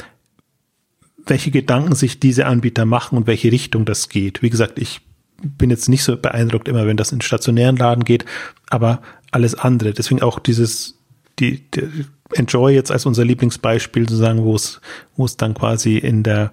welche 1.27 1.51
Gedanken 1.51 1.95
sich 1.95 2.21
diese 2.21 2.47
Anbieter 2.47 2.87
machen 2.87 3.19
und 3.19 3.27
welche 3.27 3.53
Richtung 3.53 3.85
das 3.85 4.09
geht. 4.09 4.43
Wie 4.43 4.51
gesagt, 4.51 4.79
ich 4.79 5.03
bin 5.43 5.71
jetzt 5.71 5.89
nicht 5.89 6.03
so 6.03 6.17
beeindruckt 6.17 6.69
immer, 6.69 6.87
wenn 6.87 6.97
das 6.97 7.13
in 7.13 7.21
stationären 7.21 7.77
Laden 7.77 8.05
geht, 8.05 8.25
aber 8.71 9.03
alles 9.31 9.55
andere. 9.55 9.93
Deswegen 9.93 10.23
auch 10.23 10.39
dieses, 10.39 10.98
die, 11.39 11.71
die 11.71 12.07
Enjoy 12.33 12.75
jetzt 12.75 12.91
als 12.91 13.07
unser 13.07 13.25
Lieblingsbeispiel 13.25 14.09
zu 14.09 14.17
sagen, 14.17 14.45
wo 14.45 14.55
es, 14.55 14.81
wo 15.17 15.25
es 15.25 15.37
dann 15.37 15.55
quasi 15.55 15.97
in 15.97 16.23
der, 16.23 16.53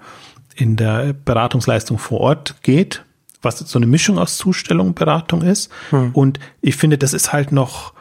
in 0.56 0.76
der 0.76 1.14
Beratungsleistung 1.14 1.98
vor 1.98 2.22
Ort 2.22 2.62
geht 2.64 3.04
was 3.46 3.60
so 3.60 3.80
eine 3.80 3.86
Mischung 3.86 4.18
aus 4.20 4.38
Zustellung 4.38 4.88
und 4.88 4.96
Beratung 4.96 5.42
ist. 5.42 5.72
Hm. 5.92 6.12
Und 6.12 6.40
ich 6.60 6.76
finde, 6.76 6.98
das 6.98 7.14
ist 7.14 7.32
halt 7.32 7.54
noch, 7.54 7.94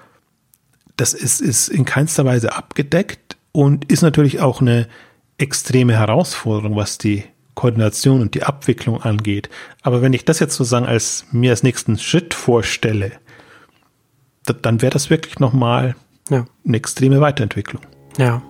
das 0.96 1.14
ist, 1.14 1.40
ist 1.40 1.68
in 1.68 1.84
keinster 1.84 2.24
Weise 2.24 2.56
abgedeckt 2.56 3.36
und 3.52 3.84
ist 3.92 4.02
natürlich 4.02 4.40
auch 4.40 4.60
eine 4.60 4.88
extreme 5.38 5.92
Herausforderung, 5.92 6.74
was 6.74 6.98
die 6.98 7.24
Koordination 7.54 8.20
und 8.20 8.34
die 8.34 8.42
Abwicklung 8.42 9.00
angeht. 9.02 9.48
Aber 9.82 10.02
wenn 10.02 10.12
ich 10.12 10.24
das 10.24 10.40
jetzt 10.40 10.56
sozusagen 10.56 10.86
als 10.86 11.26
mir 11.30 11.50
als 11.50 11.62
nächsten 11.62 11.98
Schritt 11.98 12.34
vorstelle, 12.34 13.12
dann 14.44 14.82
wäre 14.82 14.90
das 14.90 15.10
wirklich 15.10 15.38
nochmal 15.38 15.94
ja. 16.30 16.46
eine 16.66 16.76
extreme 16.76 17.20
Weiterentwicklung. 17.20 17.82
Ja 18.18 18.42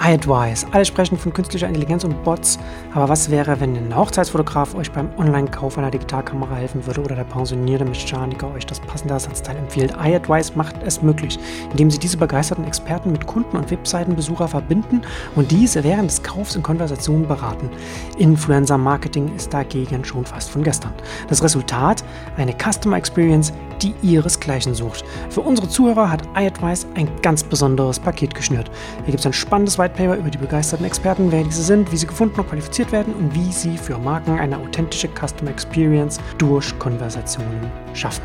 iAdvise. 0.00 0.66
Alle 0.72 0.84
sprechen 0.84 1.18
von 1.18 1.32
künstlicher 1.32 1.66
Intelligenz 1.66 2.04
und 2.04 2.24
Bots, 2.24 2.58
aber 2.94 3.08
was 3.08 3.30
wäre, 3.30 3.60
wenn 3.60 3.76
ein 3.76 3.94
Hochzeitsfotograf 3.94 4.74
euch 4.74 4.90
beim 4.90 5.10
Online-Kauf 5.18 5.76
einer 5.76 5.90
Digitalkamera 5.90 6.54
helfen 6.54 6.86
würde 6.86 7.02
oder 7.02 7.14
der 7.14 7.24
pensionierte 7.24 7.84
Mechaniker 7.84 8.52
euch 8.54 8.64
das 8.64 8.80
passende 8.80 9.14
Ersatzteil 9.14 9.56
empfiehlt? 9.56 9.92
iAdvise 10.02 10.52
macht 10.54 10.76
es 10.84 11.02
möglich, 11.02 11.38
indem 11.70 11.90
sie 11.90 11.98
diese 11.98 12.16
begeisterten 12.16 12.64
Experten 12.64 13.12
mit 13.12 13.26
Kunden 13.26 13.56
und 13.56 13.70
Webseitenbesucher 13.70 14.48
verbinden 14.48 15.02
und 15.36 15.50
diese 15.50 15.84
während 15.84 16.10
des 16.10 16.22
Kaufs 16.22 16.56
in 16.56 16.62
Konversationen 16.62 17.28
beraten. 17.28 17.68
Influencer-Marketing 18.18 19.34
ist 19.36 19.52
dagegen 19.52 20.04
schon 20.04 20.24
fast 20.24 20.50
von 20.50 20.62
gestern. 20.62 20.92
Das 21.28 21.42
Resultat? 21.42 22.02
Eine 22.36 22.54
Customer 22.54 22.96
Experience, 22.96 23.52
die 23.82 23.94
ihresgleichen 24.02 24.74
sucht. 24.74 25.04
Für 25.30 25.40
unsere 25.40 25.68
Zuhörer 25.68 26.10
hat 26.10 26.22
iAdvise 26.36 26.86
ein 26.94 27.08
ganz 27.22 27.42
besonderes 27.42 27.98
Paket 27.98 28.34
geschnürt. 28.34 28.70
Hier 29.04 29.12
gibt 29.12 29.20
es 29.20 29.26
ein 29.26 29.32
spannendes 29.32 29.78
White 29.90 29.96
Paper 29.96 30.16
über 30.16 30.30
die 30.30 30.38
begeisterten 30.38 30.86
Experten, 30.86 31.32
wer 31.32 31.42
diese 31.42 31.62
sind, 31.62 31.90
wie 31.92 31.96
sie 31.96 32.06
gefunden 32.06 32.40
und 32.40 32.48
qualifiziert 32.48 32.92
werden 32.92 33.14
und 33.14 33.34
wie 33.34 33.52
sie 33.52 33.76
für 33.76 33.98
Marken 33.98 34.38
eine 34.38 34.58
authentische 34.58 35.08
Customer 35.08 35.50
Experience 35.50 36.20
durch 36.38 36.78
Konversationen 36.78 37.70
schaffen. 37.94 38.22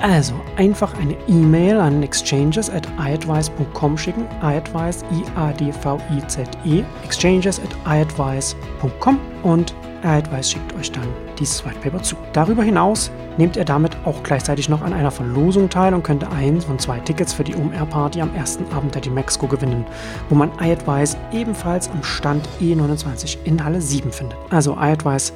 Also 0.00 0.34
einfach 0.56 0.98
eine 0.98 1.16
E-Mail 1.28 1.78
an 1.78 2.02
exchanges 2.02 2.68
at 2.68 2.88
iadvice.com 2.98 3.96
schicken. 3.96 4.26
iadvice, 4.42 5.04
I-A-D-V-I-Z-E, 5.12 6.84
exchanges 7.04 7.60
at 7.60 7.76
iadvice.com 7.86 9.20
und 9.44 9.74
iadvice 10.02 10.50
schickt 10.50 10.74
euch 10.74 10.90
dann 10.90 11.31
dieses 11.42 11.64
White 11.64 11.80
Paper 11.80 12.02
zu. 12.02 12.16
Darüber 12.32 12.62
hinaus 12.62 13.10
nehmt 13.36 13.56
ihr 13.56 13.64
damit 13.64 13.96
auch 14.04 14.22
gleichzeitig 14.22 14.68
noch 14.68 14.80
an 14.82 14.92
einer 14.92 15.10
Verlosung 15.10 15.68
teil 15.68 15.92
und 15.92 16.04
könnt 16.04 16.24
eins 16.24 16.64
von 16.64 16.78
zwei 16.78 17.00
Tickets 17.00 17.32
für 17.32 17.44
die 17.44 17.54
OMR-Party 17.54 18.20
am 18.20 18.34
ersten 18.34 18.64
Abend 18.72 18.94
der 18.94 19.02
Dimexco 19.02 19.46
gewinnen, 19.46 19.84
wo 20.28 20.36
man 20.36 20.50
iAdvice 20.60 21.16
ebenfalls 21.32 21.90
am 21.90 22.02
Stand 22.02 22.48
E29 22.60 23.38
in 23.44 23.62
Halle 23.62 23.80
7 23.80 24.12
findet. 24.12 24.38
Also 24.50 24.76
iAdvice 24.80 25.32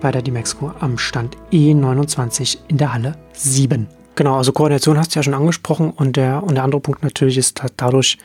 bei 0.00 0.10
der 0.10 0.22
Dimexco 0.22 0.72
am 0.80 0.98
Stand 0.98 1.36
E29 1.52 2.58
in 2.68 2.78
der 2.78 2.92
Halle 2.92 3.14
7. 3.32 3.86
Genau, 4.16 4.36
also 4.36 4.52
Koordination 4.52 4.98
hast 4.98 5.14
du 5.14 5.18
ja 5.18 5.22
schon 5.22 5.34
angesprochen 5.34 5.90
und 5.90 6.16
der, 6.16 6.42
und 6.42 6.54
der 6.56 6.64
andere 6.64 6.80
Punkt 6.80 7.02
natürlich 7.02 7.38
ist 7.38 7.62
dadurch, 7.76 8.18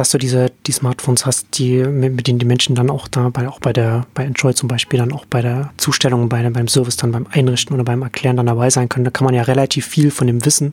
dass 0.00 0.08
du 0.08 0.16
diese 0.16 0.50
die 0.66 0.72
Smartphones 0.72 1.26
hast, 1.26 1.58
die 1.58 1.76
mit, 1.84 2.14
mit 2.14 2.26
denen 2.26 2.38
die 2.38 2.46
Menschen 2.46 2.74
dann 2.74 2.88
auch 2.88 3.06
da 3.06 3.28
bei 3.28 3.46
auch 3.46 3.60
bei 3.60 3.74
der 3.74 4.06
bei 4.14 4.24
Enjoy 4.24 4.54
zum 4.54 4.66
Beispiel 4.66 4.98
dann 4.98 5.12
auch 5.12 5.26
bei 5.26 5.42
der 5.42 5.74
Zustellung, 5.76 6.30
bei 6.30 6.48
beim 6.48 6.68
Service 6.68 6.96
dann 6.96 7.12
beim 7.12 7.26
Einrichten 7.30 7.74
oder 7.74 7.84
beim 7.84 8.00
Erklären 8.00 8.38
dann 8.38 8.46
dabei 8.46 8.70
sein 8.70 8.88
können. 8.88 9.04
Da 9.04 9.10
kann 9.10 9.26
man 9.26 9.34
ja 9.34 9.42
relativ 9.42 9.84
viel 9.84 10.10
von 10.10 10.26
dem 10.26 10.42
Wissen 10.46 10.72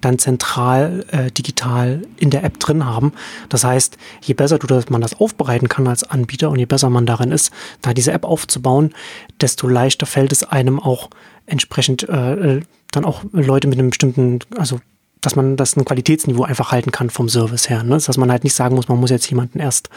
dann 0.00 0.18
zentral 0.18 1.04
äh, 1.10 1.30
digital 1.30 2.00
in 2.16 2.30
der 2.30 2.44
App 2.44 2.58
drin 2.60 2.86
haben. 2.86 3.12
Das 3.50 3.62
heißt, 3.62 3.98
je 4.22 4.32
besser 4.32 4.58
du 4.58 4.66
das, 4.66 4.88
man 4.88 5.02
das 5.02 5.20
aufbereiten 5.20 5.68
kann 5.68 5.86
als 5.86 6.02
Anbieter 6.02 6.48
und 6.48 6.58
je 6.58 6.64
besser 6.64 6.88
man 6.88 7.04
darin 7.04 7.30
ist, 7.30 7.52
da 7.82 7.92
diese 7.92 8.12
App 8.12 8.24
aufzubauen, 8.24 8.94
desto 9.38 9.68
leichter 9.68 10.06
fällt 10.06 10.32
es 10.32 10.44
einem 10.44 10.80
auch 10.80 11.10
entsprechend 11.44 12.08
äh, 12.08 12.56
äh 12.56 12.62
dann 12.90 13.04
auch 13.06 13.22
Leute 13.32 13.68
mit 13.68 13.78
einem 13.78 13.88
bestimmten, 13.88 14.40
also 14.56 14.78
dass 15.22 15.36
man 15.36 15.56
das 15.56 15.76
ein 15.76 15.84
Qualitätsniveau 15.84 16.44
einfach 16.44 16.72
halten 16.72 16.90
kann 16.90 17.08
vom 17.08 17.28
Service 17.28 17.70
her. 17.70 17.82
Ne? 17.82 17.98
Dass 18.04 18.18
man 18.18 18.30
halt 18.30 18.44
nicht 18.44 18.54
sagen 18.54 18.74
muss, 18.74 18.88
man 18.88 19.00
muss 19.00 19.10
jetzt 19.10 19.28
jemanden 19.30 19.60
erst, 19.60 19.88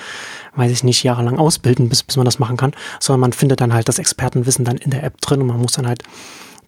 weiß 0.55 0.71
ich 0.71 0.83
nicht, 0.83 1.03
jahrelang 1.03 1.37
ausbilden, 1.37 1.89
bis, 1.89 2.03
bis 2.03 2.15
man 2.15 2.25
das 2.25 2.39
machen 2.39 2.57
kann, 2.57 2.73
sondern 2.99 3.21
man 3.21 3.33
findet 3.33 3.59
dann 3.59 3.73
halt 3.73 3.89
das 3.89 3.99
Expertenwissen 3.99 4.63
dann 4.63 4.77
in 4.77 4.91
der 4.91 5.03
App 5.03 5.19
drin 5.21 5.41
und 5.41 5.47
man 5.47 5.59
muss 5.59 5.73
dann 5.73 5.87
halt 5.87 6.03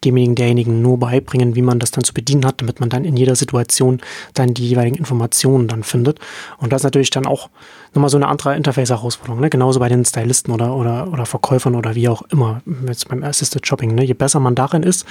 demjenigen, 0.04 0.36
derjenigen 0.36 0.82
nur 0.82 1.00
beibringen, 1.00 1.56
wie 1.56 1.62
man 1.62 1.80
das 1.80 1.92
dann 1.92 2.04
zu 2.04 2.14
bedienen 2.14 2.46
hat, 2.46 2.62
damit 2.62 2.80
man 2.80 2.90
dann 2.90 3.06
in 3.06 3.18
jeder 3.18 3.36
Situation 3.36 4.02
dann 4.34 4.54
die 4.54 4.68
jeweiligen 4.68 4.98
Informationen 4.98 5.68
dann 5.68 5.84
findet. 5.84 6.20
Und 6.58 6.74
das 6.74 6.82
ist 6.82 6.86
natürlich 6.86 7.10
dann 7.10 7.26
auch 7.26 7.50
nochmal 7.94 8.10
so 8.10 8.18
eine 8.18 8.28
andere 8.28 8.56
Interface-Herausforderung, 8.56 9.42
ne? 9.42 9.50
Genauso 9.50 9.80
bei 9.80 9.90
den 9.90 10.06
Stylisten 10.06 10.54
oder, 10.54 10.76
oder, 10.76 11.12
oder 11.12 11.26
Verkäufern 11.26 11.76
oder 11.76 11.96
wie 11.96 12.10
auch 12.10 12.22
immer, 12.24 12.62
jetzt 12.88 13.08
beim 13.10 13.24
Assisted 13.24 13.66
Shopping, 13.66 13.96
ne? 13.96 14.04
Je 14.04 14.14
besser 14.14 14.40
man 14.40 14.56
darin 14.56 14.84
ist, 14.84 15.06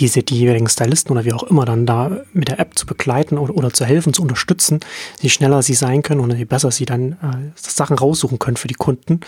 diese, 0.00 0.22
die 0.22 0.38
jeweiligen 0.38 0.68
Stylisten 0.68 1.12
oder 1.12 1.24
wie 1.24 1.32
auch 1.32 1.44
immer 1.44 1.64
dann 1.64 1.86
da 1.86 2.10
mit 2.32 2.48
der 2.48 2.58
App 2.58 2.78
zu 2.78 2.86
begleiten 2.86 3.38
oder, 3.38 3.54
oder 3.54 3.72
zu 3.72 3.84
helfen, 3.84 4.12
zu 4.12 4.22
unterstützen, 4.22 4.80
je 5.20 5.28
schneller 5.28 5.62
sie 5.62 5.74
sein 5.74 6.02
können 6.02 6.20
und 6.20 6.32
je 6.36 6.44
besser 6.44 6.70
sie 6.70 6.86
dann 6.86 7.12
äh, 7.12 7.50
Sachen 7.54 7.96
raussuchen 7.98 8.38
können 8.38 8.56
für 8.56 8.68
die 8.68 8.74
Kunden, 8.74 9.20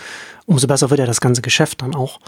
umso 0.45 0.67
besser 0.67 0.89
wird 0.89 0.99
ja 0.99 1.05
das 1.05 1.21
ganze 1.21 1.41
Geschäft 1.41 1.81
dann 1.81 1.95
auch 1.95 2.19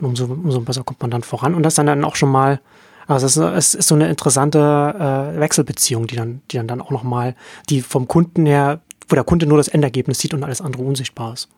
und 0.00 0.06
umso, 0.06 0.24
umso 0.26 0.60
besser 0.60 0.84
kommt 0.84 1.00
man 1.00 1.10
dann 1.10 1.22
voran 1.22 1.54
und 1.54 1.62
das 1.62 1.74
dann 1.74 1.86
dann 1.86 2.04
auch 2.04 2.16
schon 2.16 2.30
mal 2.30 2.60
also 3.08 3.26
es 3.26 3.74
ist, 3.74 3.88
so 3.88 3.94
eine 3.94 4.08
interessante 4.08 4.58
äh, 4.58 5.40
Wechselbeziehung, 5.40 6.06
die 6.06 6.16
dann, 6.16 6.42
die 6.50 6.58
dann, 6.58 6.68
dann 6.68 6.82
auch 6.82 6.90
nochmal, 6.90 7.34
die 7.70 7.80
vom 7.80 8.06
Kunden 8.06 8.44
her, 8.44 8.80
wo 9.08 9.14
der 9.14 9.24
Kunde 9.24 9.46
nur 9.46 9.58
das 9.58 9.68
Endergebnis 9.68 10.18
sieht 10.18 10.34
und 10.34 10.44
alles 10.44 10.60
andere 10.60 10.82
unsichtbar 10.82 11.34
ist. 11.34 11.48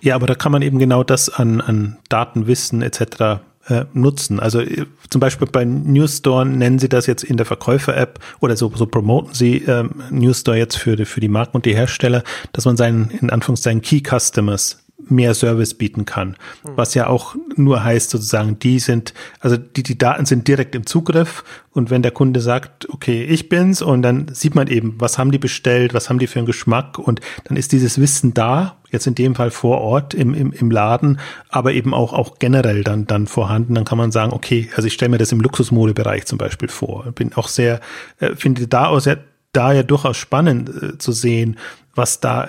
Ja, 0.00 0.14
aber 0.14 0.26
da 0.26 0.34
kann 0.34 0.52
man 0.52 0.62
eben 0.62 0.78
genau 0.78 1.04
das 1.04 1.28
an, 1.28 1.60
an 1.60 1.98
Datenwissen 2.08 2.82
etc. 2.82 3.42
Äh, 3.70 3.84
nutzen. 3.92 4.40
Also 4.40 4.60
äh, 4.60 4.86
zum 5.10 5.20
Beispiel 5.20 5.46
bei 5.46 5.64
Newsstore 5.64 6.46
nennen 6.46 6.78
sie 6.78 6.88
das 6.88 7.06
jetzt 7.06 7.22
in 7.22 7.36
der 7.36 7.44
Verkäufer-App 7.46 8.18
oder 8.40 8.56
so, 8.56 8.72
so 8.74 8.86
promoten 8.86 9.34
sie 9.34 9.58
ähm, 9.58 10.02
Newsstore 10.10 10.56
jetzt 10.56 10.76
für, 10.76 10.96
für 11.04 11.20
die 11.20 11.28
Marken 11.28 11.58
und 11.58 11.66
die 11.66 11.76
Hersteller, 11.76 12.24
dass 12.52 12.64
man 12.64 12.76
seinen, 12.76 13.10
in 13.10 13.30
Anführungszeichen, 13.30 13.82
Key 13.82 14.00
Customers 14.00 14.79
mehr 15.08 15.34
Service 15.34 15.74
bieten 15.74 16.04
kann. 16.04 16.36
Hm. 16.64 16.72
Was 16.76 16.94
ja 16.94 17.06
auch 17.06 17.34
nur 17.56 17.82
heißt 17.84 18.10
sozusagen, 18.10 18.58
die 18.58 18.78
sind, 18.78 19.14
also 19.40 19.56
die, 19.56 19.82
die 19.82 19.98
Daten 19.98 20.26
sind 20.26 20.48
direkt 20.48 20.74
im 20.74 20.86
Zugriff 20.86 21.44
und 21.72 21.90
wenn 21.90 22.02
der 22.02 22.10
Kunde 22.10 22.40
sagt, 22.40 22.88
okay, 22.90 23.24
ich 23.24 23.48
bin's 23.48 23.82
und 23.82 24.02
dann 24.02 24.28
sieht 24.32 24.54
man 24.54 24.68
eben, 24.68 24.94
was 24.98 25.18
haben 25.18 25.30
die 25.30 25.38
bestellt, 25.38 25.94
was 25.94 26.08
haben 26.08 26.18
die 26.18 26.26
für 26.26 26.38
einen 26.38 26.46
Geschmack 26.46 26.98
und 26.98 27.20
dann 27.44 27.56
ist 27.56 27.72
dieses 27.72 28.00
Wissen 28.00 28.34
da, 28.34 28.76
jetzt 28.90 29.06
in 29.06 29.14
dem 29.14 29.34
Fall 29.34 29.50
vor 29.50 29.80
Ort 29.80 30.14
im, 30.14 30.34
im, 30.34 30.52
im 30.52 30.70
Laden, 30.70 31.20
aber 31.48 31.72
eben 31.72 31.94
auch, 31.94 32.12
auch 32.12 32.38
generell 32.38 32.84
dann, 32.84 33.06
dann 33.06 33.26
vorhanden. 33.26 33.74
Dann 33.74 33.84
kann 33.84 33.98
man 33.98 34.12
sagen, 34.12 34.32
okay, 34.32 34.68
also 34.74 34.86
ich 34.86 34.94
stelle 34.94 35.10
mir 35.10 35.18
das 35.18 35.32
im 35.32 35.40
Luxusmodebereich 35.40 36.26
zum 36.26 36.38
Beispiel 36.38 36.68
vor. 36.68 37.04
Bin 37.12 37.32
auch 37.34 37.48
sehr, 37.48 37.80
äh, 38.18 38.34
finde 38.34 38.66
da 38.66 38.86
auch 38.88 39.00
sehr, 39.00 39.18
da 39.52 39.72
ja 39.72 39.82
durchaus 39.82 40.16
spannend 40.16 40.68
äh, 40.68 40.98
zu 40.98 41.12
sehen, 41.12 41.58
was 41.94 42.20
da 42.20 42.48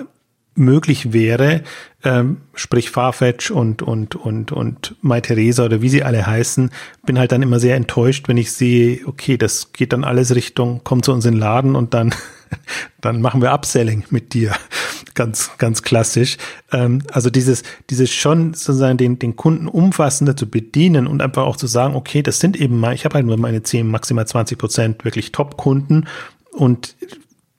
möglich 0.55 1.13
wäre, 1.13 1.61
ähm, 2.03 2.41
sprich 2.53 2.89
Farfetch 2.89 3.51
und 3.51 3.81
und 3.81 4.15
und 4.15 4.51
und 4.51 4.95
Mai 5.01 5.21
Theresa 5.21 5.63
oder 5.65 5.81
wie 5.81 5.89
sie 5.89 6.03
alle 6.03 6.25
heißen, 6.25 6.71
bin 7.05 7.17
halt 7.17 7.31
dann 7.31 7.41
immer 7.41 7.59
sehr 7.59 7.75
enttäuscht, 7.75 8.27
wenn 8.27 8.37
ich 8.37 8.51
sehe, 8.51 9.01
okay, 9.05 9.37
das 9.37 9.71
geht 9.71 9.93
dann 9.93 10.03
alles 10.03 10.35
Richtung, 10.35 10.81
komm 10.83 11.03
zu 11.03 11.13
uns 11.13 11.25
in 11.25 11.35
den 11.35 11.39
Laden 11.39 11.75
und 11.75 11.93
dann 11.93 12.13
dann 13.01 13.21
machen 13.21 13.41
wir 13.41 13.53
Upselling 13.53 14.03
mit 14.09 14.33
dir, 14.33 14.53
ganz 15.13 15.51
ganz 15.57 15.83
klassisch. 15.83 16.37
Ähm, 16.73 17.01
also 17.11 17.29
dieses 17.29 17.63
dieses 17.89 18.11
schon 18.11 18.53
sozusagen 18.53 18.97
den 18.97 19.19
den 19.19 19.37
Kunden 19.37 19.69
umfassender 19.69 20.35
zu 20.35 20.49
bedienen 20.49 21.07
und 21.07 21.21
einfach 21.21 21.43
auch 21.43 21.55
zu 21.55 21.67
sagen, 21.67 21.95
okay, 21.95 22.23
das 22.23 22.39
sind 22.39 22.59
eben 22.59 22.77
mal, 22.77 22.93
ich 22.93 23.05
habe 23.05 23.15
halt 23.15 23.25
nur 23.25 23.37
meine 23.37 23.63
10 23.63 23.87
maximal 23.87 24.27
20 24.27 24.57
Prozent 24.57 25.05
wirklich 25.05 25.31
Top-Kunden 25.31 26.07
und 26.51 26.97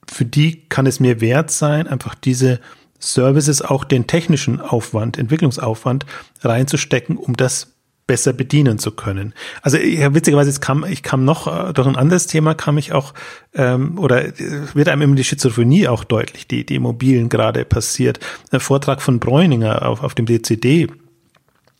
für 0.07 0.25
die 0.25 0.65
kann 0.69 0.85
es 0.85 0.99
mir 0.99 1.21
wert 1.21 1.49
sein, 1.49 1.87
einfach 1.87 2.13
diese 2.13 2.59
Services 3.03 3.61
auch 3.61 3.83
den 3.83 4.07
technischen 4.07 4.61
Aufwand, 4.61 5.17
Entwicklungsaufwand 5.17 6.05
reinzustecken, 6.41 7.17
um 7.17 7.35
das 7.35 7.73
besser 8.05 8.33
bedienen 8.33 8.79
zu 8.79 8.91
können. 8.91 9.33
Also 9.61 9.77
ja, 9.77 10.13
witzigerweise 10.13 10.49
es 10.49 10.59
kam 10.59 10.83
ich 10.83 11.03
kam 11.03 11.23
noch 11.23 11.47
äh, 11.47 11.73
durch 11.73 11.87
ein 11.87 11.95
anderes 11.95 12.27
Thema 12.27 12.53
kam 12.53 12.77
ich 12.77 12.91
auch 12.91 13.13
ähm, 13.53 13.97
oder 13.97 14.25
äh, 14.25 14.33
wird 14.73 14.89
einem 14.89 15.03
immer 15.03 15.15
die 15.15 15.23
Schizophrenie 15.23 15.87
auch 15.87 16.03
deutlich, 16.03 16.47
die 16.47 16.65
die 16.65 16.75
Immobilien 16.75 17.29
gerade 17.29 17.63
passiert. 17.63 18.19
Ein 18.51 18.59
Vortrag 18.59 19.01
von 19.01 19.19
Bräuninger 19.19 19.87
auf 19.87 20.03
auf 20.03 20.15
dem 20.15 20.25
DCD 20.25 20.89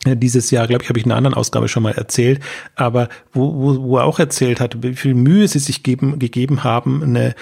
äh, 0.06 0.16
dieses 0.16 0.50
Jahr, 0.50 0.66
glaube 0.66 0.84
ich, 0.84 0.88
habe 0.88 0.98
ich 0.98 1.04
in 1.04 1.12
einer 1.12 1.18
anderen 1.18 1.34
Ausgabe 1.34 1.68
schon 1.68 1.82
mal 1.82 1.92
erzählt, 1.92 2.40
aber 2.74 3.10
wo, 3.34 3.54
wo, 3.54 3.82
wo 3.82 3.98
er 3.98 4.04
auch 4.04 4.18
erzählt 4.18 4.60
hat, 4.60 4.82
wie 4.82 4.94
viel 4.94 5.14
Mühe 5.14 5.46
sie 5.46 5.58
sich 5.58 5.82
geben, 5.82 6.18
gegeben 6.18 6.64
haben, 6.64 7.02
eine 7.02 7.34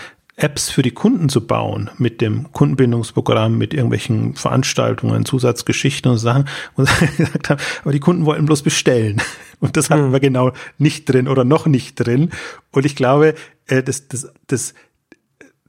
Apps 0.42 0.70
für 0.70 0.82
die 0.82 0.90
Kunden 0.90 1.28
zu 1.28 1.46
bauen 1.46 1.88
mit 1.98 2.20
dem 2.20 2.52
Kundenbindungsprogramm, 2.52 3.56
mit 3.56 3.72
irgendwelchen 3.74 4.34
Veranstaltungen, 4.34 5.24
Zusatzgeschichten 5.24 6.10
und 6.10 6.18
Sachen 6.18 6.48
und 6.74 6.88
gesagt 7.16 7.48
haben, 7.48 7.60
aber 7.82 7.92
die 7.92 8.00
Kunden 8.00 8.26
wollten 8.26 8.46
bloß 8.46 8.62
bestellen. 8.62 9.22
Und 9.60 9.76
das 9.76 9.88
hatten 9.88 10.06
hm. 10.06 10.12
wir 10.12 10.20
genau 10.20 10.52
nicht 10.78 11.04
drin 11.04 11.28
oder 11.28 11.44
noch 11.44 11.66
nicht 11.66 11.94
drin. 11.94 12.30
Und 12.72 12.84
ich 12.84 12.96
glaube, 12.96 13.34
äh, 13.66 13.84
das, 13.84 14.08
das, 14.08 14.32
das, 14.48 14.74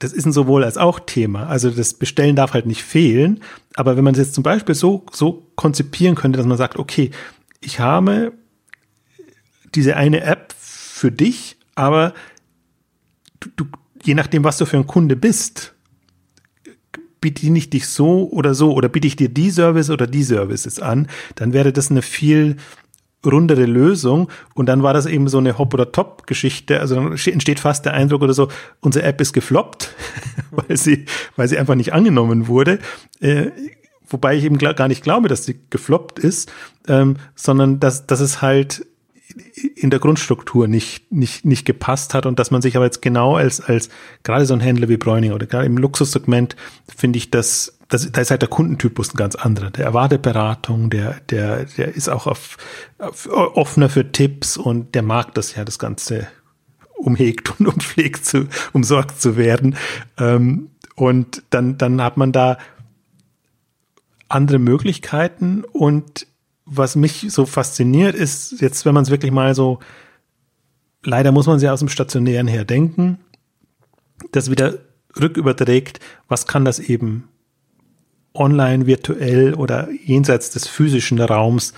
das 0.00 0.12
ist 0.12 0.26
ein 0.26 0.32
sowohl 0.32 0.64
als 0.64 0.76
auch 0.76 0.98
Thema. 0.98 1.46
Also 1.46 1.70
das 1.70 1.94
Bestellen 1.94 2.34
darf 2.34 2.52
halt 2.52 2.66
nicht 2.66 2.82
fehlen. 2.82 3.40
Aber 3.76 3.96
wenn 3.96 4.02
man 4.02 4.14
es 4.14 4.18
jetzt 4.18 4.34
zum 4.34 4.42
Beispiel 4.42 4.74
so, 4.74 5.06
so 5.12 5.46
konzipieren 5.54 6.16
könnte, 6.16 6.36
dass 6.36 6.46
man 6.46 6.58
sagt, 6.58 6.80
okay, 6.80 7.12
ich 7.60 7.78
habe 7.78 8.32
diese 9.74 9.96
eine 9.96 10.22
App 10.22 10.52
für 10.58 11.12
dich, 11.12 11.56
aber 11.76 12.12
du, 13.38 13.48
du, 13.56 13.64
je 14.04 14.14
nachdem, 14.14 14.44
was 14.44 14.58
du 14.58 14.66
für 14.66 14.76
ein 14.76 14.86
Kunde 14.86 15.16
bist, 15.16 15.74
bediene 17.20 17.58
ich 17.58 17.70
dich 17.70 17.88
so 17.88 18.28
oder 18.30 18.54
so 18.54 18.72
oder 18.74 18.88
biete 18.88 19.06
ich 19.06 19.16
dir 19.16 19.30
die 19.30 19.50
Service 19.50 19.88
oder 19.90 20.06
die 20.06 20.22
Services 20.22 20.78
an, 20.78 21.08
dann 21.36 21.54
wäre 21.54 21.72
das 21.72 21.90
eine 21.90 22.02
viel 22.02 22.56
rundere 23.24 23.64
Lösung 23.64 24.28
und 24.54 24.66
dann 24.66 24.82
war 24.82 24.92
das 24.92 25.06
eben 25.06 25.28
so 25.28 25.38
eine 25.38 25.56
Hop- 25.56 25.72
oder 25.72 25.90
Top-Geschichte. 25.90 26.80
Also 26.80 26.96
dann 26.96 27.12
entsteht 27.12 27.60
fast 27.60 27.86
der 27.86 27.94
Eindruck 27.94 28.20
oder 28.20 28.34
so, 28.34 28.48
unsere 28.80 29.06
App 29.06 29.22
ist 29.22 29.32
gefloppt, 29.32 29.94
weil 30.50 30.76
sie, 30.76 31.06
weil 31.36 31.48
sie 31.48 31.56
einfach 31.56 31.74
nicht 31.74 31.94
angenommen 31.94 32.46
wurde. 32.46 32.78
Äh, 33.20 33.46
wobei 34.06 34.36
ich 34.36 34.44
eben 34.44 34.58
gar 34.58 34.88
nicht 34.88 35.02
glaube, 35.02 35.28
dass 35.28 35.46
sie 35.46 35.58
gefloppt 35.70 36.18
ist, 36.18 36.52
ähm, 36.86 37.16
sondern 37.34 37.80
dass, 37.80 38.06
dass 38.06 38.20
es 38.20 38.42
halt 38.42 38.86
in 39.76 39.90
der 39.90 39.98
Grundstruktur 39.98 40.68
nicht, 40.68 41.10
nicht, 41.10 41.44
nicht 41.44 41.64
gepasst 41.64 42.14
hat 42.14 42.26
und 42.26 42.38
dass 42.38 42.50
man 42.50 42.62
sich 42.62 42.76
aber 42.76 42.84
jetzt 42.84 43.02
genau 43.02 43.36
als, 43.36 43.60
als 43.60 43.88
gerade 44.22 44.46
so 44.46 44.54
ein 44.54 44.60
Händler 44.60 44.88
wie 44.88 44.96
Bräuning 44.96 45.32
oder 45.32 45.46
gerade 45.46 45.66
im 45.66 45.76
Luxussegment 45.76 46.56
finde 46.96 47.16
ich, 47.16 47.30
dass, 47.30 47.78
das, 47.88 48.10
da 48.10 48.20
ist 48.20 48.30
halt 48.30 48.42
der 48.42 48.48
Kundentypus 48.48 49.12
ein 49.12 49.16
ganz 49.16 49.34
anderer. 49.34 49.70
Der 49.70 49.84
erwartet 49.84 50.22
Beratung, 50.22 50.90
der, 50.90 51.20
der, 51.30 51.64
der 51.64 51.94
ist 51.94 52.08
auch 52.08 52.26
auf, 52.26 52.56
auf, 52.98 53.28
offener 53.28 53.88
für 53.88 54.12
Tipps 54.12 54.56
und 54.56 54.94
der 54.94 55.02
mag 55.02 55.34
das 55.34 55.54
ja, 55.54 55.64
das 55.64 55.78
Ganze 55.78 56.28
umhegt 56.96 57.58
und 57.58 57.66
umpflegt 57.72 58.24
zu, 58.24 58.46
umsorgt 58.72 59.20
zu 59.20 59.36
werden. 59.36 59.76
Ähm, 60.18 60.70
und 60.94 61.42
dann, 61.50 61.76
dann 61.76 62.00
hat 62.00 62.16
man 62.16 62.32
da 62.32 62.58
andere 64.28 64.58
Möglichkeiten 64.58 65.64
und 65.64 66.26
was 66.66 66.96
mich 66.96 67.26
so 67.28 67.46
fasziniert, 67.46 68.14
ist 68.14 68.60
jetzt, 68.60 68.84
wenn 68.84 68.94
man 68.94 69.02
es 69.04 69.10
wirklich 69.10 69.32
mal 69.32 69.54
so, 69.54 69.80
leider 71.02 71.32
muss 71.32 71.46
man 71.46 71.58
sie 71.58 71.68
aus 71.68 71.80
dem 71.80 71.88
Stationären 71.88 72.48
her 72.48 72.64
denken, 72.64 73.18
das 74.32 74.50
wieder 74.50 74.78
rücküberträgt, 75.20 76.00
was 76.28 76.46
kann 76.46 76.64
das 76.64 76.78
eben 76.78 77.28
online, 78.32 78.86
virtuell 78.86 79.54
oder 79.54 79.88
jenseits 79.90 80.50
des 80.50 80.66
physischen 80.66 81.20
Raums 81.20 81.72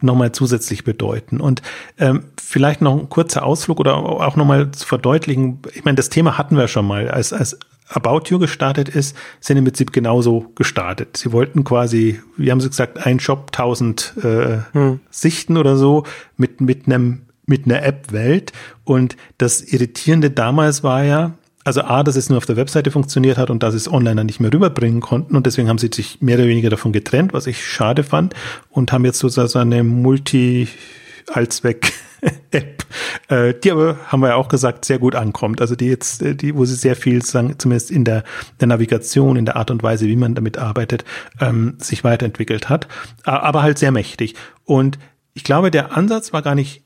nochmal 0.00 0.32
zusätzlich 0.32 0.84
bedeuten. 0.84 1.40
Und 1.40 1.62
ähm, 1.98 2.24
vielleicht 2.38 2.80
noch 2.82 2.98
ein 2.98 3.08
kurzer 3.08 3.44
Ausflug 3.44 3.80
oder 3.80 3.96
auch 3.96 4.36
nochmal 4.36 4.70
zu 4.70 4.86
verdeutlichen, 4.86 5.60
ich 5.74 5.84
meine, 5.84 5.96
das 5.96 6.10
Thema 6.10 6.38
hatten 6.38 6.56
wir 6.56 6.68
schon 6.68 6.86
mal, 6.86 7.10
als, 7.10 7.32
als 7.32 7.58
About 7.88 8.22
You 8.26 8.38
gestartet 8.38 8.88
ist, 8.88 9.16
sind 9.40 9.58
im 9.58 9.64
Prinzip 9.64 9.92
genauso 9.92 10.50
gestartet. 10.54 11.16
Sie 11.16 11.32
wollten 11.32 11.64
quasi, 11.64 12.20
wie 12.36 12.50
haben 12.50 12.60
sie 12.60 12.68
gesagt, 12.68 13.06
ein 13.06 13.20
Shop, 13.20 13.52
tausend 13.52 14.14
äh, 14.22 14.58
hm. 14.72 15.00
Sichten 15.10 15.56
oder 15.56 15.76
so 15.76 16.04
mit, 16.36 16.60
mit 16.60 16.86
einem 16.86 17.22
mit 17.46 17.64
einer 17.64 17.84
App-Welt. 17.84 18.52
Und 18.84 19.16
das 19.38 19.62
Irritierende 19.62 20.30
damals 20.30 20.82
war 20.82 21.04
ja, 21.04 21.32
also 21.64 21.82
A, 21.82 22.02
dass 22.02 22.16
es 22.16 22.28
nur 22.28 22.38
auf 22.38 22.46
der 22.46 22.56
Webseite 22.56 22.90
funktioniert 22.90 23.38
hat 23.38 23.50
und 23.50 23.62
dass 23.62 23.74
es 23.74 23.90
online 23.90 24.16
dann 24.16 24.26
nicht 24.26 24.40
mehr 24.40 24.52
rüberbringen 24.52 25.00
konnten. 25.00 25.36
Und 25.36 25.46
deswegen 25.46 25.68
haben 25.68 25.78
sie 25.78 25.90
sich 25.92 26.20
mehr 26.20 26.38
oder 26.38 26.46
weniger 26.46 26.70
davon 26.70 26.92
getrennt, 26.92 27.32
was 27.32 27.46
ich 27.46 27.64
schade 27.64 28.02
fand. 28.02 28.34
Und 28.70 28.92
haben 28.92 29.04
jetzt 29.04 29.18
sozusagen 29.18 29.72
eine 29.72 29.84
Multi-Allzweck- 29.84 31.92
App, 32.50 32.84
äh, 33.28 33.54
die 33.54 33.70
aber, 33.70 33.98
haben 34.06 34.20
wir 34.20 34.28
ja 34.28 34.34
auch 34.36 34.48
gesagt, 34.48 34.84
sehr 34.84 34.98
gut 34.98 35.14
ankommt. 35.14 35.60
Also 35.60 35.76
die 35.76 35.86
jetzt, 35.86 36.22
äh, 36.22 36.34
die, 36.34 36.54
wo 36.54 36.64
sie 36.64 36.74
sehr 36.74 36.96
viel, 36.96 37.22
sagen, 37.22 37.54
zumindest 37.58 37.90
in 37.90 38.04
der, 38.04 38.24
der 38.60 38.68
Navigation, 38.68 39.36
in 39.36 39.44
der 39.44 39.56
Art 39.56 39.70
und 39.70 39.82
Weise, 39.82 40.06
wie 40.06 40.16
man 40.16 40.34
damit 40.34 40.58
arbeitet, 40.58 41.04
ähm, 41.40 41.76
sich 41.78 42.04
weiterentwickelt 42.04 42.68
hat. 42.68 42.88
Aber 43.24 43.62
halt 43.62 43.78
sehr 43.78 43.92
mächtig. 43.92 44.34
Und 44.64 44.98
ich 45.34 45.44
glaube, 45.44 45.70
der 45.70 45.96
Ansatz 45.96 46.32
war 46.32 46.42
gar 46.42 46.54
nicht 46.54 46.82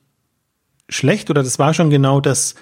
schlecht 0.88 1.30
oder 1.30 1.42
das 1.42 1.58
war 1.58 1.72
schon 1.72 1.90
genau 1.90 2.20
das, 2.20 2.56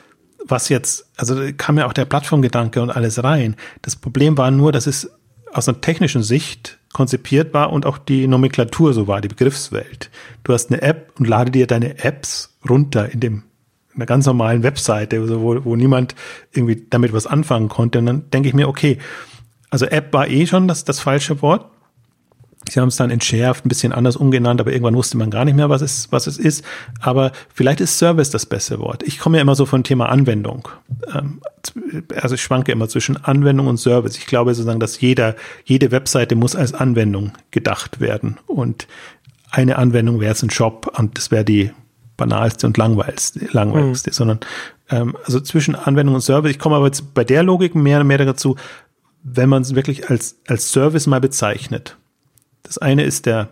was 0.44 0.68
jetzt, 0.68 1.10
also 1.16 1.36
kam 1.56 1.78
ja 1.78 1.86
auch 1.86 1.92
der 1.92 2.04
Plattformgedanke 2.04 2.80
und 2.82 2.90
alles 2.90 3.22
rein. 3.24 3.56
Das 3.82 3.96
Problem 3.96 4.36
war 4.36 4.50
nur, 4.50 4.72
dass 4.72 4.86
es 4.86 5.10
aus 5.52 5.68
einer 5.68 5.80
technischen 5.80 6.22
Sicht 6.22 6.77
konzipiert 6.92 7.54
war 7.54 7.72
und 7.72 7.86
auch 7.86 7.98
die 7.98 8.26
Nomenklatur 8.26 8.94
so 8.94 9.06
war, 9.06 9.20
die 9.20 9.28
Begriffswelt. 9.28 10.10
Du 10.44 10.52
hast 10.52 10.70
eine 10.70 10.82
App 10.82 11.12
und 11.18 11.28
lade 11.28 11.50
dir 11.50 11.66
deine 11.66 12.02
Apps 12.02 12.56
runter 12.68 13.10
in 13.10 13.20
dem 13.20 13.42
in 13.94 14.02
einer 14.02 14.06
ganz 14.06 14.26
normalen 14.26 14.62
Webseite, 14.62 15.28
wo, 15.40 15.64
wo 15.64 15.74
niemand 15.74 16.14
irgendwie 16.52 16.86
damit 16.88 17.12
was 17.12 17.26
anfangen 17.26 17.68
konnte. 17.68 17.98
Und 17.98 18.06
dann 18.06 18.30
denke 18.30 18.48
ich 18.48 18.54
mir, 18.54 18.68
okay, 18.68 18.98
Also 19.70 19.86
App 19.86 20.12
war 20.12 20.28
eh 20.28 20.46
schon 20.46 20.68
das, 20.68 20.84
das 20.84 21.00
falsche 21.00 21.42
Wort. 21.42 21.70
Sie 22.70 22.80
haben 22.80 22.88
es 22.88 22.96
dann 22.96 23.10
entschärft, 23.10 23.64
ein 23.64 23.68
bisschen 23.68 23.92
anders 23.92 24.16
umgenannt, 24.16 24.60
aber 24.60 24.72
irgendwann 24.72 24.94
wusste 24.94 25.16
man 25.16 25.30
gar 25.30 25.44
nicht 25.44 25.54
mehr, 25.54 25.68
was 25.68 25.82
es, 25.82 26.10
was 26.10 26.26
es 26.26 26.38
ist. 26.38 26.64
Aber 27.00 27.32
vielleicht 27.52 27.80
ist 27.80 27.98
Service 27.98 28.30
das 28.30 28.46
beste 28.46 28.78
Wort. 28.78 29.02
Ich 29.02 29.18
komme 29.18 29.38
ja 29.38 29.42
immer 29.42 29.54
so 29.54 29.66
von 29.66 29.84
Thema 29.84 30.08
Anwendung. 30.08 30.68
Ähm, 31.14 31.40
also 32.14 32.34
ich 32.34 32.42
schwanke 32.42 32.72
immer 32.72 32.88
zwischen 32.88 33.16
Anwendung 33.24 33.66
und 33.66 33.78
Service. 33.78 34.16
Ich 34.16 34.26
glaube 34.26 34.54
sozusagen, 34.54 34.80
dass 34.80 35.00
jeder, 35.00 35.34
jede 35.64 35.90
Webseite 35.90 36.34
muss 36.34 36.56
als 36.56 36.74
Anwendung 36.74 37.32
gedacht 37.50 38.00
werden. 38.00 38.38
Und 38.46 38.86
eine 39.50 39.76
Anwendung 39.76 40.20
wäre 40.20 40.30
jetzt 40.30 40.42
ein 40.42 40.50
Shop 40.50 40.98
und 40.98 41.16
das 41.16 41.30
wäre 41.30 41.44
die 41.44 41.70
banalste 42.16 42.66
und 42.66 42.76
langweiligste, 42.76 43.48
langweiligste, 43.52 44.10
mhm. 44.10 44.14
sondern 44.14 44.40
ähm, 44.90 45.16
also 45.24 45.40
zwischen 45.40 45.74
Anwendung 45.74 46.16
und 46.16 46.20
Service. 46.20 46.50
Ich 46.50 46.58
komme 46.58 46.76
aber 46.76 46.86
jetzt 46.86 47.14
bei 47.14 47.24
der 47.24 47.42
Logik 47.42 47.74
mehr 47.74 48.00
und 48.00 48.06
mehr 48.06 48.18
dazu, 48.18 48.56
wenn 49.22 49.48
man 49.48 49.62
es 49.62 49.74
wirklich 49.74 50.10
als, 50.10 50.36
als 50.46 50.70
Service 50.70 51.06
mal 51.06 51.20
bezeichnet. 51.20 51.96
Das 52.68 52.76
eine 52.76 53.04
ist 53.04 53.24
der 53.24 53.48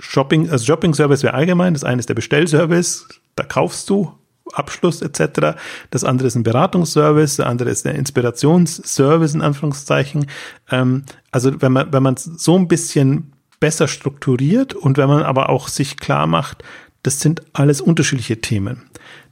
Shopping, 0.00 0.50
also 0.50 0.64
Shopping-Service 0.64 1.22
wäre 1.22 1.34
allgemein, 1.34 1.74
das 1.74 1.84
eine 1.84 2.00
ist 2.00 2.08
der 2.08 2.14
Bestellservice, 2.14 3.06
da 3.36 3.44
kaufst 3.44 3.88
du 3.88 4.12
Abschluss 4.52 5.00
etc. 5.00 5.56
Das 5.90 6.02
andere 6.02 6.26
ist 6.26 6.34
ein 6.34 6.42
Beratungsservice, 6.42 7.36
der 7.36 7.46
andere 7.46 7.70
ist 7.70 7.84
der 7.84 7.94
Inspirationsservice 7.94 9.34
in 9.34 9.42
Anführungszeichen. 9.42 10.26
Ähm, 10.70 11.04
also 11.30 11.60
wenn 11.60 11.72
man 11.72 11.92
wenn 11.92 12.02
man 12.02 12.16
so 12.16 12.58
ein 12.58 12.66
bisschen 12.66 13.32
besser 13.60 13.86
strukturiert 13.86 14.74
und 14.74 14.98
wenn 14.98 15.08
man 15.08 15.22
aber 15.22 15.50
auch 15.50 15.68
sich 15.68 15.98
klar 15.98 16.26
macht, 16.26 16.64
das 17.04 17.20
sind 17.20 17.42
alles 17.52 17.80
unterschiedliche 17.80 18.40
Themen, 18.40 18.82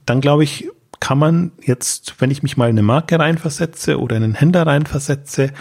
dann 0.05 0.21
glaube 0.21 0.45
ich, 0.45 0.69
kann 1.01 1.19
man 1.19 1.51
jetzt, 1.61 2.15
wenn 2.19 2.31
ich 2.31 2.43
mich 2.43 2.55
mal 2.55 2.69
in 2.69 2.75
eine 2.75 2.83
Marke 2.83 3.19
reinversetze 3.19 3.99
oder 3.99 4.15
in 4.15 4.23
einen 4.23 4.35
Händler 4.35 4.65
reinversetze, 4.65 5.51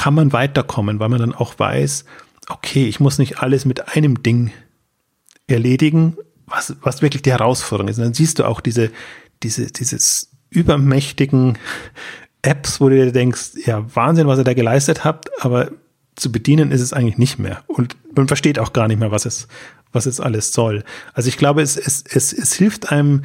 kann 0.00 0.14
man 0.14 0.32
weiterkommen, 0.32 0.98
weil 0.98 1.10
man 1.10 1.20
dann 1.20 1.34
auch 1.34 1.58
weiß, 1.58 2.06
okay, 2.48 2.86
ich 2.86 3.00
muss 3.00 3.18
nicht 3.18 3.40
alles 3.40 3.66
mit 3.66 3.94
einem 3.94 4.22
Ding 4.22 4.50
erledigen, 5.46 6.16
was, 6.46 6.74
was 6.80 7.02
wirklich 7.02 7.20
die 7.20 7.32
Herausforderung 7.32 7.88
ist. 7.88 7.98
Und 7.98 8.04
dann 8.04 8.14
siehst 8.14 8.38
du 8.38 8.46
auch 8.46 8.62
diese, 8.62 8.90
diese, 9.42 9.66
dieses 9.66 10.30
übermächtigen 10.48 11.58
Apps, 12.42 12.80
wo 12.80 12.88
du 12.88 12.96
dir 12.96 13.12
denkst, 13.12 13.50
ja, 13.66 13.84
Wahnsinn, 13.94 14.26
was 14.26 14.38
ihr 14.38 14.44
da 14.44 14.54
geleistet 14.54 15.04
habt, 15.04 15.28
aber 15.44 15.70
zu 16.16 16.32
bedienen 16.32 16.72
ist 16.72 16.80
es 16.80 16.94
eigentlich 16.94 17.18
nicht 17.18 17.38
mehr. 17.38 17.62
Und 17.66 17.94
man 18.16 18.26
versteht 18.26 18.58
auch 18.58 18.72
gar 18.72 18.88
nicht 18.88 19.00
mehr, 19.00 19.10
was 19.10 19.26
es, 19.26 19.48
was 19.92 20.06
es 20.06 20.18
alles 20.18 20.54
soll. 20.54 20.82
Also 21.12 21.28
ich 21.28 21.36
glaube, 21.36 21.60
es, 21.60 21.76
es, 21.76 22.04
es, 22.08 22.32
es 22.32 22.54
hilft 22.54 22.90
einem, 22.90 23.20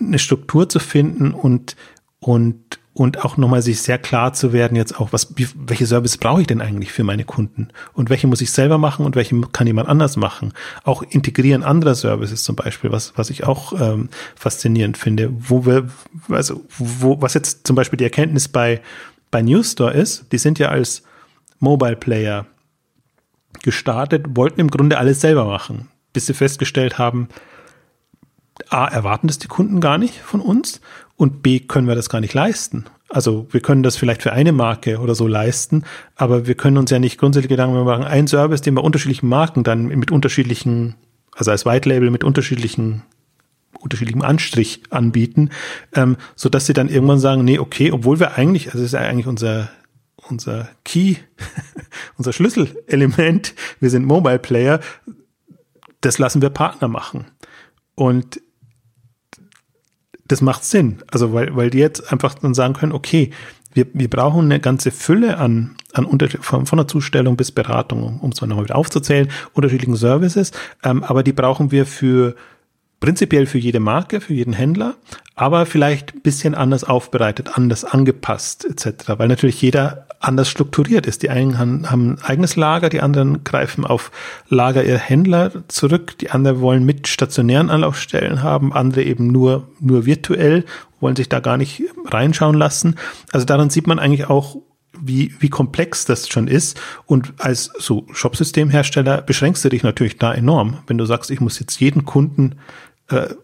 eine 0.00 0.18
Struktur 0.18 0.70
zu 0.70 0.78
finden 0.78 1.34
und, 1.34 1.76
und, 2.18 2.78
und 2.94 3.24
auch 3.24 3.36
nochmal 3.36 3.60
sich 3.60 3.82
sehr 3.82 3.98
klar 3.98 4.32
zu 4.32 4.52
werden, 4.52 4.76
jetzt 4.76 5.00
auch, 5.00 5.12
was, 5.12 5.36
wie, 5.36 5.48
welche 5.56 5.86
Service 5.86 6.16
brauche 6.16 6.40
ich 6.40 6.46
denn 6.46 6.60
eigentlich 6.60 6.92
für 6.92 7.02
meine 7.02 7.24
Kunden? 7.24 7.68
Und 7.92 8.08
welche 8.08 8.28
muss 8.28 8.40
ich 8.40 8.52
selber 8.52 8.78
machen 8.78 9.04
und 9.04 9.16
welche 9.16 9.40
kann 9.52 9.66
jemand 9.66 9.88
anders 9.88 10.16
machen? 10.16 10.52
Auch 10.84 11.02
integrieren 11.02 11.64
anderer 11.64 11.96
Services 11.96 12.44
zum 12.44 12.54
Beispiel, 12.54 12.92
was, 12.92 13.12
was 13.16 13.30
ich 13.30 13.44
auch 13.44 13.78
ähm, 13.80 14.10
faszinierend 14.36 14.96
finde, 14.96 15.30
wo 15.36 15.66
wir, 15.66 15.88
also, 16.28 16.64
wo, 16.78 17.20
was 17.20 17.34
jetzt 17.34 17.66
zum 17.66 17.74
Beispiel 17.74 17.96
die 17.96 18.04
Erkenntnis 18.04 18.46
bei, 18.46 18.80
bei 19.32 19.42
Newstore 19.42 19.92
ist, 19.92 20.30
die 20.30 20.38
sind 20.38 20.60
ja 20.60 20.68
als 20.68 21.02
Mobile 21.58 21.96
Player 21.96 22.46
gestartet, 23.62 24.36
wollten 24.36 24.60
im 24.60 24.70
Grunde 24.70 24.98
alles 24.98 25.20
selber 25.20 25.46
machen, 25.46 25.88
bis 26.12 26.26
sie 26.26 26.34
festgestellt 26.34 26.96
haben, 26.96 27.28
A, 28.68 28.86
erwarten 28.86 29.26
das 29.26 29.38
die 29.38 29.48
Kunden 29.48 29.80
gar 29.80 29.98
nicht 29.98 30.20
von 30.20 30.40
uns 30.40 30.80
und 31.16 31.42
B, 31.42 31.60
können 31.60 31.86
wir 31.86 31.94
das 31.94 32.08
gar 32.08 32.20
nicht 32.20 32.34
leisten. 32.34 32.84
Also 33.08 33.46
wir 33.50 33.60
können 33.60 33.82
das 33.82 33.96
vielleicht 33.96 34.22
für 34.22 34.32
eine 34.32 34.52
Marke 34.52 34.98
oder 34.98 35.14
so 35.14 35.26
leisten, 35.26 35.84
aber 36.16 36.46
wir 36.46 36.54
können 36.54 36.78
uns 36.78 36.90
ja 36.90 36.98
nicht 36.98 37.18
grundsätzlich 37.18 37.48
Gedanken 37.48 37.84
machen, 37.84 38.04
ein 38.04 38.26
Service, 38.26 38.62
den 38.62 38.74
wir 38.74 38.82
unterschiedlichen 38.82 39.28
Marken 39.28 39.62
dann 39.62 39.86
mit 39.86 40.10
unterschiedlichen, 40.10 40.96
also 41.32 41.50
als 41.50 41.64
White 41.64 41.88
Label 41.88 42.10
mit 42.10 42.24
unterschiedlichen 42.24 43.02
unterschiedlichem 43.80 44.22
Anstrich 44.22 44.82
anbieten, 44.90 45.50
ähm, 45.94 46.16
so 46.36 46.48
dass 46.48 46.64
sie 46.64 46.72
dann 46.72 46.88
irgendwann 46.88 47.18
sagen, 47.18 47.44
nee, 47.44 47.58
okay, 47.58 47.92
obwohl 47.92 48.18
wir 48.18 48.36
eigentlich, 48.38 48.68
also 48.68 48.78
das 48.78 48.86
ist 48.86 48.94
eigentlich 48.94 49.26
unser 49.26 49.68
unser 50.28 50.68
Key, 50.84 51.16
unser 52.16 52.32
Schlüsselelement, 52.32 53.54
wir 53.80 53.90
sind 53.90 54.04
Mobile 54.06 54.38
Player, 54.38 54.80
das 56.00 56.18
lassen 56.18 56.42
wir 56.42 56.50
Partner 56.50 56.88
machen. 56.88 57.26
Und 57.94 58.40
das 60.26 60.40
macht 60.40 60.64
Sinn. 60.64 61.02
Also, 61.10 61.32
weil, 61.32 61.54
weil 61.56 61.70
die 61.70 61.78
jetzt 61.78 62.12
einfach 62.12 62.34
dann 62.34 62.54
sagen 62.54 62.74
können, 62.74 62.92
okay, 62.92 63.30
wir, 63.74 63.86
wir 63.92 64.08
brauchen 64.08 64.44
eine 64.44 64.60
ganze 64.60 64.90
Fülle 64.90 65.38
an, 65.38 65.76
an 65.92 66.04
unter, 66.04 66.28
von, 66.28 66.66
von 66.66 66.78
der 66.78 66.88
Zustellung 66.88 67.36
bis 67.36 67.50
Beratung, 67.52 68.20
um 68.20 68.30
es 68.30 68.40
mal 68.40 68.46
nochmal 68.46 68.64
wieder 68.64 68.76
aufzuzählen, 68.76 69.28
unterschiedlichen 69.52 69.96
Services, 69.96 70.52
ähm, 70.84 71.02
aber 71.02 71.22
die 71.22 71.32
brauchen 71.32 71.72
wir 71.72 71.84
für 71.84 72.36
prinzipiell 73.04 73.44
für 73.44 73.58
jede 73.58 73.80
Marke, 73.80 74.22
für 74.22 74.32
jeden 74.32 74.54
Händler, 74.54 74.94
aber 75.34 75.66
vielleicht 75.66 76.14
ein 76.14 76.22
bisschen 76.22 76.54
anders 76.54 76.84
aufbereitet, 76.84 77.50
anders 77.52 77.84
angepasst 77.84 78.64
etc., 78.64 79.18
weil 79.18 79.28
natürlich 79.28 79.60
jeder 79.60 80.06
anders 80.20 80.48
strukturiert 80.48 81.06
ist. 81.06 81.22
Die 81.22 81.28
einen 81.28 81.58
haben, 81.58 81.90
haben 81.90 82.12
ein 82.12 82.22
eigenes 82.22 82.56
Lager, 82.56 82.88
die 82.88 83.02
anderen 83.02 83.44
greifen 83.44 83.84
auf 83.84 84.10
Lager 84.48 84.82
ihrer 84.84 84.96
Händler 84.96 85.50
zurück, 85.68 86.16
die 86.16 86.30
anderen 86.30 86.62
wollen 86.62 86.86
mit 86.86 87.06
stationären 87.06 87.68
Anlaufstellen 87.68 88.42
haben, 88.42 88.72
andere 88.72 89.02
eben 89.02 89.26
nur, 89.26 89.68
nur 89.80 90.06
virtuell, 90.06 90.64
wollen 90.98 91.14
sich 91.14 91.28
da 91.28 91.40
gar 91.40 91.58
nicht 91.58 91.82
reinschauen 92.06 92.56
lassen. 92.56 92.94
Also 93.32 93.44
daran 93.44 93.68
sieht 93.68 93.86
man 93.86 93.98
eigentlich 93.98 94.30
auch, 94.30 94.56
wie, 94.98 95.34
wie 95.40 95.50
komplex 95.50 96.06
das 96.06 96.26
schon 96.26 96.48
ist. 96.48 96.80
Und 97.04 97.34
als 97.36 97.70
so 97.78 98.06
Shopsystemhersteller 98.12 99.20
beschränkst 99.20 99.62
du 99.62 99.68
dich 99.68 99.82
natürlich 99.82 100.16
da 100.16 100.32
enorm, 100.32 100.78
wenn 100.86 100.96
du 100.96 101.04
sagst, 101.04 101.30
ich 101.30 101.42
muss 101.42 101.60
jetzt 101.60 101.78
jeden 101.80 102.06
Kunden 102.06 102.54
äh, 103.08 103.34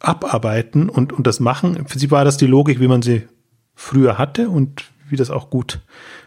abarbeiten 0.00 0.88
und, 0.88 1.12
und 1.12 1.26
das 1.26 1.40
machen. 1.40 1.86
Für 1.86 1.98
sie 1.98 2.10
war 2.10 2.24
das 2.24 2.36
die 2.36 2.46
Logik, 2.46 2.80
wie 2.80 2.88
man 2.88 3.02
sie 3.02 3.28
früher 3.74 4.18
hatte 4.18 4.48
und 4.48 4.84
wie 5.08 5.16
das 5.16 5.30
auch 5.30 5.50
gut 5.50 5.80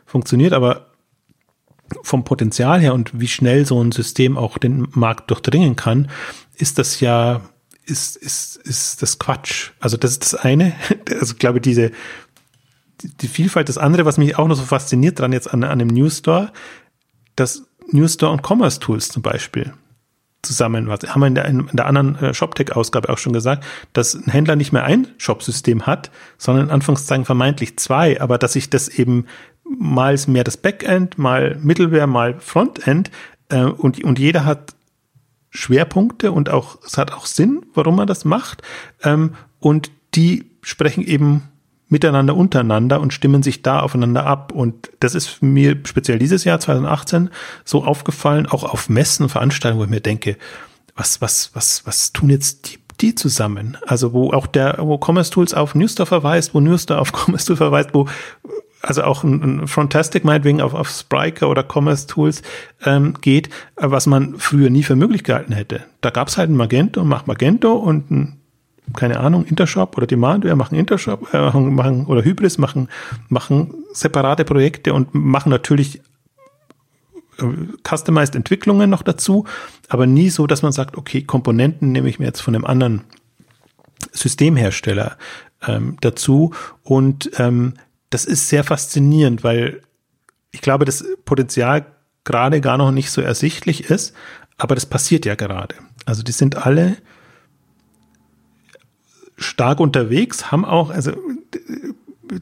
funktioniert, 0.06 0.54
aber 0.54 0.88
vom 2.04 2.24
Potenzial 2.24 2.80
her 2.82 2.94
und 2.94 3.20
wie 3.20 3.28
schnell 3.28 3.66
so 3.66 3.84
ein 3.84 3.92
System 3.92 4.38
auch 4.38 4.58
den 4.58 4.88
Markt 4.92 5.30
durchdringen 5.30 5.76
kann, 5.76 6.10
ist 6.56 6.80
das 6.80 7.00
ja, 7.00 7.42
ist, 7.86 8.16
ist, 8.16 8.58
ist 8.58 9.02
das 9.02 9.20
Quatsch. 9.20 9.72
Also 9.80 9.98
das 9.98 10.12
ist 10.12 10.24
das 10.24 10.36
eine. 10.36 10.74
Also 11.20 11.34
ich 11.34 11.40
glaube, 11.40 11.62
diese, 11.62 11.92
die 13.02 13.28
Vielfalt, 13.28 13.70
das 13.70 13.78
andere, 13.78 14.06
was 14.06 14.18
mich 14.18 14.38
auch 14.38 14.48
noch 14.48 14.56
so 14.56 14.64
fasziniert 14.64 15.20
dran 15.20 15.34
jetzt 15.34 15.54
an, 15.54 15.64
an 15.64 15.80
dem 15.80 15.90
News 15.90 16.20
Store, 16.20 16.52
das 17.36 17.64
News 17.92 18.14
Store 18.14 18.32
und 18.32 18.42
Commerce 18.46 18.80
Tools 18.80 19.10
zum 19.10 19.22
Beispiel 19.22 19.74
zusammen, 20.44 20.88
was 20.88 21.00
haben 21.08 21.22
wir 21.22 21.28
in 21.28 21.36
der, 21.36 21.46
in 21.46 21.68
der 21.72 21.86
anderen 21.86 22.16
äh, 22.18 22.34
ShopTech-Ausgabe 22.34 23.10
auch 23.10 23.18
schon 23.18 23.34
gesagt, 23.34 23.64
dass 23.94 24.14
ein 24.14 24.32
Händler 24.32 24.56
nicht 24.56 24.72
mehr 24.72 24.84
ein 24.84 25.08
Shop-System 25.18 25.88
hat, 25.88 26.12
sondern 26.38 26.66
in 26.66 26.72
Anführungszeichen 26.72 27.26
vermeintlich 27.26 27.78
zwei, 27.78 28.22
aber 28.22 28.38
dass 28.38 28.54
sich 28.54 28.70
das 28.70 28.90
eben 28.90 29.26
mal 29.64 30.18
mehr 30.28 30.44
das 30.44 30.58
Backend, 30.58 31.18
mal 31.18 31.58
Middleware, 31.62 32.08
mal 32.08 32.40
Frontend 32.40 33.10
äh, 33.50 33.64
und, 33.64 34.04
und 34.04 34.20
jeder 34.20 34.46
hat 34.46 34.76
Schwerpunkte 35.50 36.32
und 36.32 36.50
auch 36.50 36.78
es 36.86 36.98
hat 36.98 37.14
auch 37.14 37.26
Sinn, 37.26 37.66
warum 37.74 37.96
man 37.96 38.08
das 38.08 38.26
macht 38.26 38.62
ähm, 39.04 39.36
und 39.60 39.92
die 40.16 40.46
sprechen 40.62 41.04
eben 41.04 41.44
miteinander 41.94 42.36
untereinander 42.36 43.00
und 43.00 43.14
stimmen 43.14 43.44
sich 43.44 43.62
da 43.62 43.80
aufeinander 43.80 44.26
ab. 44.26 44.52
Und 44.52 44.90
das 45.00 45.14
ist 45.14 45.44
mir 45.44 45.78
speziell 45.86 46.18
dieses 46.18 46.44
Jahr 46.44 46.60
2018 46.60 47.30
so 47.64 47.86
aufgefallen, 47.86 48.48
auch 48.48 48.64
auf 48.64 48.90
Messen, 48.90 49.30
Veranstaltungen, 49.30 49.80
wo 49.80 49.86
ich 49.86 49.92
mir 49.92 50.02
denke, 50.02 50.36
was, 50.96 51.22
was, 51.22 51.52
was, 51.54 51.86
was 51.86 52.12
tun 52.12 52.32
jetzt 52.32 52.72
die, 52.72 52.80
die 53.00 53.16
zusammen? 53.16 53.78
Also 53.86 54.12
wo 54.12 54.32
auch 54.32 54.48
der, 54.48 54.78
wo 54.80 54.98
Commerce 54.98 55.30
Tools 55.30 55.54
auf 55.54 55.76
Newster 55.76 56.08
verweist, 56.08 56.56
wo 56.56 56.60
Newster 56.60 57.00
auf 57.00 57.14
Commerce 57.26 57.46
Tools 57.46 57.60
verweist, 57.60 57.94
wo 57.94 58.08
also 58.82 59.04
auch 59.04 59.24
ein, 59.24 59.62
ein 59.62 59.68
Frontastic 59.68 60.26
meinetwegen 60.26 60.62
auf, 60.62 60.74
auf 60.74 60.90
Spryker 60.90 61.48
oder 61.48 61.64
Commerce 61.64 62.08
Tools 62.08 62.42
ähm, 62.84 63.14
geht, 63.22 63.50
was 63.76 64.08
man 64.08 64.40
früher 64.40 64.72
nie 64.72 64.84
für 64.84 64.96
möglich 64.96 65.24
gehalten 65.24 65.54
hätte. 65.54 65.84
Da 66.02 66.10
gab 66.10 66.28
es 66.28 66.38
halt 66.38 66.50
ein 66.50 66.58
Magento, 66.58 67.04
macht 67.06 67.28
Magento 67.28 67.74
und 67.74 68.10
ein 68.12 68.40
keine 68.96 69.20
Ahnung, 69.20 69.46
Intershop 69.46 69.98
oder 69.98 70.08
Demandware 70.08 70.56
machen 70.56 70.78
Intershop, 70.78 71.34
äh, 71.34 71.58
machen, 71.58 72.06
oder 72.06 72.24
Hybris 72.24 72.58
machen, 72.58 72.90
machen 73.30 73.74
separate 73.94 74.44
Projekte 74.46 74.94
und 74.94 75.14
machen 75.14 75.50
natürlich 75.50 76.02
äh, 77.40 77.46
customized 77.88 78.36
Entwicklungen 78.36 78.90
noch 78.90 79.04
dazu, 79.04 79.46
aber 79.88 80.06
nie 80.06 80.30
so, 80.30 80.48
dass 80.48 80.62
man 80.62 80.72
sagt, 80.72 80.98
okay, 80.98 81.24
Komponenten 81.24 81.92
nehme 81.92 82.10
ich 82.10 82.20
mir 82.20 82.26
jetzt 82.26 82.42
von 82.42 82.56
einem 82.56 82.66
anderen 82.66 83.04
Systemhersteller 84.12 85.18
ähm, 85.66 85.98
dazu 86.02 86.54
und 86.84 87.32
ähm, 87.38 87.76
das 88.10 88.26
ist 88.26 88.50
sehr 88.50 88.64
faszinierend, 88.64 89.44
weil 89.44 89.82
ich 90.52 90.62
glaube, 90.62 90.86
das 90.86 91.04
Potenzial 91.26 91.86
gerade 92.24 92.62
gar 92.62 92.78
noch 92.78 92.92
nicht 92.92 93.10
so 93.10 93.22
ersichtlich 93.22 93.90
ist, 93.90 94.14
aber 94.58 94.76
das 94.76 94.86
passiert 94.86 95.26
ja 95.26 95.36
gerade. 95.36 95.76
Also 96.06 96.22
die 96.22 96.32
sind 96.32 96.66
alle 96.66 96.98
stark 99.38 99.80
unterwegs, 99.80 100.52
haben 100.52 100.66
auch, 100.66 100.90
also 100.90 101.12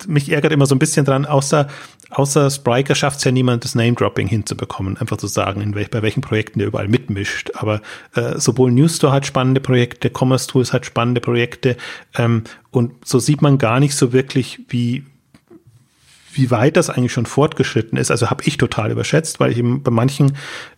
mich 0.07 0.31
ärgert 0.31 0.51
immer 0.51 0.65
so 0.65 0.75
ein 0.75 0.79
bisschen 0.79 1.05
dran, 1.05 1.25
außer, 1.25 1.67
außer 2.09 2.49
Spriker 2.49 2.95
schafft 2.95 3.19
es 3.19 3.23
ja 3.23 3.31
niemand, 3.31 3.63
das 3.63 3.75
Name-Dropping 3.75 4.27
hinzubekommen, 4.27 4.97
einfach 4.97 5.17
zu 5.17 5.27
sagen, 5.27 5.61
in 5.61 5.75
welch, 5.75 5.89
bei 5.89 6.01
welchen 6.01 6.21
Projekten 6.21 6.59
der 6.59 6.67
überall 6.67 6.87
mitmischt. 6.87 7.51
Aber 7.55 7.81
äh, 8.15 8.37
sowohl 8.37 8.71
Newstore 8.71 9.13
hat 9.13 9.25
spannende 9.25 9.61
Projekte, 9.61 10.11
Commerce 10.13 10.47
Tools 10.47 10.73
hat 10.73 10.85
spannende 10.85 11.21
Projekte 11.21 11.77
ähm, 12.15 12.43
und 12.69 13.05
so 13.05 13.19
sieht 13.19 13.41
man 13.41 13.57
gar 13.57 13.79
nicht 13.79 13.95
so 13.95 14.13
wirklich, 14.13 14.59
wie, 14.69 15.05
wie 16.33 16.51
weit 16.51 16.77
das 16.77 16.89
eigentlich 16.89 17.13
schon 17.13 17.25
fortgeschritten 17.25 17.97
ist. 17.97 18.11
Also 18.11 18.29
habe 18.29 18.43
ich 18.45 18.57
total 18.57 18.91
überschätzt, 18.91 19.39
weil 19.39 19.51
ich 19.51 19.57
eben 19.57 19.83
bei 19.83 19.91
manchen 19.91 20.37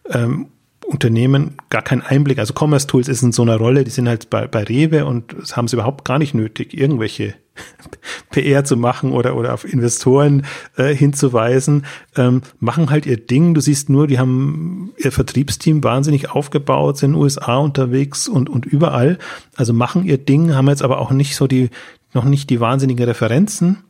ähm, 0.09 0.47
Unternehmen 0.85 1.55
gar 1.69 1.81
keinen 1.81 2.01
Einblick. 2.01 2.39
Also 2.39 2.53
Commerce 2.53 2.87
Tools 2.87 3.07
ist 3.07 3.23
in 3.23 3.31
so 3.31 3.41
einer 3.41 3.57
Rolle, 3.57 3.83
die 3.83 3.91
sind 3.91 4.07
halt 4.07 4.29
bei, 4.29 4.47
bei 4.47 4.63
Rewe 4.63 5.05
und 5.05 5.33
haben 5.53 5.65
es 5.65 5.73
überhaupt 5.73 6.05
gar 6.05 6.19
nicht 6.19 6.33
nötig, 6.33 6.77
irgendwelche 6.77 7.35
PR 8.31 8.63
zu 8.65 8.77
machen 8.77 9.11
oder, 9.11 9.35
oder 9.35 9.53
auf 9.53 9.71
Investoren 9.71 10.45
äh, 10.75 10.93
hinzuweisen, 10.93 11.85
ähm, 12.15 12.41
machen 12.59 12.89
halt 12.89 13.05
ihr 13.05 13.17
Ding. 13.17 13.53
Du 13.53 13.61
siehst 13.61 13.89
nur, 13.89 14.07
die 14.07 14.19
haben 14.19 14.93
ihr 14.97 15.11
Vertriebsteam 15.11 15.83
wahnsinnig 15.83 16.31
aufgebaut, 16.31 16.97
sind 16.97 17.11
in 17.11 17.13
den 17.13 17.21
USA 17.21 17.57
unterwegs 17.57 18.27
und, 18.27 18.49
und 18.49 18.65
überall. 18.65 19.17
Also 19.55 19.73
machen 19.73 20.03
ihr 20.03 20.17
Ding, 20.17 20.55
haben 20.55 20.67
jetzt 20.67 20.83
aber 20.83 20.99
auch 20.99 21.11
nicht 21.11 21.35
so 21.35 21.47
die, 21.47 21.69
noch 22.13 22.25
nicht 22.25 22.49
die 22.49 22.59
wahnsinnigen 22.59 23.05
Referenzen. 23.05 23.83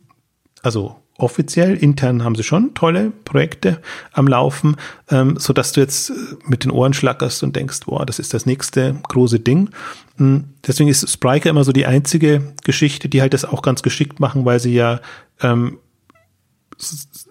Also 0.62 0.96
offiziell, 1.16 1.76
intern 1.76 2.24
haben 2.24 2.34
sie 2.34 2.42
schon 2.42 2.74
tolle 2.74 3.12
Projekte 3.24 3.80
am 4.12 4.26
Laufen, 4.26 4.76
ähm, 5.10 5.36
so 5.38 5.52
dass 5.52 5.72
du 5.72 5.80
jetzt 5.80 6.10
äh, 6.10 6.14
mit 6.46 6.64
den 6.64 6.70
Ohren 6.70 6.92
schlackerst 6.92 7.42
und 7.42 7.54
denkst, 7.54 7.80
boah, 7.86 8.04
das 8.04 8.18
ist 8.18 8.34
das 8.34 8.46
nächste 8.46 8.96
große 9.08 9.38
Ding. 9.40 9.70
Hm, 10.16 10.44
deswegen 10.66 10.88
ist 10.88 11.08
Spriker 11.08 11.50
immer 11.50 11.64
so 11.64 11.72
die 11.72 11.86
einzige 11.86 12.54
Geschichte, 12.64 13.08
die 13.08 13.20
halt 13.20 13.32
das 13.32 13.44
auch 13.44 13.62
ganz 13.62 13.82
geschickt 13.82 14.18
machen, 14.18 14.44
weil 14.44 14.58
sie 14.58 14.74
ja 14.74 15.00
ähm, 15.40 15.78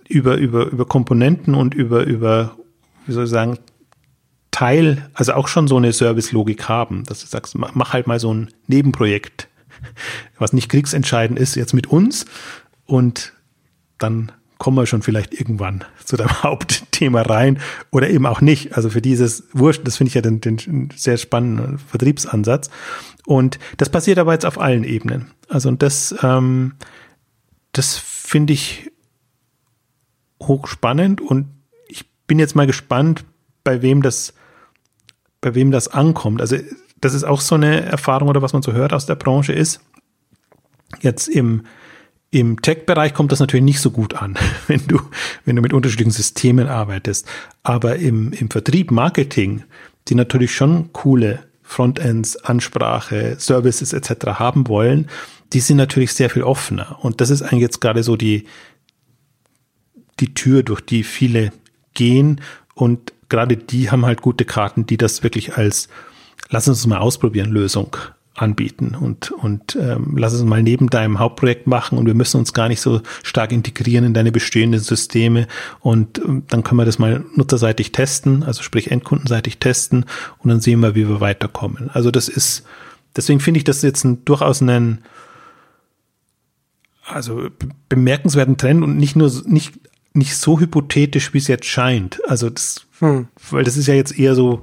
über, 0.08 0.38
über, 0.38 0.68
über 0.68 0.86
Komponenten 0.86 1.54
und 1.54 1.74
über, 1.74 2.04
über, 2.04 2.56
wie 3.06 3.12
soll 3.12 3.26
ich 3.26 3.30
sagen, 3.30 3.58
Teil, 4.52 5.10
also 5.14 5.34
auch 5.34 5.48
schon 5.48 5.68
so 5.68 5.76
eine 5.78 5.92
Service-Logik 5.92 6.70
haben, 6.70 7.04
dass 7.06 7.22
du 7.22 7.28
sagst, 7.28 7.56
mach 7.58 7.92
halt 7.92 8.08
mal 8.08 8.20
so 8.20 8.34
ein 8.34 8.52
Nebenprojekt, 8.68 9.50
was 10.38 10.54
nicht 10.54 10.70
kriegsentscheidend 10.70 11.38
ist, 11.38 11.56
jetzt 11.56 11.74
mit 11.74 11.88
uns 11.88 12.26
und 12.86 13.33
dann 14.04 14.32
kommen 14.58 14.78
wir 14.78 14.86
schon 14.86 15.02
vielleicht 15.02 15.34
irgendwann 15.34 15.84
zu 16.06 16.16
dem 16.16 16.30
Hauptthema 16.44 17.24
rein 17.24 17.60
oder 17.92 18.10
eben 18.10 18.26
auch 18.26 18.42
nicht. 18.42 18.76
Also 18.78 18.90
für 18.90 19.02
dieses 19.02 19.44
Wurscht, 19.52 19.82
das 19.86 19.98
finde 19.98 20.10
ich 20.10 20.14
ja 20.14 20.22
den, 20.22 20.40
den 20.40 20.90
sehr 20.96 21.18
spannenden 21.18 21.80
Vertriebsansatz. 21.80 22.70
Und 23.26 23.60
das 23.78 23.90
passiert 23.90 24.20
aber 24.20 24.34
jetzt 24.34 24.46
auf 24.46 24.60
allen 24.60 24.84
Ebenen. 24.84 25.32
Also 25.50 25.70
und 25.70 25.82
das, 25.82 26.16
ähm, 26.22 26.76
das 27.72 27.98
finde 27.98 28.54
ich 28.54 28.92
hochspannend 30.42 31.22
und 31.22 31.48
ich 31.88 32.06
bin 32.28 32.40
jetzt 32.40 32.56
mal 32.56 32.68
gespannt, 32.68 33.26
bei 33.64 33.82
wem 33.82 34.02
das, 34.02 34.34
bei 35.42 35.56
wem 35.56 35.72
das 35.72 35.88
ankommt. 35.88 36.42
Also 36.42 36.58
das 37.02 37.14
ist 37.14 37.24
auch 37.24 37.42
so 37.42 37.56
eine 37.56 37.82
Erfahrung 37.82 38.30
oder 38.30 38.42
was 38.42 38.54
man 38.54 38.62
so 38.62 38.74
hört 38.74 38.94
aus 38.94 39.06
der 39.06 39.16
Branche 39.16 39.54
ist. 39.54 39.82
Jetzt 41.02 41.28
im 41.28 41.64
im 42.34 42.64
Tech-Bereich 42.64 43.14
kommt 43.14 43.32
das 43.32 43.40
natürlich 43.40 43.64
nicht 43.64 43.80
so 43.80 43.92
gut 43.92 44.16
an, 44.16 44.36
wenn 44.68 44.82
du, 44.88 45.00
wenn 45.46 45.56
du 45.56 45.62
mit 45.62 45.72
unterschiedlichen 45.72 46.12
Systemen 46.12 46.68
arbeitest. 46.68 47.28
Aber 47.62 47.98
im, 47.98 48.34
im 48.34 48.50
Vertrieb, 48.50 48.90
Marketing, 48.90 49.64
die 50.08 50.16
natürlich 50.16 50.54
schon 50.54 50.92
coole 50.94 51.44
Frontends, 51.62 52.36
Ansprache, 52.38 53.36
Services 53.40 53.94
etc. 53.94 54.40
haben 54.40 54.68
wollen, 54.68 55.10
die 55.54 55.60
sind 55.60 55.78
natürlich 55.78 56.14
sehr 56.14 56.30
viel 56.32 56.44
offener. 56.44 56.98
Und 57.02 57.22
das 57.22 57.30
ist 57.30 57.44
eigentlich 57.44 57.62
jetzt 57.62 57.82
gerade 57.82 58.02
so 58.02 58.16
die, 58.16 58.46
die 60.20 60.34
Tür, 60.34 60.64
durch 60.64 60.82
die 60.82 61.04
viele 61.04 61.54
gehen. 61.94 62.42
Und 62.74 63.14
gerade 63.30 63.58
die 63.58 63.92
haben 63.92 64.08
halt 64.08 64.24
gute 64.24 64.44
Karten, 64.44 64.88
die 64.88 64.98
das 64.98 65.22
wirklich 65.22 65.56
als, 65.56 65.88
lass 66.50 66.68
uns 66.68 66.86
mal 66.88 66.98
ausprobieren, 66.98 67.52
Lösung 67.52 67.96
anbieten 68.36 68.96
und, 69.00 69.32
und 69.32 69.76
ähm, 69.76 70.16
lass 70.18 70.34
es 70.34 70.44
mal 70.44 70.64
neben 70.64 70.90
deinem 70.90 71.20
Hauptprojekt 71.20 71.68
machen 71.68 72.00
und 72.00 72.08
wir 72.08 72.16
müssen 72.16 72.38
uns 72.38 72.52
gar 72.54 72.68
nicht 72.68 72.82
so 72.82 73.02
stark 73.22 73.52
integrieren 73.52 74.06
in 74.06 74.14
deine 74.16 74.32
bestehenden 74.32 74.80
Systeme 74.80 75.48
und 75.82 76.18
ähm, 76.18 76.44
dann 76.48 76.64
können 76.64 76.80
wir 76.80 76.86
das 76.86 76.98
mal 76.98 77.24
nutzerseitig 77.36 77.92
testen, 77.92 78.44
also 78.44 78.64
sprich 78.64 78.90
endkundenseitig 78.90 79.60
testen 79.60 80.06
und 80.40 80.50
dann 80.50 80.62
sehen 80.62 80.80
wir, 80.80 80.96
wie 80.96 81.08
wir 81.08 81.22
weiterkommen. 81.22 81.92
Also 81.94 82.10
das 82.10 82.28
ist, 82.28 82.64
deswegen 83.16 83.40
finde 83.40 83.60
ich 83.60 83.66
das 83.66 83.84
jetzt 83.84 84.04
ein, 84.04 84.26
durchaus 84.26 84.64
einen, 84.64 85.04
also 87.06 87.50
bemerkenswerten 87.88 88.58
Trend 88.58 88.84
und 88.84 88.98
nicht 88.98 89.16
nur, 89.16 89.32
nicht, 89.46 89.76
nicht 90.14 90.36
so 90.38 90.60
hypothetisch, 90.60 91.36
wie 91.36 91.40
es 91.40 91.48
jetzt 91.48 91.66
scheint. 91.66 92.20
Also 92.28 92.50
das, 92.50 92.88
hm. 92.98 93.28
weil 93.52 93.64
das 93.64 93.78
ist 93.78 93.86
ja 93.88 93.94
jetzt 93.94 94.18
eher 94.18 94.34
so, 94.34 94.62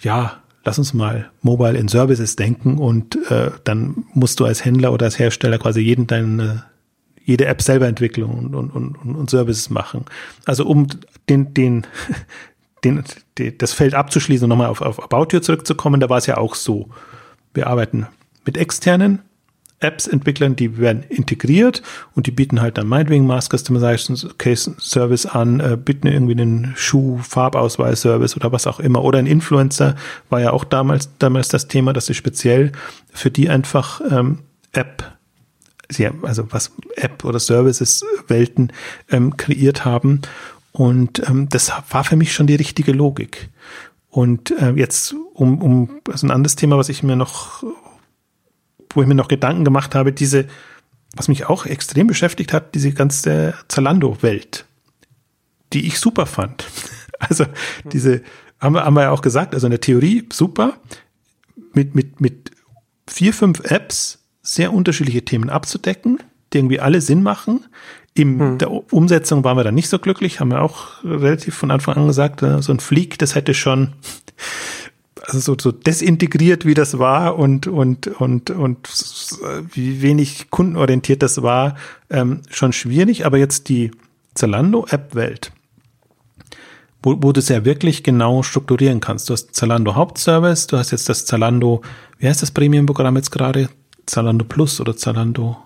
ja, 0.00 0.41
lass 0.64 0.78
uns 0.78 0.94
mal 0.94 1.30
Mobile 1.42 1.76
in 1.76 1.88
Services 1.88 2.36
denken 2.36 2.78
und 2.78 3.18
äh, 3.30 3.50
dann 3.64 4.04
musst 4.14 4.40
du 4.40 4.44
als 4.44 4.64
Händler 4.64 4.92
oder 4.92 5.06
als 5.06 5.18
Hersteller 5.18 5.58
quasi 5.58 5.80
jeden 5.80 6.06
deine 6.06 6.64
jede 7.24 7.46
App 7.46 7.62
selber 7.62 7.86
entwickeln 7.86 8.28
und, 8.28 8.54
und, 8.54 8.70
und, 8.70 9.14
und 9.14 9.30
Services 9.30 9.70
machen. 9.70 10.06
Also 10.44 10.66
um 10.66 10.88
den, 11.28 11.54
den, 11.54 11.86
den, 12.84 13.04
den 13.38 13.58
das 13.58 13.72
Feld 13.72 13.94
abzuschließen 13.94 14.44
und 14.44 14.48
nochmal 14.48 14.68
auf, 14.68 14.80
auf 14.80 15.02
About 15.02 15.28
You 15.32 15.40
zurückzukommen, 15.40 16.00
da 16.00 16.10
war 16.10 16.18
es 16.18 16.26
ja 16.26 16.36
auch 16.36 16.54
so. 16.54 16.88
Wir 17.54 17.68
arbeiten 17.68 18.06
mit 18.44 18.56
externen 18.56 19.20
Apps-Entwicklern, 19.82 20.56
die 20.56 20.78
werden 20.78 21.02
integriert 21.08 21.82
und 22.14 22.26
die 22.26 22.30
bieten 22.30 22.60
halt 22.60 22.78
dann 22.78 22.86
meinetwegen 22.86 23.26
Mass 23.26 23.48
Customization 23.48 24.16
Case 24.38 24.74
Service 24.78 25.26
an, 25.26 25.60
äh, 25.60 25.76
bieten 25.76 26.06
irgendwie 26.06 26.32
einen 26.32 26.72
Schuh-Farbausweis-Service 26.76 28.36
oder 28.36 28.52
was 28.52 28.66
auch 28.66 28.80
immer. 28.80 29.02
Oder 29.04 29.18
ein 29.18 29.26
Influencer 29.26 29.96
war 30.30 30.40
ja 30.40 30.52
auch 30.52 30.64
damals, 30.64 31.10
damals 31.18 31.48
das 31.48 31.68
Thema, 31.68 31.92
dass 31.92 32.06
sie 32.06 32.14
speziell 32.14 32.72
für 33.12 33.30
die 33.30 33.48
einfach 33.48 34.00
ähm, 34.10 34.38
App 34.72 35.12
also 36.22 36.50
was 36.50 36.72
App 36.96 37.22
oder 37.22 37.38
Services 37.38 38.02
Welten 38.26 38.72
ähm, 39.10 39.36
kreiert 39.36 39.84
haben. 39.84 40.22
Und 40.72 41.22
ähm, 41.28 41.48
das 41.50 41.70
war 41.90 42.04
für 42.04 42.16
mich 42.16 42.32
schon 42.32 42.46
die 42.46 42.54
richtige 42.54 42.92
Logik. 42.92 43.50
Und 44.08 44.50
äh, 44.52 44.72
jetzt 44.72 45.14
um, 45.34 45.60
um 45.62 46.00
also 46.10 46.26
ein 46.26 46.30
anderes 46.30 46.56
Thema, 46.56 46.78
was 46.78 46.88
ich 46.88 47.02
mir 47.02 47.16
noch 47.16 47.62
wo 48.94 49.02
ich 49.02 49.08
mir 49.08 49.14
noch 49.14 49.28
Gedanken 49.28 49.64
gemacht 49.64 49.94
habe, 49.94 50.12
diese, 50.12 50.46
was 51.16 51.28
mich 51.28 51.46
auch 51.46 51.66
extrem 51.66 52.06
beschäftigt 52.06 52.52
hat, 52.52 52.74
diese 52.74 52.92
ganze 52.92 53.54
Zalando-Welt, 53.68 54.64
die 55.72 55.86
ich 55.86 55.98
super 55.98 56.26
fand. 56.26 56.64
Also 57.28 57.44
diese, 57.84 58.22
haben 58.58 58.74
wir, 58.74 58.84
haben 58.84 58.94
wir 58.94 59.02
ja 59.02 59.10
auch 59.12 59.22
gesagt, 59.22 59.54
also 59.54 59.68
in 59.68 59.70
der 59.70 59.80
Theorie 59.80 60.26
super, 60.32 60.74
mit, 61.72 61.94
mit, 61.94 62.20
mit 62.20 62.50
vier, 63.08 63.32
fünf 63.32 63.60
Apps 63.60 64.18
sehr 64.42 64.72
unterschiedliche 64.72 65.24
Themen 65.24 65.48
abzudecken, 65.48 66.18
die 66.52 66.58
irgendwie 66.58 66.80
alle 66.80 67.00
Sinn 67.00 67.22
machen. 67.22 67.66
In 68.14 68.40
hm. 68.40 68.58
der 68.58 68.70
Umsetzung 68.92 69.44
waren 69.44 69.56
wir 69.56 69.64
dann 69.64 69.74
nicht 69.74 69.88
so 69.88 69.98
glücklich, 69.98 70.40
haben 70.40 70.50
wir 70.50 70.62
auch 70.62 71.02
relativ 71.04 71.54
von 71.54 71.70
Anfang 71.70 71.96
an 71.96 72.08
gesagt, 72.08 72.42
äh, 72.42 72.60
so 72.60 72.72
ein 72.72 72.80
Fleek, 72.80 73.18
das 73.18 73.34
hätte 73.34 73.54
schon 73.54 73.92
also 75.24 75.38
so, 75.38 75.56
so 75.58 75.72
desintegriert, 75.72 76.66
wie 76.66 76.74
das 76.74 76.98
war 76.98 77.38
und, 77.38 77.66
und, 77.66 78.08
und, 78.08 78.50
und 78.50 78.88
wie 79.72 80.02
wenig 80.02 80.50
kundenorientiert 80.50 81.22
das 81.22 81.42
war, 81.42 81.76
ähm, 82.10 82.42
schon 82.50 82.72
schwierig. 82.72 83.24
Aber 83.24 83.38
jetzt 83.38 83.68
die 83.68 83.92
Zalando-App-Welt, 84.34 85.52
wo, 87.02 87.16
wo 87.20 87.32
du 87.32 87.38
es 87.38 87.48
ja 87.48 87.64
wirklich 87.64 88.02
genau 88.02 88.42
strukturieren 88.42 89.00
kannst. 89.00 89.28
Du 89.28 89.34
hast 89.34 89.54
Zalando 89.54 89.94
Hauptservice, 89.94 90.66
du 90.66 90.76
hast 90.76 90.90
jetzt 90.90 91.08
das 91.08 91.24
Zalando, 91.24 91.82
wie 92.18 92.28
heißt 92.28 92.42
das 92.42 92.50
Premium-Programm 92.50 93.16
jetzt 93.16 93.30
gerade? 93.30 93.68
Zalando 94.06 94.44
Plus 94.44 94.80
oder 94.80 94.96
Zalando 94.96 95.56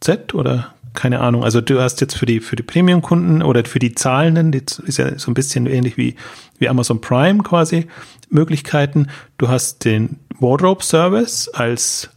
Z 0.00 0.34
oder 0.34 0.74
keine 0.94 1.20
Ahnung. 1.20 1.44
Also 1.44 1.60
du 1.60 1.80
hast 1.80 2.00
jetzt 2.00 2.16
für 2.16 2.26
die, 2.26 2.40
für 2.40 2.56
die 2.56 2.62
Premium-Kunden 2.62 3.42
oder 3.42 3.64
für 3.64 3.78
die 3.78 3.94
Zahlenden, 3.94 4.52
das 4.52 4.78
ist 4.78 4.98
ja 4.98 5.18
so 5.18 5.30
ein 5.30 5.34
bisschen 5.34 5.66
ähnlich 5.66 5.96
wie, 5.96 6.16
wie 6.58 6.68
Amazon 6.68 7.00
Prime 7.00 7.42
quasi, 7.42 7.86
Möglichkeiten. 8.28 9.08
Du 9.38 9.48
hast 9.48 9.84
den 9.84 10.18
Wardrobe-Service 10.38 11.48
als 11.48 12.10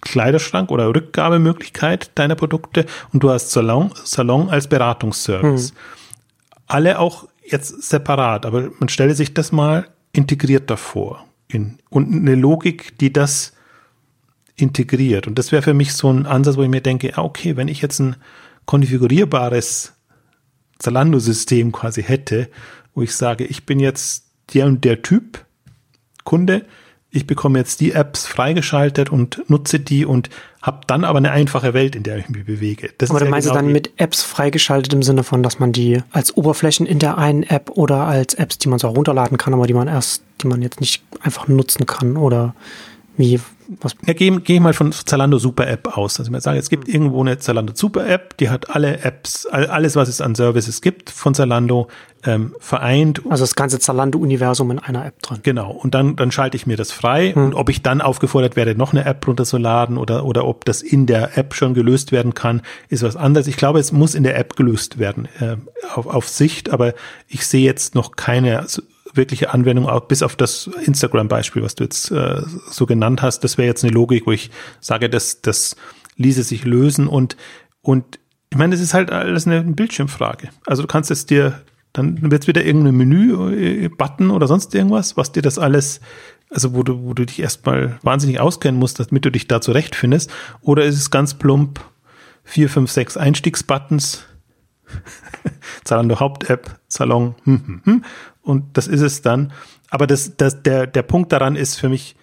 Kleiderschrank 0.00 0.70
oder 0.70 0.88
Rückgabemöglichkeit 0.88 2.10
deiner 2.14 2.34
Produkte 2.34 2.86
und 3.12 3.22
du 3.22 3.30
hast 3.30 3.50
Salon, 3.50 3.92
Salon 4.04 4.48
als 4.48 4.66
Beratungsservice. 4.68 5.70
Hm. 5.70 5.76
Alle 6.66 6.98
auch 6.98 7.28
jetzt 7.44 7.82
separat, 7.82 8.46
aber 8.46 8.70
man 8.78 8.88
stelle 8.88 9.14
sich 9.14 9.34
das 9.34 9.52
mal 9.52 9.88
integriert 10.12 10.70
davor. 10.70 11.26
In, 11.48 11.78
und 11.90 12.12
eine 12.12 12.34
Logik, 12.34 12.98
die 12.98 13.12
das 13.12 13.52
integriert. 14.60 15.26
Und 15.26 15.38
das 15.38 15.52
wäre 15.52 15.62
für 15.62 15.74
mich 15.74 15.92
so 15.92 16.10
ein 16.10 16.26
Ansatz, 16.26 16.56
wo 16.56 16.62
ich 16.62 16.68
mir 16.68 16.80
denke, 16.80 17.16
ah, 17.16 17.22
okay, 17.22 17.56
wenn 17.56 17.68
ich 17.68 17.82
jetzt 17.82 17.98
ein 17.98 18.16
konfigurierbares 18.66 19.94
Zalando-System 20.78 21.72
quasi 21.72 22.02
hätte, 22.02 22.48
wo 22.94 23.02
ich 23.02 23.14
sage, 23.14 23.44
ich 23.44 23.66
bin 23.66 23.80
jetzt 23.80 24.26
der 24.54 24.66
und 24.66 24.84
der 24.84 25.02
Typ 25.02 25.44
Kunde, 26.24 26.64
ich 27.10 27.26
bekomme 27.26 27.58
jetzt 27.58 27.80
die 27.80 27.92
Apps 27.92 28.26
freigeschaltet 28.26 29.10
und 29.10 29.42
nutze 29.48 29.80
die 29.80 30.04
und 30.04 30.30
habe 30.62 30.82
dann 30.86 31.04
aber 31.04 31.18
eine 31.18 31.32
einfache 31.32 31.74
Welt, 31.74 31.96
in 31.96 32.04
der 32.04 32.18
ich 32.18 32.28
mich 32.28 32.44
bewege. 32.44 32.90
Das 32.98 33.10
aber 33.10 33.20
du 33.20 33.26
meinst 33.26 33.48
genau 33.48 33.58
du 33.58 33.64
dann 33.64 33.72
mit 33.72 33.90
Apps 33.96 34.22
freigeschaltet 34.22 34.92
im 34.92 35.02
Sinne 35.02 35.24
von, 35.24 35.42
dass 35.42 35.58
man 35.58 35.72
die 35.72 36.02
als 36.12 36.36
Oberflächen 36.36 36.86
in 36.86 37.00
der 37.00 37.18
einen 37.18 37.42
App 37.42 37.70
oder 37.70 38.06
als 38.06 38.34
Apps, 38.34 38.58
die 38.58 38.68
man 38.68 38.78
so 38.78 38.88
runterladen 38.88 39.38
kann, 39.38 39.54
aber 39.54 39.66
die 39.66 39.74
man 39.74 39.88
erst, 39.88 40.22
die 40.40 40.46
man 40.46 40.62
jetzt 40.62 40.80
nicht 40.80 41.02
einfach 41.20 41.48
nutzen 41.48 41.86
kann 41.86 42.16
oder 42.16 42.54
wie, 43.16 43.40
was? 43.80 43.94
Ja, 44.06 44.14
geh, 44.14 44.30
geh 44.42 44.60
mal 44.60 44.72
von 44.72 44.92
Zalando 44.92 45.38
Super 45.38 45.68
App 45.68 45.96
aus. 45.96 46.18
Also 46.18 46.32
ich 46.32 46.42
sage, 46.42 46.58
es 46.58 46.70
gibt 46.70 46.88
irgendwo 46.88 47.20
eine 47.20 47.38
Zalando 47.38 47.72
Super 47.74 48.08
App, 48.08 48.36
die 48.38 48.50
hat 48.50 48.70
alle 48.70 49.00
Apps, 49.02 49.46
alles, 49.46 49.96
was 49.96 50.08
es 50.08 50.20
an 50.20 50.34
Services 50.34 50.80
gibt 50.80 51.10
von 51.10 51.34
Zalando, 51.34 51.88
ähm, 52.24 52.54
vereint. 52.58 53.22
Also 53.30 53.44
das 53.44 53.54
ganze 53.54 53.78
Zalando-Universum 53.78 54.70
in 54.70 54.78
einer 54.78 55.06
App 55.06 55.20
drin. 55.22 55.38
Genau. 55.42 55.70
Und 55.70 55.94
dann, 55.94 56.16
dann 56.16 56.30
schalte 56.30 56.56
ich 56.56 56.66
mir 56.66 56.76
das 56.76 56.92
frei. 56.92 57.32
Hm. 57.32 57.46
Und 57.46 57.54
ob 57.54 57.68
ich 57.68 57.82
dann 57.82 58.00
aufgefordert 58.00 58.56
werde, 58.56 58.74
noch 58.74 58.92
eine 58.92 59.04
App 59.04 59.26
runterzuladen 59.26 59.96
oder, 59.96 60.24
oder 60.24 60.46
ob 60.46 60.64
das 60.64 60.82
in 60.82 61.06
der 61.06 61.38
App 61.38 61.54
schon 61.54 61.74
gelöst 61.74 62.12
werden 62.12 62.34
kann, 62.34 62.62
ist 62.88 63.02
was 63.02 63.16
anderes. 63.16 63.46
Ich 63.46 63.56
glaube, 63.56 63.78
es 63.78 63.92
muss 63.92 64.14
in 64.14 64.22
der 64.22 64.38
App 64.38 64.56
gelöst 64.56 64.98
werden, 64.98 65.28
äh, 65.40 65.56
auf, 65.94 66.06
auf 66.06 66.28
Sicht. 66.28 66.70
Aber 66.70 66.94
ich 67.28 67.46
sehe 67.46 67.64
jetzt 67.64 67.94
noch 67.94 68.16
keine 68.16 68.66
wirkliche 69.14 69.52
Anwendung, 69.52 69.88
auch 69.88 70.06
bis 70.06 70.22
auf 70.22 70.36
das 70.36 70.68
Instagram-Beispiel, 70.84 71.62
was 71.62 71.74
du 71.74 71.84
jetzt 71.84 72.10
äh, 72.10 72.42
so 72.70 72.86
genannt 72.86 73.22
hast. 73.22 73.40
Das 73.40 73.58
wäre 73.58 73.66
jetzt 73.66 73.84
eine 73.84 73.92
Logik, 73.92 74.26
wo 74.26 74.32
ich 74.32 74.50
sage, 74.80 75.10
das, 75.10 75.42
das 75.42 75.76
ließe 76.16 76.42
sich 76.42 76.64
lösen 76.64 77.06
und, 77.06 77.36
und 77.82 78.18
ich 78.50 78.58
meine, 78.58 78.72
das 78.72 78.80
ist 78.80 78.94
halt 78.94 79.10
alles 79.10 79.46
eine 79.46 79.62
Bildschirmfrage. 79.62 80.50
Also 80.66 80.82
du 80.82 80.88
kannst 80.88 81.10
es 81.10 81.24
dir, 81.24 81.60
dann 81.92 82.30
wird 82.30 82.42
es 82.42 82.48
wieder 82.48 82.64
irgendein 82.64 82.96
Menü-Button 82.96 84.30
oder 84.30 84.46
sonst 84.46 84.74
irgendwas, 84.74 85.16
was 85.16 85.32
dir 85.32 85.42
das 85.42 85.58
alles, 85.58 86.00
also 86.50 86.74
wo 86.74 86.82
du, 86.82 87.04
wo 87.04 87.14
du 87.14 87.24
dich 87.24 87.40
erstmal 87.40 87.98
wahnsinnig 88.02 88.40
auskennen 88.40 88.78
musst, 88.78 88.98
damit 88.98 89.24
du 89.24 89.30
dich 89.30 89.46
da 89.46 89.60
zurechtfindest. 89.60 90.30
Oder 90.62 90.84
ist 90.84 90.96
es 90.96 91.10
ganz 91.10 91.34
plump 91.34 91.80
vier, 92.42 92.68
fünf, 92.68 92.90
sechs 92.90 93.16
Einstiegsbuttons, 93.16 94.24
Zalando 95.84 96.18
Haupt-App, 96.18 96.80
Salon, 96.88 97.36
hm, 97.44 97.62
hm, 97.64 97.82
hm, 97.84 98.04
und 98.42 98.64
das 98.76 98.86
ist 98.86 99.00
es 99.00 99.22
dann. 99.22 99.52
Aber 99.90 100.06
das, 100.06 100.36
das, 100.36 100.62
der, 100.62 100.86
der 100.86 101.02
Punkt 101.02 101.32
daran 101.32 101.56
ist 101.56 101.76
für 101.76 101.88
mich, 101.88 102.16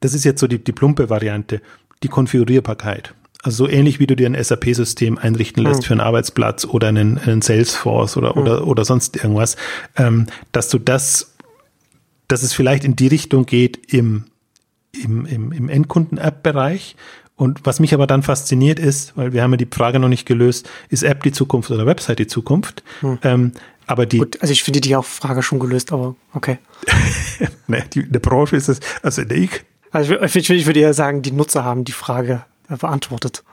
das 0.00 0.14
ist 0.14 0.24
jetzt 0.24 0.40
so 0.40 0.46
die, 0.46 0.62
die 0.62 0.72
plumpe 0.72 1.08
Variante, 1.08 1.60
die 2.02 2.08
Konfigurierbarkeit. 2.08 3.14
Also 3.42 3.64
so 3.64 3.70
ähnlich 3.70 4.00
wie 4.00 4.08
du 4.08 4.16
dir 4.16 4.26
ein 4.26 4.42
SAP-System 4.42 5.18
einrichten 5.18 5.62
lässt 5.62 5.82
mhm. 5.82 5.84
für 5.84 5.94
einen 5.94 6.00
Arbeitsplatz 6.00 6.64
oder 6.64 6.88
einen, 6.88 7.16
einen 7.18 7.42
Salesforce 7.42 8.16
oder, 8.16 8.34
mhm. 8.34 8.42
oder, 8.42 8.66
oder 8.66 8.84
sonst 8.84 9.16
irgendwas, 9.16 9.56
ähm, 9.96 10.26
dass 10.50 10.68
du 10.68 10.78
das, 10.78 11.36
dass 12.26 12.42
es 12.42 12.52
vielleicht 12.52 12.84
in 12.84 12.96
die 12.96 13.06
Richtung 13.06 13.46
geht 13.46 13.92
im, 13.92 14.24
im, 14.92 15.26
im, 15.26 15.52
im 15.52 15.68
Endkunden-App-Bereich. 15.68 16.96
Und 17.36 17.60
was 17.64 17.80
mich 17.80 17.92
aber 17.92 18.06
dann 18.06 18.22
fasziniert 18.22 18.78
ist, 18.78 19.16
weil 19.16 19.32
wir 19.32 19.42
haben 19.42 19.52
ja 19.52 19.58
die 19.58 19.68
Frage 19.70 19.98
noch 19.98 20.08
nicht 20.08 20.26
gelöst, 20.26 20.68
ist 20.88 21.02
App 21.02 21.22
die 21.22 21.32
Zukunft 21.32 21.70
oder 21.70 21.84
Website 21.84 22.18
die 22.18 22.26
Zukunft? 22.26 22.82
Mhm. 23.02 23.18
Ähm, 23.22 23.52
aber 23.86 24.06
die. 24.06 24.18
Gut, 24.18 24.40
also 24.40 24.52
ich 24.52 24.62
finde 24.62 24.80
die 24.80 24.96
auch 24.96 25.04
Frage 25.04 25.42
schon 25.42 25.58
gelöst, 25.58 25.92
aber 25.92 26.16
okay. 26.32 26.58
ne, 27.66 27.84
die, 27.92 28.10
der 28.10 28.20
Branche 28.20 28.56
ist 28.56 28.68
es, 28.68 28.80
also 29.02 29.22
der 29.22 29.36
ich. 29.36 29.64
Also 29.92 30.20
ich, 30.20 30.36
ich, 30.36 30.50
ich 30.50 30.66
würde 30.66 30.80
eher 30.80 30.94
sagen, 30.94 31.22
die 31.22 31.30
Nutzer 31.30 31.62
haben 31.62 31.84
die 31.84 31.92
Frage 31.92 32.44
beantwortet. 32.68 33.44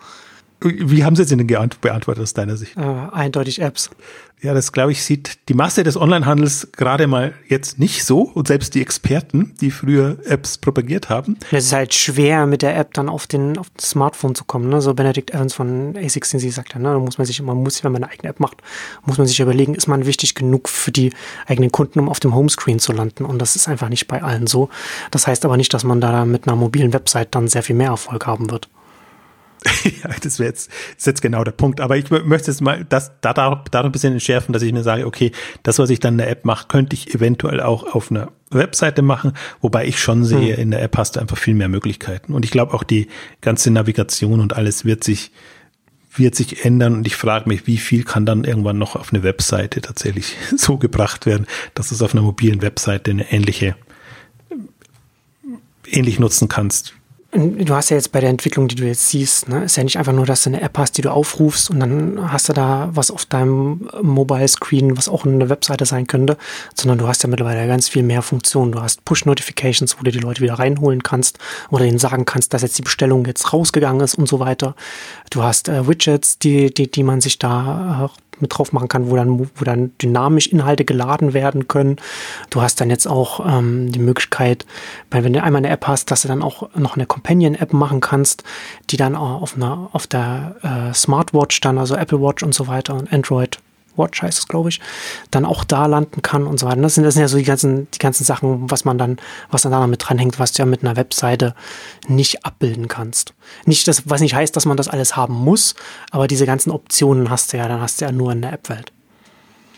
Wie 0.64 1.04
haben 1.04 1.16
Sie 1.16 1.24
es 1.24 1.30
denn 1.30 1.46
beantwortet 1.46 2.24
aus 2.24 2.34
deiner 2.34 2.58
Sicht? 2.58 2.78
Äh, 2.78 2.82
eindeutig 2.82 3.62
Apps. 3.62 3.90
Ja, 4.44 4.54
das 4.54 4.74
glaube 4.74 4.92
ich 4.92 5.06
sieht 5.06 5.40
die 5.48 5.54
Masse 5.54 5.84
des 5.84 5.96
Onlinehandels 5.96 6.68
gerade 6.74 7.08
mal 7.08 7.34
jetzt 7.48 7.80
nicht 7.80 8.04
so 8.04 8.24
und 8.24 8.50
selbst 8.50 8.76
die 8.76 8.82
Experten, 8.82 9.56
die 9.62 9.72
früher 9.72 10.18
Apps 10.26 10.58
propagiert 10.58 11.10
haben. 11.10 11.38
Es 11.52 11.68
ist 11.68 11.72
halt 11.74 11.94
schwer 11.94 12.46
mit 12.46 12.62
der 12.62 12.76
App 12.76 12.94
dann 12.94 13.08
auf 13.08 13.26
den 13.26 13.58
auf 13.58 13.68
das 13.78 13.92
Smartphone 13.92 14.36
zu 14.36 14.44
kommen. 14.44 14.68
Ne? 14.68 14.82
So 14.82 14.94
Benedict 14.94 15.32
Evans 15.34 15.54
von 15.54 15.94
A16, 15.94 16.52
sagt 16.52 16.74
ja, 16.74 16.80
ne? 16.80 16.90
da 16.90 17.00
muss 17.00 17.18
man 17.18 17.26
sich 17.26 17.40
immer 17.40 17.56
muss, 17.56 17.86
wenn 17.86 17.94
man 17.94 18.04
eine 18.04 18.12
eigene 18.12 18.32
App 18.32 18.42
macht, 18.42 18.58
muss 19.06 19.18
man 19.18 19.28
sich 19.28 19.40
überlegen, 19.40 19.76
ist 19.76 19.88
man 19.88 20.06
wichtig 20.06 20.36
genug 20.36 20.68
für 20.68 20.92
die 20.92 21.14
eigenen 21.46 21.72
Kunden, 21.72 22.02
um 22.02 22.10
auf 22.10 22.20
dem 22.20 22.36
Homescreen 22.36 22.80
zu 22.80 22.92
landen? 22.92 23.24
Und 23.24 23.40
das 23.40 23.56
ist 23.56 23.70
einfach 23.70 23.88
nicht 23.88 24.08
bei 24.08 24.22
allen 24.22 24.48
so. 24.48 24.68
Das 25.12 25.26
heißt 25.26 25.46
aber 25.46 25.56
nicht, 25.56 25.74
dass 25.74 25.86
man 25.86 26.02
da 26.02 26.26
mit 26.26 26.50
einer 26.50 26.58
mobilen 26.58 26.92
Website 26.92 27.34
dann 27.34 27.48
sehr 27.48 27.64
viel 27.64 27.78
mehr 27.78 27.92
Erfolg 27.92 28.28
haben 28.28 28.52
wird. 28.52 28.68
ja, 29.84 30.10
das 30.22 30.40
wäre 30.40 30.50
jetzt, 30.50 30.70
ist 30.98 31.08
jetzt 31.08 31.22
genau 31.22 31.44
der 31.44 31.52
Punkt. 31.52 31.82
Aber 31.82 31.98
ich 31.98 32.10
möchte 32.10 32.52
es 32.52 32.62
mal 32.62 32.86
das, 32.88 33.12
da, 33.22 33.34
da, 33.34 33.64
da 33.70 33.82
ein 33.82 33.92
bisschen 33.92 34.14
entschärfen, 34.14 34.54
dass 34.54 34.62
ich 34.62 34.74
mir 34.74 34.84
sage, 34.84 35.06
okay, 35.06 35.32
das, 35.64 35.80
was 35.80 35.90
ich 35.90 36.00
dann 36.00 36.16
in 36.16 36.18
der 36.20 36.30
App 36.30 36.46
mache, 36.46 36.68
könnte 36.68 36.96
ich 36.96 37.14
eventuell 37.14 37.62
auch 37.62 37.94
auf 37.96 38.12
einer 38.12 38.32
Webseite 38.50 39.02
machen, 39.02 39.34
wobei 39.62 39.86
ich 39.86 40.00
schon 40.00 40.24
sehe, 40.26 40.56
hm. 40.56 40.62
in 40.62 40.72
der 40.72 40.82
App 40.82 40.98
hast 40.98 41.16
du 41.16 41.20
einfach 41.20 41.38
viel 41.38 41.56
mehr 41.56 41.70
Möglichkeiten. 41.70 42.34
Und 42.34 42.46
ich 42.46 42.52
glaube 42.52 42.74
auch 42.74 42.84
die 42.84 43.08
ganze 43.42 43.72
Navigation 43.72 44.40
und 44.40 44.56
alles 44.56 44.86
wird 44.86 45.04
sich, 45.04 45.32
wird 46.16 46.36
sich 46.36 46.66
ändern. 46.66 46.96
Und 46.96 47.08
ich 47.08 47.16
frage 47.16 47.48
mich, 47.48 47.68
wie 47.68 47.78
viel 47.78 48.04
kann 48.04 48.26
dann 48.26 48.44
irgendwann 48.44 48.78
noch 48.78 48.96
auf 48.96 49.14
eine 49.14 49.24
Webseite 49.24 49.82
tatsächlich 49.82 50.36
so 50.56 50.78
gebracht 50.78 51.26
werden, 51.26 51.48
dass 51.74 51.90
du 51.90 51.96
es 51.96 52.02
auf 52.02 52.14
einer 52.14 52.24
mobilen 52.24 52.62
Webseite 52.62 53.12
eine 53.12 53.32
ähnliche, 53.32 53.76
ähnlich 55.86 56.20
nutzen 56.20 56.48
kannst 56.48 56.94
Du 57.36 57.74
hast 57.74 57.90
ja 57.90 57.98
jetzt 57.98 58.12
bei 58.12 58.20
der 58.20 58.30
Entwicklung, 58.30 58.68
die 58.68 58.76
du 58.76 58.86
jetzt 58.86 59.10
siehst, 59.10 59.50
ne, 59.50 59.64
ist 59.64 59.76
ja 59.76 59.84
nicht 59.84 59.98
einfach 59.98 60.14
nur, 60.14 60.28
dass 60.28 60.44
du 60.44 60.52
eine 60.52 60.62
App 60.62 60.78
hast, 60.78 60.98
die 61.00 61.02
du 61.02 61.12
aufrufst 61.12 61.72
und 61.72 61.80
dann 61.80 62.32
hast 62.32 62.48
du 62.48 62.54
da 62.54 62.90
was 62.94 63.10
auf 63.10 63.26
deinem 63.26 63.90
Mobile 64.04 64.48
Screen, 64.48 64.96
was 64.96 65.10
auch 65.10 65.26
eine 65.26 65.50
Webseite 65.50 65.86
sein 65.86 66.06
könnte, 66.06 66.38
sondern 66.76 67.00
du 67.00 67.08
hast 67.08 67.24
ja 67.24 67.30
mittlerweile 67.30 67.68
ganz 67.68 67.90
viel 67.90 68.04
mehr 68.04 68.22
Funktionen. 68.22 68.72
Du 68.72 68.82
hast 68.82 69.04
Push-Notifications, 69.04 69.98
wo 69.98 70.04
du 70.04 70.12
die 70.12 70.20
Leute 70.20 70.42
wieder 70.42 70.60
reinholen 70.60 71.02
kannst 71.02 71.40
oder 71.72 71.86
ihnen 71.86 71.98
sagen 71.98 72.26
kannst, 72.26 72.54
dass 72.54 72.62
jetzt 72.62 72.78
die 72.78 72.84
Bestellung 72.84 73.26
jetzt 73.26 73.52
rausgegangen 73.52 74.02
ist 74.02 74.14
und 74.14 74.28
so 74.28 74.40
weiter. 74.40 74.76
Du 75.32 75.42
hast 75.42 75.70
äh, 75.70 75.88
Widgets, 75.88 76.38
die, 76.38 76.72
die, 76.72 76.92
die 76.92 77.04
man 77.04 77.20
sich 77.20 77.40
da 77.40 78.12
äh, 78.14 78.23
mit 78.42 78.58
drauf 78.58 78.74
machen 78.74 78.88
kann, 78.88 79.10
wo 79.10 79.16
dann, 79.16 79.40
wo 79.40 79.64
dann 79.64 79.92
dynamisch 80.02 80.48
Inhalte 80.48 80.86
geladen 80.86 81.34
werden 81.34 81.68
können. 81.68 81.98
Du 82.50 82.62
hast 82.62 82.82
dann 82.82 82.90
jetzt 82.90 83.08
auch 83.08 83.46
ähm, 83.46 83.92
die 83.92 84.00
Möglichkeit, 84.00 84.66
weil 85.12 85.24
wenn 85.24 85.34
du 85.34 85.42
einmal 85.42 85.60
eine 85.60 85.70
App 85.70 85.88
hast, 85.88 86.12
dass 86.12 86.24
du 86.24 86.28
dann 86.28 86.42
auch 86.42 86.70
noch 86.76 86.96
eine 86.96 87.06
Companion-App 87.06 87.74
machen 87.74 88.02
kannst, 88.02 88.44
die 88.90 88.98
dann 88.98 89.16
auch 89.16 89.42
auf, 89.42 89.56
einer, 89.56 89.90
auf 89.92 90.08
der 90.08 90.56
äh, 90.62 90.94
Smartwatch 90.94 91.62
dann, 91.62 91.78
also 91.78 91.96
Apple 91.96 92.22
Watch 92.22 92.44
und 92.44 92.54
so 92.54 92.68
weiter 92.68 92.94
und 92.96 93.12
Android 93.12 93.60
Watch 93.96 94.22
heißt 94.22 94.40
es, 94.40 94.48
glaube 94.48 94.70
ich, 94.70 94.80
dann 95.32 95.46
auch 95.46 95.64
da 95.64 95.86
landen 95.86 96.22
kann 96.22 96.48
und 96.48 96.60
so 96.60 96.68
weiter. 96.68 96.82
Das 96.82 96.96
sind, 96.96 97.04
das 97.04 97.14
sind 97.14 97.22
ja 97.22 97.28
so 97.28 97.38
die 97.38 97.44
ganzen, 97.44 97.88
die 97.92 98.00
ganzen 98.00 98.24
Sachen, 98.24 98.70
was 98.70 98.86
man 98.86 98.98
dann, 98.98 99.18
was 99.52 99.64
dann 99.64 99.72
da 99.72 99.86
mit 99.88 100.08
dranhängt, 100.08 100.40
was 100.40 100.54
du 100.54 100.64
ja 100.64 100.66
mit 100.66 100.84
einer 100.84 100.96
Webseite 100.96 101.56
nicht 102.08 102.46
abbilden 102.46 102.88
kannst. 102.88 103.34
Nicht 103.66 103.88
das, 103.88 104.10
was 104.10 104.22
nicht 104.22 104.36
heißt, 104.36 104.56
dass 104.56 104.66
man 104.66 104.78
das 104.78 104.88
alles 104.88 105.16
haben 105.16 105.36
muss, 105.36 105.76
aber 106.12 106.28
diese 106.28 106.46
ganzen 106.46 106.72
Optionen 106.72 107.30
hast 107.30 107.54
du 107.54 107.58
ja, 107.58 107.68
dann 107.68 107.82
hast 107.82 108.02
du 108.02 108.06
ja 108.06 108.12
nur 108.12 108.32
in 108.32 108.42
der 108.42 108.54
App-Welt. 108.54 108.92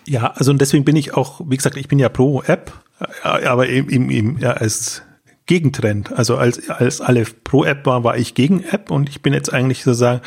Ja, 0.07 0.27
also 0.35 0.51
und 0.51 0.61
deswegen 0.61 0.85
bin 0.85 0.95
ich 0.95 1.15
auch, 1.15 1.41
wie 1.45 1.57
gesagt, 1.57 1.77
ich 1.77 1.87
bin 1.87 1.99
ja 1.99 2.09
pro 2.09 2.41
App, 2.43 2.71
aber 3.23 3.67
eben, 3.67 3.89
eben, 3.89 4.09
eben 4.09 4.39
ja, 4.39 4.51
als 4.51 5.01
Gegentrend. 5.47 6.11
Also 6.11 6.37
als, 6.37 6.69
als 6.69 7.01
alle 7.01 7.23
pro 7.43 7.65
App 7.65 7.85
war, 7.85 8.03
war 8.03 8.17
ich 8.17 8.33
gegen 8.33 8.63
App 8.63 8.89
und 8.89 9.09
ich 9.09 9.21
bin 9.21 9.33
jetzt 9.33 9.53
eigentlich 9.53 9.83
sozusagen 9.83 10.21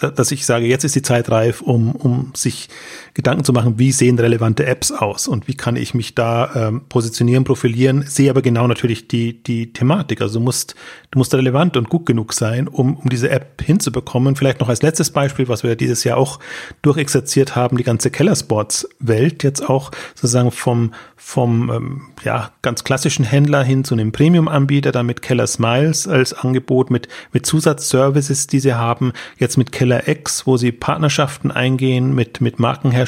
dass 0.00 0.32
ich 0.32 0.46
sage, 0.46 0.66
jetzt 0.66 0.84
ist 0.84 0.94
die 0.94 1.02
Zeit 1.02 1.30
reif, 1.30 1.60
um, 1.60 1.92
um 1.92 2.32
sich 2.34 2.68
Gedanken 3.14 3.44
zu 3.44 3.52
machen, 3.52 3.78
wie 3.78 3.92
sehen 3.92 4.18
relevante 4.18 4.66
Apps 4.66 4.90
aus 4.90 5.28
und 5.28 5.46
wie 5.46 5.54
kann 5.54 5.76
ich 5.76 5.94
mich 5.94 6.16
da 6.16 6.50
ähm, 6.56 6.82
positionieren, 6.88 7.44
profilieren, 7.44 8.02
sehe 8.02 8.28
aber 8.28 8.42
genau 8.42 8.66
natürlich 8.66 9.06
die, 9.06 9.40
die 9.40 9.72
Thematik. 9.72 10.20
Also 10.20 10.40
du 10.40 10.44
musst, 10.44 10.74
du 11.12 11.18
musst 11.20 11.32
relevant 11.32 11.76
und 11.76 11.88
gut 11.88 12.06
genug 12.06 12.32
sein, 12.32 12.66
um, 12.66 12.96
um 12.96 13.08
diese 13.08 13.30
App 13.30 13.62
hinzubekommen. 13.62 14.34
Vielleicht 14.34 14.58
noch 14.58 14.68
als 14.68 14.82
letztes 14.82 15.10
Beispiel, 15.10 15.46
was 15.46 15.62
wir 15.62 15.76
dieses 15.76 16.02
Jahr 16.02 16.16
auch 16.16 16.40
durchexerziert 16.82 17.54
haben, 17.54 17.76
die 17.76 17.84
ganze 17.84 18.10
Kellersports-Welt 18.10 19.44
jetzt 19.44 19.68
auch 19.68 19.92
sozusagen 20.16 20.50
vom, 20.50 20.92
vom 21.14 21.70
ähm, 21.70 22.02
ja, 22.24 22.50
ganz 22.62 22.82
klassischen 22.82 23.24
Händler 23.24 23.62
hin 23.62 23.84
zu 23.84 23.94
einem 23.94 24.10
Premium-Anbieter, 24.10 24.90
dann 24.90 25.06
mit 25.06 25.22
Keller 25.22 25.46
Smiles 25.46 26.08
als 26.08 26.32
Angebot, 26.32 26.90
mit, 26.90 27.06
mit 27.32 27.46
Zusatzservices, 27.46 28.48
die 28.48 28.58
sie 28.58 28.74
haben, 28.74 29.12
jetzt 29.38 29.56
mit 29.56 29.70
Keller 29.70 30.08
X, 30.08 30.48
wo 30.48 30.56
sie 30.56 30.72
Partnerschaften 30.72 31.52
eingehen 31.52 32.12
mit, 32.12 32.40
mit 32.40 32.58
Markenherstellern, 32.58 33.03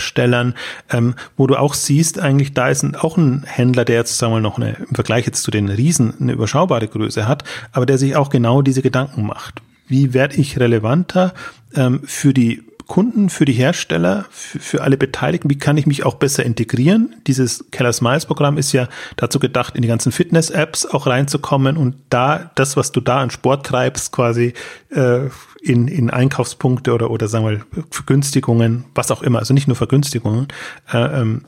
ähm, 0.90 1.14
wo 1.36 1.46
du 1.46 1.56
auch 1.56 1.74
siehst, 1.74 2.18
eigentlich 2.18 2.54
da 2.54 2.68
ist 2.68 2.82
ein, 2.82 2.94
auch 2.94 3.16
ein 3.16 3.44
Händler, 3.46 3.84
der 3.84 3.96
jetzt, 3.96 4.18
sagen 4.18 4.32
wir 4.32 4.36
mal, 4.36 4.42
noch 4.42 4.58
eine, 4.58 4.74
im 4.74 4.94
Vergleich 4.94 5.26
jetzt 5.26 5.42
zu 5.42 5.50
den 5.50 5.68
Riesen 5.68 6.14
eine 6.20 6.32
überschaubare 6.32 6.88
Größe 6.88 7.26
hat, 7.26 7.44
aber 7.72 7.86
der 7.86 7.98
sich 7.98 8.16
auch 8.16 8.30
genau 8.30 8.62
diese 8.62 8.82
Gedanken 8.82 9.26
macht. 9.26 9.62
Wie 9.88 10.14
werde 10.14 10.36
ich 10.36 10.58
relevanter 10.58 11.32
ähm, 11.74 12.00
für 12.04 12.34
die 12.34 12.62
Kunden, 12.86 13.30
für 13.30 13.44
die 13.44 13.52
Hersteller, 13.52 14.26
für, 14.30 14.58
für, 14.58 14.82
alle 14.82 14.96
Beteiligten, 14.96 15.50
wie 15.50 15.58
kann 15.58 15.76
ich 15.76 15.86
mich 15.86 16.04
auch 16.04 16.14
besser 16.14 16.44
integrieren? 16.44 17.14
Dieses 17.26 17.70
Keller 17.70 17.92
Smiles 17.92 18.26
Programm 18.26 18.58
ist 18.58 18.72
ja 18.72 18.88
dazu 19.16 19.38
gedacht, 19.38 19.74
in 19.74 19.82
die 19.82 19.88
ganzen 19.88 20.12
Fitness-Apps 20.12 20.86
auch 20.86 21.06
reinzukommen 21.06 21.76
und 21.76 21.96
da 22.10 22.50
das, 22.54 22.76
was 22.76 22.92
du 22.92 23.00
da 23.00 23.20
an 23.20 23.30
Sport 23.30 23.66
treibst, 23.66 24.12
quasi 24.12 24.54
äh, 24.90 25.28
in, 25.62 25.88
in 25.88 26.10
Einkaufspunkte 26.10 26.92
oder, 26.92 27.10
oder 27.10 27.28
sagen 27.28 27.46
wir 27.46 27.84
Vergünstigungen, 27.90 28.84
was 28.94 29.10
auch 29.10 29.22
immer, 29.22 29.40
also 29.40 29.52
nicht 29.52 29.66
nur 29.66 29.76
Vergünstigungen, 29.76 30.48
äh, 30.92 31.20
ähm, 31.20 31.46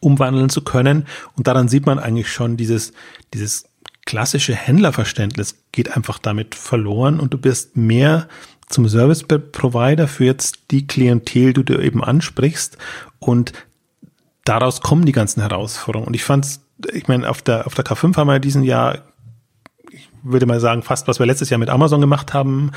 umwandeln 0.00 0.48
zu 0.48 0.62
können. 0.62 1.06
Und 1.36 1.46
daran 1.46 1.68
sieht 1.68 1.86
man 1.86 1.98
eigentlich 1.98 2.32
schon 2.32 2.56
dieses, 2.56 2.92
dieses 3.34 3.64
klassische 4.06 4.54
Händlerverständnis 4.54 5.56
geht 5.72 5.96
einfach 5.96 6.18
damit 6.18 6.54
verloren 6.54 7.20
und 7.20 7.32
du 7.32 7.38
bist 7.38 7.76
mehr 7.76 8.28
zum 8.70 8.88
Service 8.88 9.24
Provider 9.24 10.08
für 10.08 10.24
jetzt 10.24 10.70
die 10.70 10.86
Klientel, 10.86 11.52
die 11.52 11.64
du 11.64 11.78
eben 11.78 12.02
ansprichst 12.02 12.78
und 13.18 13.52
daraus 14.44 14.80
kommen 14.80 15.04
die 15.04 15.12
ganzen 15.12 15.40
Herausforderungen. 15.42 16.08
Und 16.08 16.14
ich 16.14 16.24
fand's, 16.24 16.60
ich 16.92 17.08
meine, 17.08 17.28
auf 17.28 17.42
der, 17.42 17.66
auf 17.66 17.74
der 17.74 17.84
K5 17.84 18.16
haben 18.16 18.28
wir 18.28 18.38
diesen 18.38 18.62
Jahr 18.62 19.09
würde 20.22 20.46
mal 20.46 20.60
sagen, 20.60 20.82
fast 20.82 21.08
was 21.08 21.18
wir 21.18 21.26
letztes 21.26 21.50
Jahr 21.50 21.58
mit 21.58 21.70
Amazon 21.70 22.00
gemacht 22.00 22.34
haben. 22.34 22.70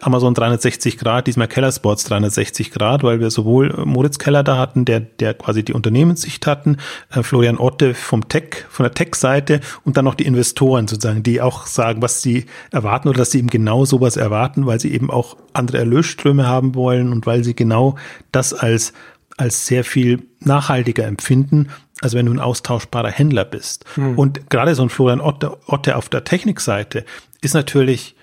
Amazon 0.00 0.34
360 0.34 0.98
Grad, 0.98 1.26
diesmal 1.26 1.48
Keller 1.48 1.72
Sports 1.72 2.04
360 2.04 2.70
Grad, 2.70 3.02
weil 3.02 3.20
wir 3.20 3.30
sowohl 3.30 3.84
Moritz 3.84 4.18
Keller 4.18 4.42
da 4.42 4.58
hatten, 4.58 4.84
der, 4.84 5.00
der 5.00 5.34
quasi 5.34 5.62
die 5.62 5.72
Unternehmenssicht 5.72 6.46
hatten, 6.46 6.78
äh, 7.10 7.22
Florian 7.22 7.58
Otte 7.58 7.94
vom 7.94 8.28
Tech, 8.28 8.64
von 8.68 8.84
der 8.84 8.94
Tech-Seite 8.94 9.60
und 9.84 9.96
dann 9.96 10.04
noch 10.04 10.14
die 10.14 10.26
Investoren 10.26 10.88
sozusagen, 10.88 11.22
die 11.22 11.40
auch 11.40 11.66
sagen, 11.66 12.02
was 12.02 12.22
sie 12.22 12.46
erwarten 12.70 13.08
oder 13.08 13.18
dass 13.18 13.30
sie 13.30 13.38
eben 13.38 13.48
genau 13.48 13.84
sowas 13.84 14.16
erwarten, 14.16 14.66
weil 14.66 14.80
sie 14.80 14.92
eben 14.92 15.10
auch 15.10 15.36
andere 15.52 15.78
Erlösströme 15.78 16.46
haben 16.46 16.74
wollen 16.74 17.12
und 17.12 17.26
weil 17.26 17.44
sie 17.44 17.54
genau 17.54 17.96
das 18.32 18.54
als 18.54 18.92
als 19.38 19.66
sehr 19.66 19.84
viel 19.84 20.24
nachhaltiger 20.40 21.06
empfinden, 21.06 21.68
als 22.00 22.14
wenn 22.14 22.26
du 22.26 22.32
ein 22.32 22.40
austauschbarer 22.40 23.10
Händler 23.10 23.44
bist. 23.44 23.84
Mhm. 23.96 24.18
Und 24.18 24.50
gerade 24.50 24.74
so 24.74 24.82
ein 24.82 24.88
Florian 24.88 25.20
Otte, 25.20 25.56
Otte 25.66 25.96
auf 25.96 26.08
der 26.08 26.24
Technikseite 26.24 27.04
ist 27.40 27.54
natürlich 27.54 28.14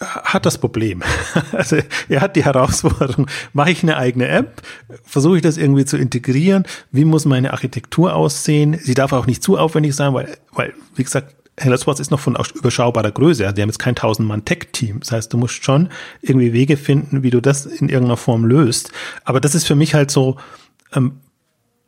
hat 0.00 0.46
das 0.46 0.58
Problem. 0.58 1.02
Also 1.52 1.76
er 2.08 2.20
hat 2.20 2.36
die 2.36 2.44
Herausforderung, 2.44 3.26
mache 3.52 3.70
ich 3.70 3.82
eine 3.82 3.96
eigene 3.96 4.28
App, 4.28 4.62
versuche 5.04 5.36
ich 5.36 5.42
das 5.42 5.56
irgendwie 5.56 5.84
zu 5.84 5.96
integrieren, 5.96 6.64
wie 6.90 7.04
muss 7.04 7.24
meine 7.24 7.52
Architektur 7.52 8.14
aussehen, 8.14 8.78
sie 8.80 8.94
darf 8.94 9.12
auch 9.12 9.26
nicht 9.26 9.42
zu 9.42 9.58
aufwendig 9.58 9.94
sein, 9.94 10.14
weil, 10.14 10.38
weil 10.52 10.72
wie 10.94 11.04
gesagt, 11.04 11.34
Hello 11.58 11.76
Sports 11.76 12.00
ist 12.00 12.10
noch 12.10 12.20
von 12.20 12.38
überschaubarer 12.54 13.10
Größe. 13.10 13.52
Die 13.52 13.60
haben 13.60 13.68
jetzt 13.68 13.78
kein 13.78 13.94
1000-Mann-Tech-Team. 13.94 15.00
Das 15.00 15.12
heißt, 15.12 15.30
du 15.30 15.36
musst 15.36 15.62
schon 15.62 15.90
irgendwie 16.22 16.54
Wege 16.54 16.78
finden, 16.78 17.22
wie 17.22 17.28
du 17.28 17.42
das 17.42 17.66
in 17.66 17.90
irgendeiner 17.90 18.16
Form 18.16 18.46
löst. 18.46 18.92
Aber 19.24 19.40
das 19.40 19.54
ist 19.54 19.66
für 19.66 19.74
mich 19.74 19.92
halt 19.92 20.10
so 20.10 20.36
ähm, 20.94 21.20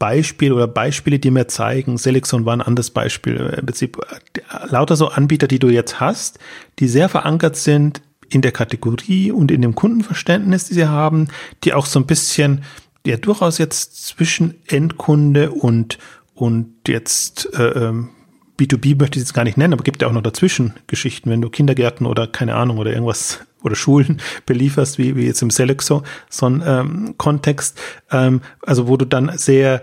Beispiel 0.02 0.52
oder 0.52 0.66
Beispiele, 0.66 1.20
die 1.20 1.30
mir 1.30 1.46
zeigen, 1.46 1.96
Selexon 1.96 2.44
war 2.44 2.56
ein 2.56 2.60
anderes 2.60 2.90
Beispiel. 2.90 3.36
Im 3.56 3.66
Prinzip 3.66 3.98
äh, 3.98 4.66
lauter 4.66 4.96
so 4.96 5.06
Anbieter, 5.06 5.46
die 5.46 5.60
du 5.60 5.68
jetzt 5.68 6.00
hast, 6.00 6.40
die 6.80 6.88
sehr 6.88 7.08
verankert 7.08 7.54
sind 7.54 8.02
in 8.28 8.42
der 8.42 8.50
Kategorie 8.50 9.30
und 9.30 9.52
in 9.52 9.62
dem 9.62 9.76
Kundenverständnis, 9.76 10.64
die 10.64 10.74
sie 10.74 10.88
haben, 10.88 11.28
die 11.62 11.72
auch 11.72 11.86
so 11.86 12.00
ein 12.00 12.06
bisschen, 12.06 12.64
ja, 13.06 13.16
durchaus 13.16 13.58
jetzt 13.58 14.04
zwischen 14.04 14.56
Endkunde 14.66 15.52
und, 15.52 15.98
und 16.34 16.74
jetzt, 16.88 17.54
äh, 17.54 17.68
ähm, 17.68 18.08
B2B 18.62 18.98
möchte 18.98 19.18
ich 19.18 19.24
jetzt 19.24 19.34
gar 19.34 19.44
nicht 19.44 19.56
nennen, 19.56 19.72
aber 19.72 19.84
gibt 19.84 20.02
ja 20.02 20.08
auch 20.08 20.12
noch 20.12 20.22
dazwischen 20.22 20.74
Geschichten, 20.86 21.30
wenn 21.30 21.40
du 21.40 21.50
Kindergärten 21.50 22.06
oder 22.06 22.26
keine 22.26 22.54
Ahnung 22.54 22.78
oder 22.78 22.92
irgendwas 22.92 23.40
oder 23.62 23.76
Schulen 23.76 24.20
belieferst, 24.46 24.98
wie, 24.98 25.16
wie 25.16 25.26
jetzt 25.26 25.42
im 25.42 25.50
Selexo, 25.50 26.02
so 26.28 26.46
ein 26.46 26.62
ähm, 26.66 27.14
ähm, 28.10 28.40
also 28.62 28.88
wo 28.88 28.96
du 28.96 29.04
dann 29.04 29.36
sehr, 29.36 29.82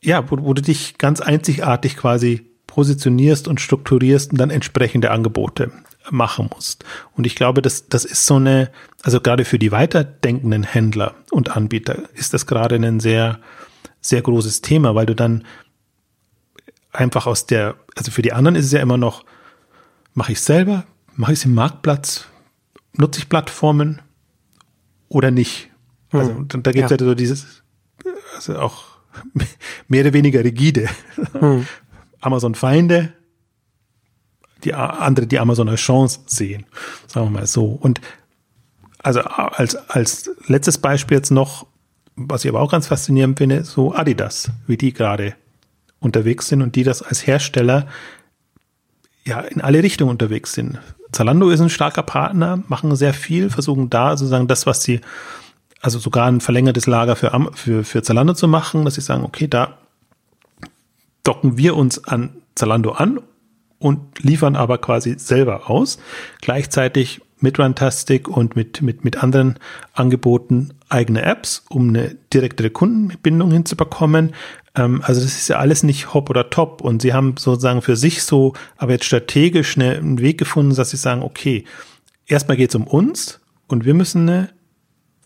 ja, 0.00 0.30
wo, 0.30 0.38
wo 0.42 0.54
du 0.54 0.62
dich 0.62 0.98
ganz 0.98 1.20
einzigartig 1.20 1.96
quasi 1.96 2.46
positionierst 2.66 3.48
und 3.48 3.60
strukturierst 3.60 4.32
und 4.32 4.38
dann 4.38 4.50
entsprechende 4.50 5.10
Angebote 5.10 5.72
machen 6.10 6.50
musst. 6.54 6.84
Und 7.16 7.26
ich 7.26 7.34
glaube, 7.34 7.62
das, 7.62 7.88
das 7.88 8.04
ist 8.04 8.26
so 8.26 8.36
eine, 8.36 8.70
also 9.02 9.20
gerade 9.20 9.44
für 9.44 9.58
die 9.58 9.72
weiterdenkenden 9.72 10.62
Händler 10.62 11.14
und 11.30 11.56
Anbieter 11.56 12.02
ist 12.14 12.34
das 12.34 12.46
gerade 12.46 12.76
ein 12.76 13.00
sehr, 13.00 13.40
sehr 14.00 14.22
großes 14.22 14.60
Thema, 14.60 14.94
weil 14.94 15.06
du 15.06 15.14
dann 15.14 15.44
einfach 16.96 17.26
aus 17.26 17.46
der, 17.46 17.76
also 17.94 18.10
für 18.10 18.22
die 18.22 18.32
anderen 18.32 18.56
ist 18.56 18.66
es 18.66 18.72
ja 18.72 18.80
immer 18.80 18.96
noch, 18.96 19.24
mache 20.14 20.32
ich 20.32 20.40
selber, 20.40 20.84
mache 21.14 21.32
ich 21.32 21.40
es 21.40 21.44
im 21.44 21.54
Marktplatz, 21.54 22.26
nutze 22.94 23.20
ich 23.20 23.28
Plattformen 23.28 24.00
oder 25.08 25.30
nicht. 25.30 25.70
Also 26.10 26.30
hm. 26.34 26.48
da 26.48 26.72
gibt 26.72 26.84
es 26.84 26.90
ja. 26.90 26.96
ja 26.96 27.04
so 27.04 27.14
dieses, 27.14 27.62
also 28.34 28.58
auch 28.58 28.84
mehr 29.88 30.02
oder 30.02 30.12
weniger 30.12 30.42
rigide. 30.42 30.88
Hm. 31.32 31.66
Amazon-Feinde, 32.20 33.12
die 34.64 34.74
andere, 34.74 35.26
die 35.26 35.38
Amazon 35.38 35.68
als 35.68 35.80
Chance 35.80 36.20
sehen, 36.26 36.66
sagen 37.06 37.26
wir 37.26 37.40
mal 37.40 37.46
so. 37.46 37.66
Und 37.66 38.00
also 38.98 39.20
als, 39.20 39.76
als 39.76 40.30
letztes 40.46 40.78
Beispiel 40.78 41.18
jetzt 41.18 41.30
noch, 41.30 41.66
was 42.16 42.44
ich 42.44 42.48
aber 42.48 42.60
auch 42.60 42.70
ganz 42.70 42.88
faszinierend 42.88 43.38
finde, 43.38 43.64
so 43.64 43.94
Adidas, 43.94 44.50
wie 44.66 44.76
die 44.76 44.92
gerade 44.92 45.36
unterwegs 46.00 46.48
sind 46.48 46.62
und 46.62 46.76
die 46.76 46.84
das 46.84 47.02
als 47.02 47.26
Hersteller 47.26 47.86
ja 49.24 49.40
in 49.40 49.60
alle 49.60 49.82
Richtungen 49.82 50.10
unterwegs 50.10 50.52
sind. 50.52 50.78
Zalando 51.12 51.50
ist 51.50 51.60
ein 51.60 51.70
starker 51.70 52.02
Partner, 52.02 52.62
machen 52.68 52.94
sehr 52.96 53.14
viel, 53.14 53.50
versuchen 53.50 53.90
da 53.90 54.16
sozusagen 54.16 54.48
das, 54.48 54.66
was 54.66 54.82
sie, 54.82 55.00
also 55.80 55.98
sogar 55.98 56.26
ein 56.26 56.40
verlängertes 56.40 56.86
Lager 56.86 57.16
für, 57.16 57.50
für, 57.54 57.84
für 57.84 58.02
Zalando 58.02 58.34
zu 58.34 58.48
machen, 58.48 58.84
dass 58.84 58.94
sie 58.94 59.00
sagen, 59.00 59.24
okay, 59.24 59.48
da 59.48 59.78
docken 61.22 61.58
wir 61.58 61.76
uns 61.76 62.04
an 62.04 62.30
Zalando 62.54 62.92
an 62.92 63.20
und 63.78 64.22
liefern 64.22 64.56
aber 64.56 64.78
quasi 64.78 65.18
selber 65.18 65.68
aus. 65.70 65.98
Gleichzeitig 66.40 67.20
mit 67.40 67.58
Runtastic 67.58 68.28
und 68.28 68.56
mit, 68.56 68.80
mit, 68.80 69.04
mit 69.04 69.22
anderen 69.22 69.58
Angeboten 69.92 70.70
eigene 70.88 71.22
Apps, 71.22 71.64
um 71.68 71.90
eine 71.90 72.16
direktere 72.32 72.70
Kundenbindung 72.70 73.50
hinzubekommen. 73.50 74.34
Ähm, 74.76 75.00
also 75.02 75.20
das 75.20 75.36
ist 75.36 75.48
ja 75.48 75.58
alles 75.58 75.82
nicht 75.82 76.14
hopp 76.14 76.30
oder 76.30 76.50
top. 76.50 76.80
Und 76.80 77.02
sie 77.02 77.12
haben 77.12 77.34
sozusagen 77.36 77.82
für 77.82 77.96
sich 77.96 78.22
so, 78.22 78.52
aber 78.76 78.92
jetzt 78.92 79.06
strategisch 79.06 79.76
eine, 79.76 79.96
einen 79.96 80.20
Weg 80.20 80.38
gefunden, 80.38 80.74
dass 80.74 80.90
sie 80.90 80.96
sagen, 80.96 81.22
okay, 81.22 81.64
erstmal 82.26 82.56
geht 82.56 82.70
es 82.70 82.76
um 82.76 82.86
uns 82.86 83.40
und 83.66 83.84
wir 83.84 83.94
müssen 83.94 84.28
eine 84.28 84.50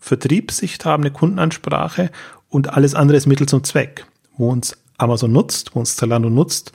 Vertriebssicht 0.01 0.84
haben, 0.84 1.03
eine 1.03 1.12
Kundenansprache 1.12 2.11
und 2.48 2.72
alles 2.72 2.94
andere 2.94 3.18
ist 3.18 3.26
Mittel 3.26 3.48
zum 3.48 3.64
Zweck. 3.64 4.07
Wo 4.36 4.51
uns 4.51 4.76
Amazon 4.96 5.32
nutzt, 5.32 5.74
wo 5.74 5.80
uns 5.80 5.96
Zalando 5.96 6.30
nutzt, 6.30 6.72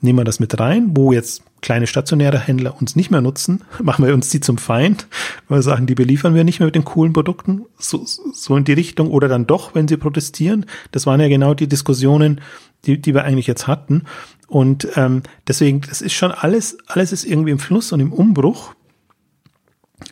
nehmen 0.00 0.20
wir 0.20 0.24
das 0.24 0.38
mit 0.38 0.58
rein, 0.60 0.90
wo 0.96 1.12
jetzt 1.12 1.42
kleine 1.60 1.86
stationäre 1.86 2.38
Händler 2.38 2.76
uns 2.80 2.96
nicht 2.96 3.10
mehr 3.10 3.20
nutzen, 3.20 3.64
machen 3.82 4.04
wir 4.04 4.14
uns 4.14 4.30
die 4.30 4.40
zum 4.40 4.58
Feind, 4.58 5.06
weil 5.48 5.58
wir 5.58 5.62
sagen, 5.62 5.86
die 5.86 5.94
beliefern 5.94 6.34
wir 6.34 6.44
nicht 6.44 6.60
mehr 6.60 6.66
mit 6.66 6.74
den 6.74 6.84
coolen 6.84 7.12
Produkten, 7.12 7.62
so, 7.78 8.04
so 8.04 8.56
in 8.56 8.64
die 8.64 8.72
Richtung, 8.72 9.10
oder 9.10 9.28
dann 9.28 9.46
doch, 9.46 9.74
wenn 9.74 9.88
sie 9.88 9.96
protestieren. 9.96 10.66
Das 10.92 11.06
waren 11.06 11.20
ja 11.20 11.28
genau 11.28 11.54
die 11.54 11.68
Diskussionen, 11.68 12.40
die, 12.84 13.00
die 13.00 13.14
wir 13.14 13.24
eigentlich 13.24 13.46
jetzt 13.46 13.66
hatten. 13.66 14.04
Und 14.46 14.88
ähm, 14.96 15.22
deswegen, 15.46 15.82
das 15.82 16.00
ist 16.00 16.14
schon 16.14 16.32
alles, 16.32 16.78
alles 16.86 17.12
ist 17.12 17.24
irgendwie 17.24 17.50
im 17.50 17.58
Fluss 17.58 17.92
und 17.92 18.00
im 18.00 18.12
Umbruch. 18.12 18.74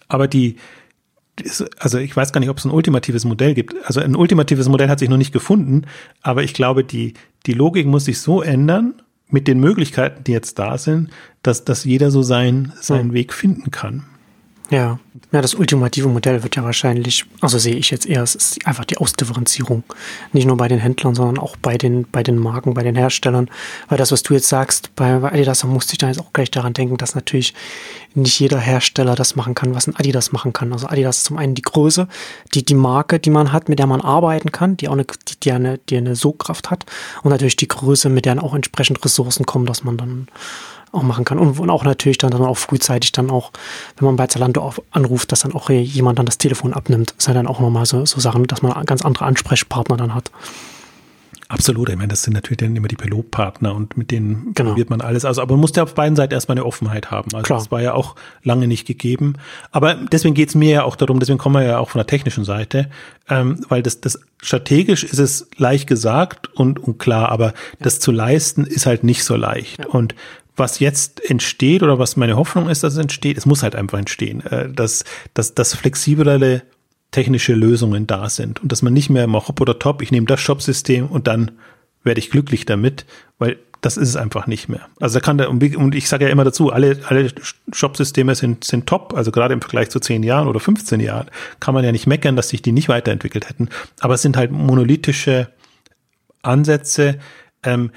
Aber 0.09 0.29
die, 0.29 0.57
also 1.79 1.99
ich 1.99 2.17
weiß 2.17 2.33
gar 2.33 2.41
nicht, 2.41 2.51
ob 2.51 2.59
es 2.59 2.65
ein 2.65 2.71
ultimatives 2.71 3.25
Modell 3.25 3.55
gibt. 3.55 3.75
Also 3.85 4.01
ein 4.01 4.17
ultimatives 4.17 4.69
Modell 4.69 4.89
hat 4.89 4.99
sich 4.99 5.09
noch 5.09 5.17
nicht 5.17 5.33
gefunden, 5.33 5.83
aber 6.23 6.43
ich 6.43 6.55
glaube, 6.55 6.85
die, 6.85 7.15
die 7.47 7.53
Logik 7.53 7.87
muss 7.87 8.07
sich 8.07 8.21
so 8.21 8.43
ändern 8.43 8.95
mit 9.29 9.49
den 9.49 9.61
Möglichkeiten, 9.61 10.25
die 10.25 10.33
jetzt 10.33 10.59
da 10.59 10.79
sind, 10.79 11.11
dass, 11.43 11.65
dass 11.65 11.85
jeder 11.85 12.11
so 12.11 12.23
sein, 12.23 12.73
seinen 12.81 13.09
ja. 13.09 13.15
Weg 13.15 13.33
finden 13.33 13.71
kann. 13.71 14.05
Ja. 14.69 14.99
ja, 15.31 15.43
das 15.43 15.55
ultimative 15.55 16.09
Modell 16.09 16.43
wird 16.43 16.57
ja 16.57 16.65
wahrscheinlich, 16.65 17.25
also 17.41 17.57
sehe 17.57 17.77
ich 17.77 17.91
jetzt 17.91 18.05
eher, 18.05 18.23
es 18.23 18.35
ist 18.35 18.67
einfach 18.67 18.85
die 18.85 18.99
Ausdifferenzierung. 18.99 19.85
Nicht 20.33 20.47
nur 20.47 20.57
bei 20.57 20.67
den 20.67 20.81
Händlern, 20.81 21.15
sondern 21.15 21.39
auch 21.39 21.57
bei 21.57 21.79
den, 21.79 22.07
bei 22.11 22.25
den 22.25 22.37
Marken, 22.37 22.75
bei 22.75 22.83
den 22.83 22.97
Herstellern. 22.97 23.49
Weil 23.89 23.99
das, 23.99 24.11
was 24.11 24.25
du 24.25 24.35
jetzt 24.35 24.49
sagst, 24.49 24.95
bei, 24.97 25.19
bei 25.21 25.31
Adidas, 25.31 25.61
da 25.61 25.69
musste 25.69 25.93
ich 25.93 25.99
dann 25.99 26.11
jetzt 26.11 26.21
auch 26.21 26.33
gleich 26.33 26.51
daran 26.51 26.73
denken, 26.73 26.97
dass 26.97 27.15
natürlich 27.15 27.55
nicht 28.15 28.41
jeder 28.41 28.59
Hersteller 28.59 29.15
das 29.15 29.37
machen 29.37 29.55
kann, 29.55 29.75
was 29.75 29.87
ein 29.87 29.95
Adidas 29.95 30.33
machen 30.33 30.53
kann. 30.53 30.73
Also 30.73 30.89
Adidas 30.89 31.19
ist 31.19 31.25
zum 31.25 31.37
einen 31.37 31.55
die 31.55 31.63
Größe, 31.63 32.09
die, 32.55 32.65
die 32.65 32.75
Marke, 32.75 33.21
die 33.21 33.31
man 33.31 33.53
hat, 33.53 33.69
mit 33.69 33.79
der 33.79 33.87
man 33.87 34.01
arbeiten 34.01 34.51
kann, 34.51 34.77
die 34.77 34.89
auch 34.89 34.95
eine, 34.95 35.05
die, 35.05 35.39
die 35.41 35.53
eine, 35.53 35.79
die 35.79 35.97
eine 35.97 36.17
Sogkraft 36.17 36.71
hat. 36.71 36.87
Und 37.23 37.31
natürlich 37.31 37.57
die 37.57 37.69
Größe, 37.69 38.09
mit 38.09 38.25
der 38.25 38.43
auch 38.43 38.55
entsprechend 38.55 39.05
Ressourcen 39.05 39.47
kommen, 39.47 39.67
dass 39.67 39.85
man 39.85 39.97
dann 39.97 40.29
auch 40.97 41.03
machen 41.03 41.25
kann. 41.25 41.39
Und, 41.39 41.59
und 41.59 41.71
auch 41.71 41.85
natürlich 41.85 42.19
dann, 42.19 42.31
dann 42.31 42.43
auch 42.43 42.59
frühzeitig 42.59 43.13
dann 43.13 43.31
auch, 43.31 43.53
wenn 43.99 44.07
man 44.07 44.17
bei 44.17 44.27
Zalando 44.27 44.63
auf, 44.63 44.83
anruft, 44.91 45.33
dass 45.33 45.41
dann 45.41 45.53
auch 45.53 45.71
jemand 45.71 46.19
dann 46.19 46.27
das 46.27 46.39
Telefon 46.39 46.73
abnimmt. 46.73 47.15
Das 47.17 47.27
sind 47.27 47.35
dann 47.35 47.47
auch 47.47 47.61
nochmal 47.61 47.87
so, 47.87 48.05
so 48.07 48.21
Sachen, 48.21 48.47
dass 48.47 48.63
man 48.63 48.85
ganz 48.87 49.03
andere 49.03 49.25
Ansprechpartner 49.25 49.97
dann 49.97 50.15
hat. 50.15 50.31
Absolut, 51.49 51.89
ich 51.89 51.97
meine, 51.97 52.09
das 52.09 52.25
sind 52.25 52.33
natürlich 52.33 52.59
dann 52.59 52.75
immer 52.75 52.89
die 52.89 52.97
Pilotpartner 52.97 53.73
und 53.73 53.97
mit 53.97 54.11
denen 54.11 54.53
genau. 54.55 54.71
probiert 54.71 54.91
man 54.91 55.01
alles. 55.01 55.25
Also, 55.25 55.43
aber 55.43 55.55
man 55.55 55.61
muss 55.61 55.77
ja 55.77 55.85
auf 55.85 55.95
beiden 55.95 56.17
Seiten 56.17 56.35
erstmal 56.35 56.57
eine 56.57 56.67
Offenheit 56.67 57.13
haben. 57.13 57.29
Also 57.35 57.45
Klar. 57.45 57.59
das 57.61 57.71
war 57.71 57.81
ja 57.81 57.95
auch 57.95 58.17
lange 58.43 58.67
nicht 58.67 58.85
gegeben. 58.85 59.35
Aber 59.71 59.95
deswegen 59.95 60.35
geht 60.35 60.49
es 60.49 60.55
mir 60.57 60.71
ja 60.71 60.83
auch 60.83 60.97
darum, 60.97 61.21
deswegen 61.21 61.39
kommen 61.39 61.55
wir 61.55 61.63
ja 61.63 61.79
auch 61.79 61.91
von 61.91 62.01
der 62.01 62.09
technischen 62.09 62.45
Seite, 62.45 62.91
ähm, 63.29 63.65
weil 63.69 63.85
das, 63.85 64.01
das 64.01 64.19
strategisch 64.43 65.05
ist 65.05 65.21
es 65.21 65.49
leicht 65.57 65.87
gesagt 65.87 66.53
und, 66.55 66.81
und 66.81 66.99
klar, 66.99 67.29
aber 67.29 67.47
ja. 67.47 67.55
das 67.79 68.01
zu 68.01 68.11
leisten 68.11 68.65
ist 68.65 68.87
halt 68.87 69.05
nicht 69.05 69.23
so 69.23 69.37
leicht. 69.37 69.79
Ja. 69.79 69.87
Und 69.87 70.17
was 70.57 70.79
jetzt 70.79 71.29
entsteht 71.29 71.83
oder 71.83 71.99
was 71.99 72.17
meine 72.17 72.37
Hoffnung 72.37 72.69
ist, 72.69 72.83
dass 72.83 72.95
es 72.95 72.99
entsteht, 72.99 73.37
es 73.37 73.47
muss 73.47 73.63
halt 73.63 73.77
einfach 73.77 73.99
entstehen, 73.99 74.41
äh, 74.47 74.71
dass, 74.71 75.05
dass, 75.35 75.55
dass 75.55 75.75
flexiblere 75.75 76.63
technische 77.11 77.55
Lösungen 77.55 78.07
da 78.07 78.29
sind 78.29 78.63
und 78.63 78.73
dass 78.73 78.83
man 78.83 78.93
nicht 78.93 79.11
mehr 79.11 79.25
immer 79.25 79.47
hopp 79.47 79.61
oder 79.61 79.79
top, 79.79 80.03
ich 80.03 80.11
nehme 80.11 80.27
das 80.27 80.41
Shop-System 80.41 81.07
und 81.07 81.27
dann 81.27 81.53
werde 82.03 82.19
ich 82.21 82.31
glücklich 82.31 82.65
damit, 82.67 83.07
weil 83.39 83.59
das 83.81 83.97
ist 83.97 84.09
es 84.09 84.17
einfach 84.17 84.47
nicht 84.47 84.69
mehr. 84.69 84.89
Also 85.01 85.19
da 85.19 85.21
kann 85.21 85.39
der, 85.39 85.51
und 85.51 85.95
ich 85.95 86.09
sage 86.09 86.25
ja 86.25 86.31
immer 86.31 86.45
dazu, 86.45 86.73
alle, 86.73 86.99
alle 87.07 87.31
Shop-Systeme 87.73 88.35
sind, 88.35 88.65
sind 88.65 88.87
top, 88.87 89.15
also 89.15 89.31
gerade 89.31 89.55
im 89.55 89.61
Vergleich 89.61 89.91
zu 89.91 90.01
10 90.01 90.23
Jahren 90.23 90.49
oder 90.49 90.61
15 90.61 91.01
Jahren 91.01 91.27
kann 91.61 91.75
man 91.75 91.85
ja 91.85 91.93
nicht 91.93 92.07
meckern, 92.07 92.37
dass 92.37 92.49
sich 92.49 92.63
die 92.63 92.73
nicht 92.73 92.89
weiterentwickelt 92.89 93.49
hätten. 93.49 93.69
Aber 94.01 94.15
es 94.15 94.23
sind 94.23 94.37
halt 94.37 94.51
monolithische 94.51 95.49
Ansätze, 96.43 97.19
ähm, 97.63 97.91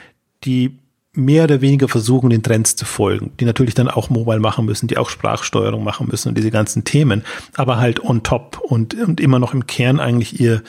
die 0.44 0.79
mehr 1.14 1.46
oder 1.46 1.62
weniger 1.62 1.88
versuchen, 1.88 2.30
den 2.30 2.44
Trends 2.44 2.76
zu 2.76 2.86
folgen, 2.86 3.32
die 3.40 3.46
natürlich 3.46 3.74
dann 3.74 3.88
auch 3.88 4.10
Mobile 4.10 4.40
machen 4.40 4.66
müssen, 4.66 4.88
die 4.88 4.98
auch 4.98 5.10
Sprachsteuerung 5.10 5.84
machen 5.84 6.08
müssen 6.10 6.30
und 6.30 6.38
diese 6.38 6.52
ganzen 6.52 6.84
Themen, 6.84 7.24
aber 7.56 7.78
halt 7.78 8.04
on 8.04 8.24
top 8.24 8.60
und, 8.62 8.94
und 8.94 9.20
immer 9.20 9.40
noch 9.40 9.54
im 9.54 9.66
Kern 9.66 10.00
eigentlich 10.00 10.40
ihr, 10.40 10.62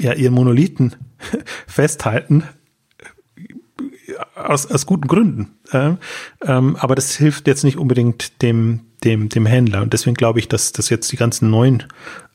ja, 0.00 0.12
ihren 0.14 0.34
Monolithen 0.34 0.96
festhalten, 1.66 2.44
aus, 4.34 4.66
aus 4.70 4.86
guten 4.86 5.08
Gründen. 5.08 5.54
Äh, 5.70 5.94
ähm, 6.44 6.76
aber 6.76 6.94
das 6.94 7.16
hilft 7.16 7.46
jetzt 7.46 7.64
nicht 7.64 7.78
unbedingt 7.78 8.42
dem, 8.42 8.80
dem, 9.04 9.28
dem 9.28 9.46
Händler. 9.46 9.82
Und 9.82 9.92
deswegen 9.92 10.14
glaube 10.14 10.38
ich, 10.38 10.48
dass, 10.48 10.72
dass 10.72 10.90
jetzt 10.90 11.10
die 11.12 11.16
ganzen 11.16 11.50
neuen 11.50 11.84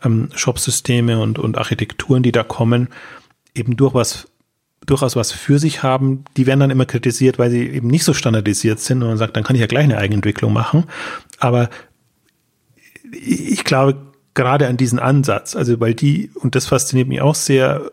ähm, 0.03 0.29
Shop-Systeme 0.33 1.19
und, 1.19 1.39
und 1.39 1.57
Architekturen, 1.57 2.23
die 2.23 2.31
da 2.31 2.43
kommen, 2.43 2.89
eben 3.53 3.75
durch 3.75 3.93
was 3.93 4.27
durchaus 4.85 5.15
was 5.15 5.31
für 5.31 5.59
sich 5.59 5.83
haben, 5.83 6.23
die 6.37 6.45
werden 6.45 6.61
dann 6.61 6.71
immer 6.71 6.85
kritisiert, 6.85 7.39
weil 7.39 7.49
sie 7.49 7.67
eben 7.67 7.87
nicht 7.87 8.03
so 8.03 8.13
standardisiert 8.13 8.79
sind 8.79 9.01
und 9.01 9.09
man 9.09 9.17
sagt, 9.17 9.35
dann 9.35 9.43
kann 9.43 9.55
ich 9.55 9.61
ja 9.61 9.67
gleich 9.67 9.83
eine 9.83 9.97
Eigenentwicklung 9.97 10.53
machen. 10.53 10.85
Aber 11.39 11.69
ich 13.11 13.63
glaube 13.63 14.07
gerade 14.33 14.67
an 14.67 14.77
diesen 14.77 14.99
Ansatz, 14.99 15.55
also 15.55 15.79
weil 15.79 15.93
die, 15.93 16.29
und 16.35 16.55
das 16.55 16.67
fasziniert 16.67 17.07
mich 17.07 17.21
auch 17.21 17.35
sehr, 17.35 17.91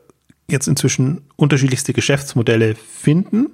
jetzt 0.48 0.68
inzwischen 0.68 1.22
unterschiedlichste 1.36 1.94
Geschäftsmodelle 1.94 2.74
finden, 2.74 3.48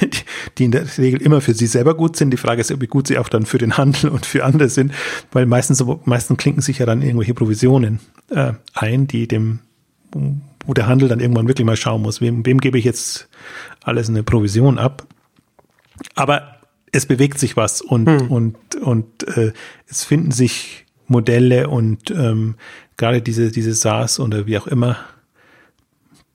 die 0.58 0.64
in 0.64 0.70
der 0.70 0.86
Regel 0.98 1.22
immer 1.22 1.40
für 1.40 1.54
sie 1.54 1.66
selber 1.66 1.94
gut 1.94 2.16
sind. 2.16 2.30
Die 2.30 2.36
Frage 2.36 2.60
ist, 2.60 2.80
wie 2.80 2.86
gut 2.86 3.06
sie 3.06 3.18
auch 3.18 3.28
dann 3.28 3.46
für 3.46 3.58
den 3.58 3.76
Handel 3.78 4.10
und 4.10 4.26
für 4.26 4.44
andere 4.44 4.68
sind, 4.68 4.92
weil 5.32 5.46
meistens, 5.46 5.82
meistens 6.04 6.36
klinken 6.36 6.62
sich 6.62 6.78
ja 6.78 6.86
dann 6.86 7.02
irgendwelche 7.02 7.34
Provisionen 7.34 8.00
äh, 8.30 8.52
ein, 8.74 9.06
die 9.06 9.26
dem 9.26 9.60
wo 10.66 10.74
der 10.74 10.86
Handel 10.86 11.08
dann 11.08 11.20
irgendwann 11.20 11.48
wirklich 11.48 11.66
mal 11.66 11.76
schauen 11.76 12.02
muss, 12.02 12.20
wem, 12.20 12.44
wem 12.46 12.58
gebe 12.58 12.78
ich 12.78 12.84
jetzt 12.84 13.28
alles 13.82 14.08
eine 14.08 14.22
Provision 14.22 14.78
ab. 14.78 15.06
Aber 16.14 16.56
es 16.92 17.06
bewegt 17.06 17.38
sich 17.38 17.56
was 17.56 17.80
und, 17.80 18.06
hm. 18.06 18.30
und, 18.30 18.76
und 18.76 19.28
äh, 19.36 19.52
es 19.88 20.04
finden 20.04 20.30
sich 20.30 20.86
Modelle 21.06 21.68
und 21.68 22.10
ähm, 22.10 22.54
gerade 22.96 23.20
diese, 23.20 23.50
diese 23.50 23.74
SaaS 23.74 24.20
oder 24.20 24.46
wie 24.46 24.58
auch 24.58 24.66
immer 24.66 24.96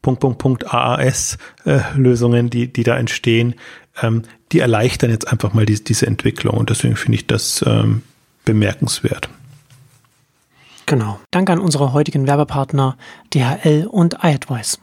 Punkt, 0.02 0.22
Punkt, 0.22 0.38
Punkt 0.38 0.74
AAS 0.74 1.38
äh, 1.66 1.80
Lösungen, 1.96 2.50
die, 2.50 2.72
die 2.72 2.84
da 2.84 2.98
entstehen, 2.98 3.56
ähm, 4.02 4.24
die 4.52 4.60
erleichtern 4.60 5.12
jetzt 5.12 5.28
einfach 5.32 5.54
mal 5.54 5.66
die, 5.66 5.84
diese 5.84 6.08
Entwicklung 6.08 6.58
und 6.58 6.70
deswegen 6.70 6.96
finde 6.96 7.18
ich 7.18 7.28
das 7.28 7.64
ähm, 7.68 8.04
bemerkenswert. 8.46 9.30
Genau. 10.90 11.20
Danke 11.30 11.54
an 11.54 11.60
unsere 11.60 11.94
heutigen 11.94 12.26
Werbepartner 12.26 12.98
DHL 13.32 13.86
und 13.86 14.18
iAdvice. 14.24 14.80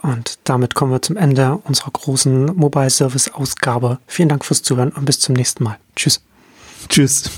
Und 0.00 0.38
damit 0.44 0.74
kommen 0.74 0.90
wir 0.90 1.02
zum 1.02 1.18
Ende 1.18 1.60
unserer 1.64 1.90
großen 1.90 2.46
Mobile 2.56 2.88
Service 2.88 3.30
Ausgabe. 3.30 3.98
Vielen 4.06 4.30
Dank 4.30 4.46
fürs 4.46 4.62
Zuhören 4.62 4.90
und 4.90 5.04
bis 5.04 5.20
zum 5.20 5.34
nächsten 5.34 5.64
Mal. 5.64 5.76
Tschüss. 5.96 6.22
Tschüss. 6.88 7.30